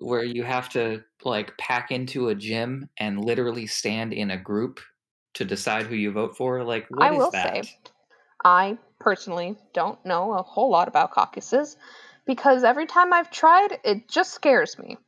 Where 0.00 0.24
you 0.24 0.42
have 0.42 0.68
to 0.70 1.02
like 1.24 1.56
pack 1.58 1.90
into 1.90 2.28
a 2.28 2.34
gym 2.34 2.88
and 2.98 3.24
literally 3.24 3.66
stand 3.66 4.12
in 4.12 4.30
a 4.30 4.36
group 4.36 4.80
to 5.34 5.44
decide 5.44 5.86
who 5.86 5.94
you 5.94 6.12
vote 6.12 6.36
for? 6.36 6.64
Like, 6.64 6.86
what 6.88 7.02
I 7.02 7.12
is 7.12 7.18
will 7.18 7.30
that? 7.30 7.64
say, 7.64 7.78
I 8.44 8.78
personally 8.98 9.56
don't 9.72 10.04
know 10.04 10.34
a 10.34 10.42
whole 10.42 10.70
lot 10.70 10.88
about 10.88 11.12
caucuses 11.12 11.76
because 12.26 12.64
every 12.64 12.86
time 12.86 13.12
I've 13.12 13.30
tried, 13.30 13.78
it 13.84 14.08
just 14.08 14.32
scares 14.32 14.78
me. 14.78 14.98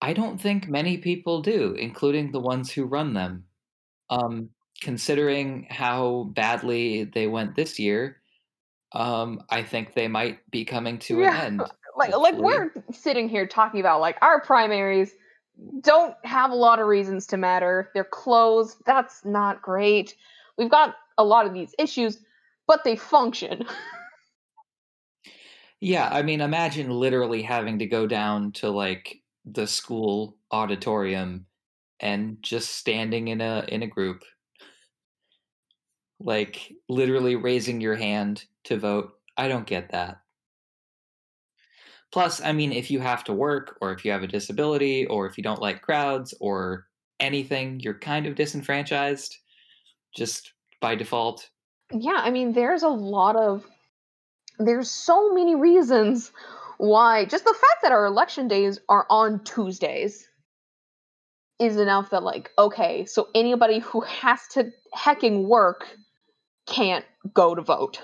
I 0.00 0.12
don't 0.12 0.38
think 0.38 0.68
many 0.68 0.98
people 0.98 1.40
do, 1.40 1.72
including 1.72 2.30
the 2.30 2.40
ones 2.40 2.70
who 2.70 2.84
run 2.84 3.14
them. 3.14 3.44
Um, 4.10 4.50
considering 4.82 5.66
how 5.70 6.30
badly 6.34 7.04
they 7.04 7.26
went 7.26 7.56
this 7.56 7.78
year, 7.78 8.18
um, 8.92 9.40
I 9.48 9.62
think 9.62 9.94
they 9.94 10.08
might 10.08 10.38
be 10.50 10.64
coming 10.64 10.98
to 11.00 11.20
yeah. 11.20 11.40
an 11.40 11.60
end. 11.60 11.62
Like, 11.96 12.16
like 12.16 12.36
we're 12.36 12.72
sitting 12.92 13.28
here 13.28 13.46
talking 13.46 13.80
about 13.80 14.00
like 14.00 14.16
our 14.20 14.40
primaries 14.40 15.14
don't 15.80 16.14
have 16.24 16.50
a 16.50 16.54
lot 16.56 16.80
of 16.80 16.86
reasons 16.86 17.26
to 17.28 17.36
matter. 17.36 17.90
They're 17.94 18.04
closed. 18.04 18.78
That's 18.86 19.24
not 19.24 19.62
great. 19.62 20.16
We've 20.58 20.70
got 20.70 20.96
a 21.18 21.24
lot 21.24 21.46
of 21.46 21.54
these 21.54 21.74
issues, 21.78 22.18
but 22.66 22.82
they 22.84 22.96
function. 22.96 23.66
yeah, 25.80 26.08
I 26.10 26.22
mean, 26.22 26.40
imagine 26.40 26.90
literally 26.90 27.42
having 27.42 27.78
to 27.78 27.86
go 27.86 28.06
down 28.06 28.52
to 28.52 28.70
like 28.70 29.20
the 29.44 29.66
school 29.66 30.36
auditorium 30.50 31.46
and 32.00 32.38
just 32.42 32.76
standing 32.76 33.28
in 33.28 33.40
a 33.40 33.64
in 33.68 33.82
a 33.82 33.86
group 33.86 34.24
like 36.20 36.72
literally 36.88 37.36
raising 37.36 37.80
your 37.80 37.96
hand 37.96 38.44
to 38.64 38.78
vote. 38.78 39.12
I 39.36 39.48
don't 39.48 39.66
get 39.66 39.90
that. 39.90 40.20
Plus, 42.14 42.40
I 42.40 42.52
mean, 42.52 42.70
if 42.72 42.92
you 42.92 43.00
have 43.00 43.24
to 43.24 43.32
work, 43.32 43.76
or 43.80 43.90
if 43.90 44.04
you 44.04 44.12
have 44.12 44.22
a 44.22 44.28
disability, 44.28 45.04
or 45.06 45.26
if 45.26 45.36
you 45.36 45.42
don't 45.42 45.60
like 45.60 45.82
crowds, 45.82 46.32
or 46.38 46.86
anything, 47.18 47.80
you're 47.80 47.98
kind 47.98 48.26
of 48.26 48.36
disenfranchised 48.36 49.36
just 50.16 50.52
by 50.80 50.94
default. 50.94 51.50
Yeah, 51.90 52.20
I 52.22 52.30
mean, 52.30 52.52
there's 52.52 52.84
a 52.84 52.88
lot 52.88 53.34
of 53.34 53.66
there's 54.60 54.92
so 54.92 55.34
many 55.34 55.56
reasons 55.56 56.30
why 56.78 57.24
just 57.24 57.42
the 57.42 57.52
fact 57.52 57.82
that 57.82 57.90
our 57.90 58.06
election 58.06 58.46
days 58.46 58.78
are 58.88 59.06
on 59.10 59.42
Tuesdays 59.42 60.24
is 61.58 61.78
enough 61.78 62.10
that 62.10 62.22
like 62.22 62.52
okay, 62.56 63.06
so 63.06 63.26
anybody 63.34 63.80
who 63.80 64.02
has 64.02 64.38
to 64.52 64.70
hecking 64.92 65.48
work 65.48 65.88
can't 66.68 67.04
go 67.32 67.56
to 67.56 67.62
vote. 67.62 68.00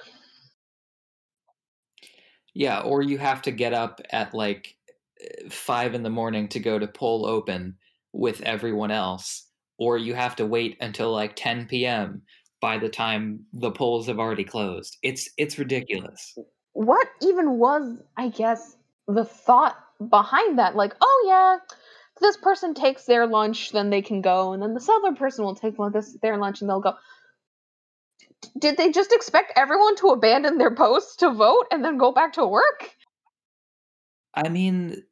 Yeah, 2.55 2.81
or 2.81 3.03
you 3.03 3.19
have 3.19 3.43
to 3.43 3.51
get 3.51 3.73
up 3.73 4.01
at 4.11 4.35
like 4.35 4.77
eh, 5.21 5.49
five 5.51 5.95
in 5.95 6.03
the 6.03 6.11
morning 6.11 6.49
to 6.49 6.61
go 6.61 6.79
to 6.79 6.87
poll 6.87 7.27
open 7.27 7.77
with 8.13 8.41
everyone 8.43 8.91
else, 8.91 9.47
or 9.79 9.99
you 9.99 10.15
have 10.15 10.37
to 10.37 10.47
wait 10.47 10.77
until 10.81 11.13
like 11.13 11.37
10 11.37 11.67
p.m. 11.67 12.23
by 12.61 12.79
the 12.79 12.89
time 12.89 13.45
the 13.53 13.71
polls 13.71 14.07
have 14.07 14.19
already 14.19 14.45
closed. 14.45 14.97
It's 15.03 15.31
it's 15.37 15.59
ridiculous. 15.59 16.37
What 16.73 17.09
even 17.23 17.59
was, 17.59 18.01
I 18.17 18.29
guess, 18.29 18.77
the 19.07 19.25
thought 19.25 19.77
behind 20.09 20.59
that? 20.59 20.77
Like, 20.77 20.95
oh 21.01 21.25
yeah, 21.27 21.75
this 22.21 22.37
person 22.37 22.75
takes 22.75 23.05
their 23.05 23.27
lunch, 23.27 23.73
then 23.73 23.91
they 23.91 24.03
can 24.03 24.21
go, 24.21 24.53
and 24.53 24.63
then 24.63 24.75
this 24.75 24.89
other 24.89 25.15
person 25.15 25.45
will 25.45 25.55
take 25.55 25.77
this 25.93 26.17
their 26.23 26.37
lunch 26.37 26.61
and 26.61 26.71
they'll 26.71 26.81
go. 26.81 26.95
Did 28.59 28.77
they 28.77 28.91
just 28.91 29.13
expect 29.13 29.53
everyone 29.57 29.97
to 29.97 30.09
abandon 30.09 30.59
their 30.59 30.75
posts 30.75 31.17
to 31.17 31.31
vote 31.31 31.67
and 31.71 31.85
then 31.85 31.99
go 31.99 32.13
back 32.13 32.33
to 32.35 32.47
work? 32.47 32.91
I 34.35 34.49
mean, 34.49 35.03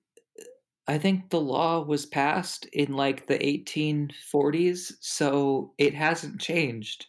I 0.86 0.96
think 0.96 1.28
the 1.28 1.40
law 1.40 1.82
was 1.84 2.06
passed 2.06 2.64
in 2.66 2.94
like 2.94 3.26
the 3.26 3.38
1840s, 3.38 4.92
so 5.00 5.72
it 5.76 5.94
hasn't 5.94 6.40
changed. 6.40 7.06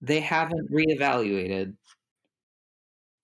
They 0.00 0.20
haven't 0.20 0.70
reevaluated. 0.70 1.74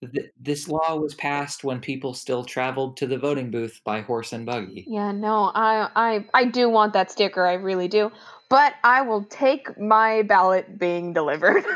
Th- 0.01 0.31
this 0.41 0.67
law 0.67 0.97
was 0.97 1.15
passed 1.15 1.63
when 1.63 1.79
people 1.81 2.15
still 2.15 2.43
traveled 2.43 2.97
to 2.97 3.07
the 3.07 3.19
voting 3.19 3.51
booth 3.51 3.81
by 3.85 4.01
horse 4.01 4.33
and 4.33 4.47
buggy. 4.47 4.87
Yeah, 4.89 5.13
no, 5.13 5.53
I 5.55 5.91
I 5.95 6.25
I 6.35 6.45
do 6.47 6.69
want 6.69 6.95
that 6.95 7.11
sticker, 7.11 7.47
I 7.47 7.55
really 7.55 7.87
do. 7.87 8.11
But 8.49 8.75
I 8.83 9.03
will 9.03 9.25
take 9.25 9.79
my 9.79 10.23
ballot 10.23 10.79
being 10.79 11.13
delivered. 11.13 11.65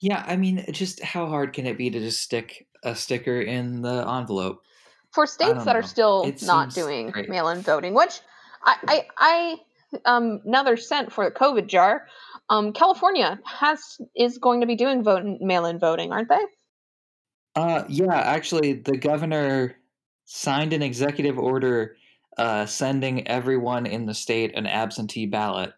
Yeah, 0.00 0.24
I 0.26 0.36
mean, 0.36 0.64
just 0.72 1.02
how 1.02 1.26
hard 1.26 1.52
can 1.52 1.66
it 1.66 1.78
be 1.78 1.90
to 1.90 1.98
just 1.98 2.20
stick 2.20 2.66
a 2.82 2.94
sticker 2.94 3.40
in 3.40 3.82
the 3.82 4.06
envelope? 4.08 4.62
For 5.12 5.26
states 5.26 5.64
that 5.64 5.76
are 5.76 5.82
still 5.82 6.24
It 6.24 6.42
not 6.42 6.70
doing 6.74 7.10
great. 7.10 7.28
mail-in 7.28 7.62
voting, 7.62 7.94
which 7.94 8.20
I 8.62 8.76
I, 8.86 9.06
I 9.16 9.56
um 10.04 10.42
another 10.44 10.76
cent 10.76 11.12
for 11.12 11.24
the 11.24 11.30
COVID 11.30 11.66
jar. 11.66 12.06
Um, 12.50 12.72
California 12.72 13.40
has 13.44 13.98
is 14.14 14.38
going 14.38 14.60
to 14.60 14.66
be 14.66 14.76
doing 14.76 15.02
vote 15.02 15.24
mail-in 15.40 15.78
voting, 15.78 16.12
aren't 16.12 16.28
they? 16.28 16.44
Uh, 17.54 17.84
yeah, 17.88 18.14
actually, 18.14 18.74
the 18.74 18.98
governor 18.98 19.76
signed 20.26 20.74
an 20.74 20.82
executive 20.82 21.38
order 21.38 21.96
uh, 22.36 22.66
sending 22.66 23.26
everyone 23.26 23.86
in 23.86 24.04
the 24.04 24.12
state 24.12 24.54
an 24.54 24.66
absentee 24.66 25.24
ballot, 25.24 25.72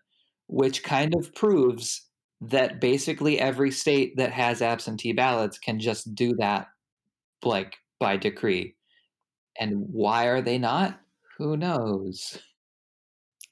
which 0.48 0.82
kind 0.82 1.14
of 1.14 1.32
proves 1.34 2.07
that 2.40 2.80
basically 2.80 3.38
every 3.40 3.70
state 3.70 4.16
that 4.16 4.32
has 4.32 4.62
absentee 4.62 5.12
ballots 5.12 5.58
can 5.58 5.80
just 5.80 6.14
do 6.14 6.34
that, 6.36 6.68
like 7.44 7.76
by 7.98 8.16
decree. 8.16 8.76
And 9.58 9.86
why 9.90 10.26
are 10.26 10.40
they 10.40 10.58
not? 10.58 11.00
Who 11.38 11.56
knows? 11.56 12.38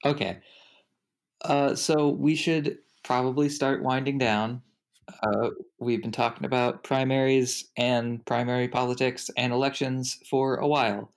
Okay, 0.04 0.40
uh, 1.42 1.74
so 1.74 2.08
we 2.08 2.34
should 2.34 2.78
probably 3.04 3.48
start 3.48 3.82
winding 3.82 4.18
down. 4.18 4.62
Uh, 5.22 5.50
we've 5.78 6.02
been 6.02 6.12
talking 6.12 6.44
about 6.44 6.82
primaries 6.84 7.70
and 7.76 8.24
primary 8.26 8.68
politics 8.68 9.30
and 9.36 9.52
elections 9.52 10.18
for 10.28 10.56
a 10.56 10.66
while, 10.66 11.12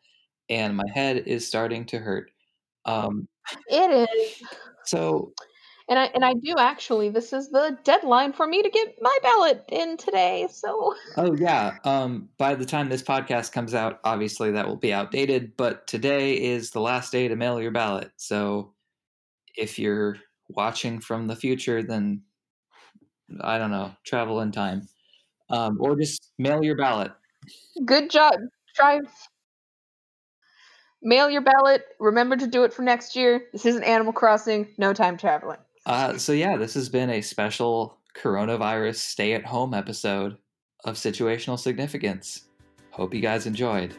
and 0.49 0.77
my 0.77 0.87
head 0.93 1.23
is 1.27 1.47
starting 1.47 1.85
to 1.87 1.99
hurt. 1.99 2.31
Um, 2.85 3.27
It 3.69 4.09
is. 4.09 4.43
so, 4.85 5.33
And 5.89 5.97
I 5.97 6.05
and 6.13 6.23
I 6.23 6.33
do 6.33 6.55
actually. 6.57 7.09
This 7.09 7.33
is 7.33 7.49
the 7.49 7.77
deadline 7.83 8.31
for 8.31 8.45
me 8.45 8.61
to 8.61 8.69
get 8.69 8.95
my 9.01 9.17
ballot 9.23 9.65
in 9.69 9.97
today. 9.97 10.47
So 10.51 10.93
oh 11.17 11.35
yeah, 11.35 11.77
um, 11.83 12.29
by 12.37 12.53
the 12.53 12.65
time 12.65 12.89
this 12.89 13.01
podcast 13.01 13.51
comes 13.51 13.73
out, 13.73 13.99
obviously 14.03 14.51
that 14.51 14.67
will 14.67 14.77
be 14.77 14.93
outdated, 14.93 15.57
but 15.57 15.87
today 15.87 16.33
is 16.33 16.69
the 16.69 16.79
last 16.79 17.11
day 17.11 17.27
to 17.27 17.35
mail 17.35 17.59
your 17.59 17.71
ballot. 17.71 18.11
So, 18.17 18.73
if 19.57 19.79
you're 19.79 20.17
watching 20.47 20.99
from 20.99 21.25
the 21.25 21.35
future, 21.35 21.81
then 21.81 22.21
I 23.41 23.57
don't 23.57 23.71
know, 23.71 23.91
travel 24.03 24.41
in 24.41 24.51
time, 24.51 24.87
um, 25.49 25.77
or 25.81 25.95
just 25.95 26.31
mail 26.37 26.63
your 26.63 26.77
ballot. 26.77 27.11
good 27.85 28.11
job. 28.11 28.35
Try 28.75 28.99
mail 31.01 31.29
your 31.29 31.41
ballot. 31.41 31.83
Remember 31.99 32.35
to 32.35 32.47
do 32.47 32.63
it 32.63 32.73
for 32.73 32.81
next 32.81 33.15
year. 33.15 33.45
This 33.51 33.65
isn't 33.65 33.83
Animal 33.83 34.13
Crossing. 34.13 34.67
No 34.77 34.93
time 34.93 35.17
traveling. 35.17 35.57
Uh, 35.85 36.17
so 36.17 36.33
yeah, 36.33 36.57
this 36.57 36.73
has 36.73 36.89
been 36.89 37.09
a 37.09 37.21
special 37.21 37.97
coronavirus 38.15 38.95
stay 38.95 39.33
at 39.33 39.45
home 39.45 39.73
episode 39.73 40.37
of 40.85 40.95
situational 40.95 41.59
significance. 41.59 42.49
Hope 42.91 43.13
you 43.13 43.21
guys 43.21 43.45
enjoyed. 43.45 43.95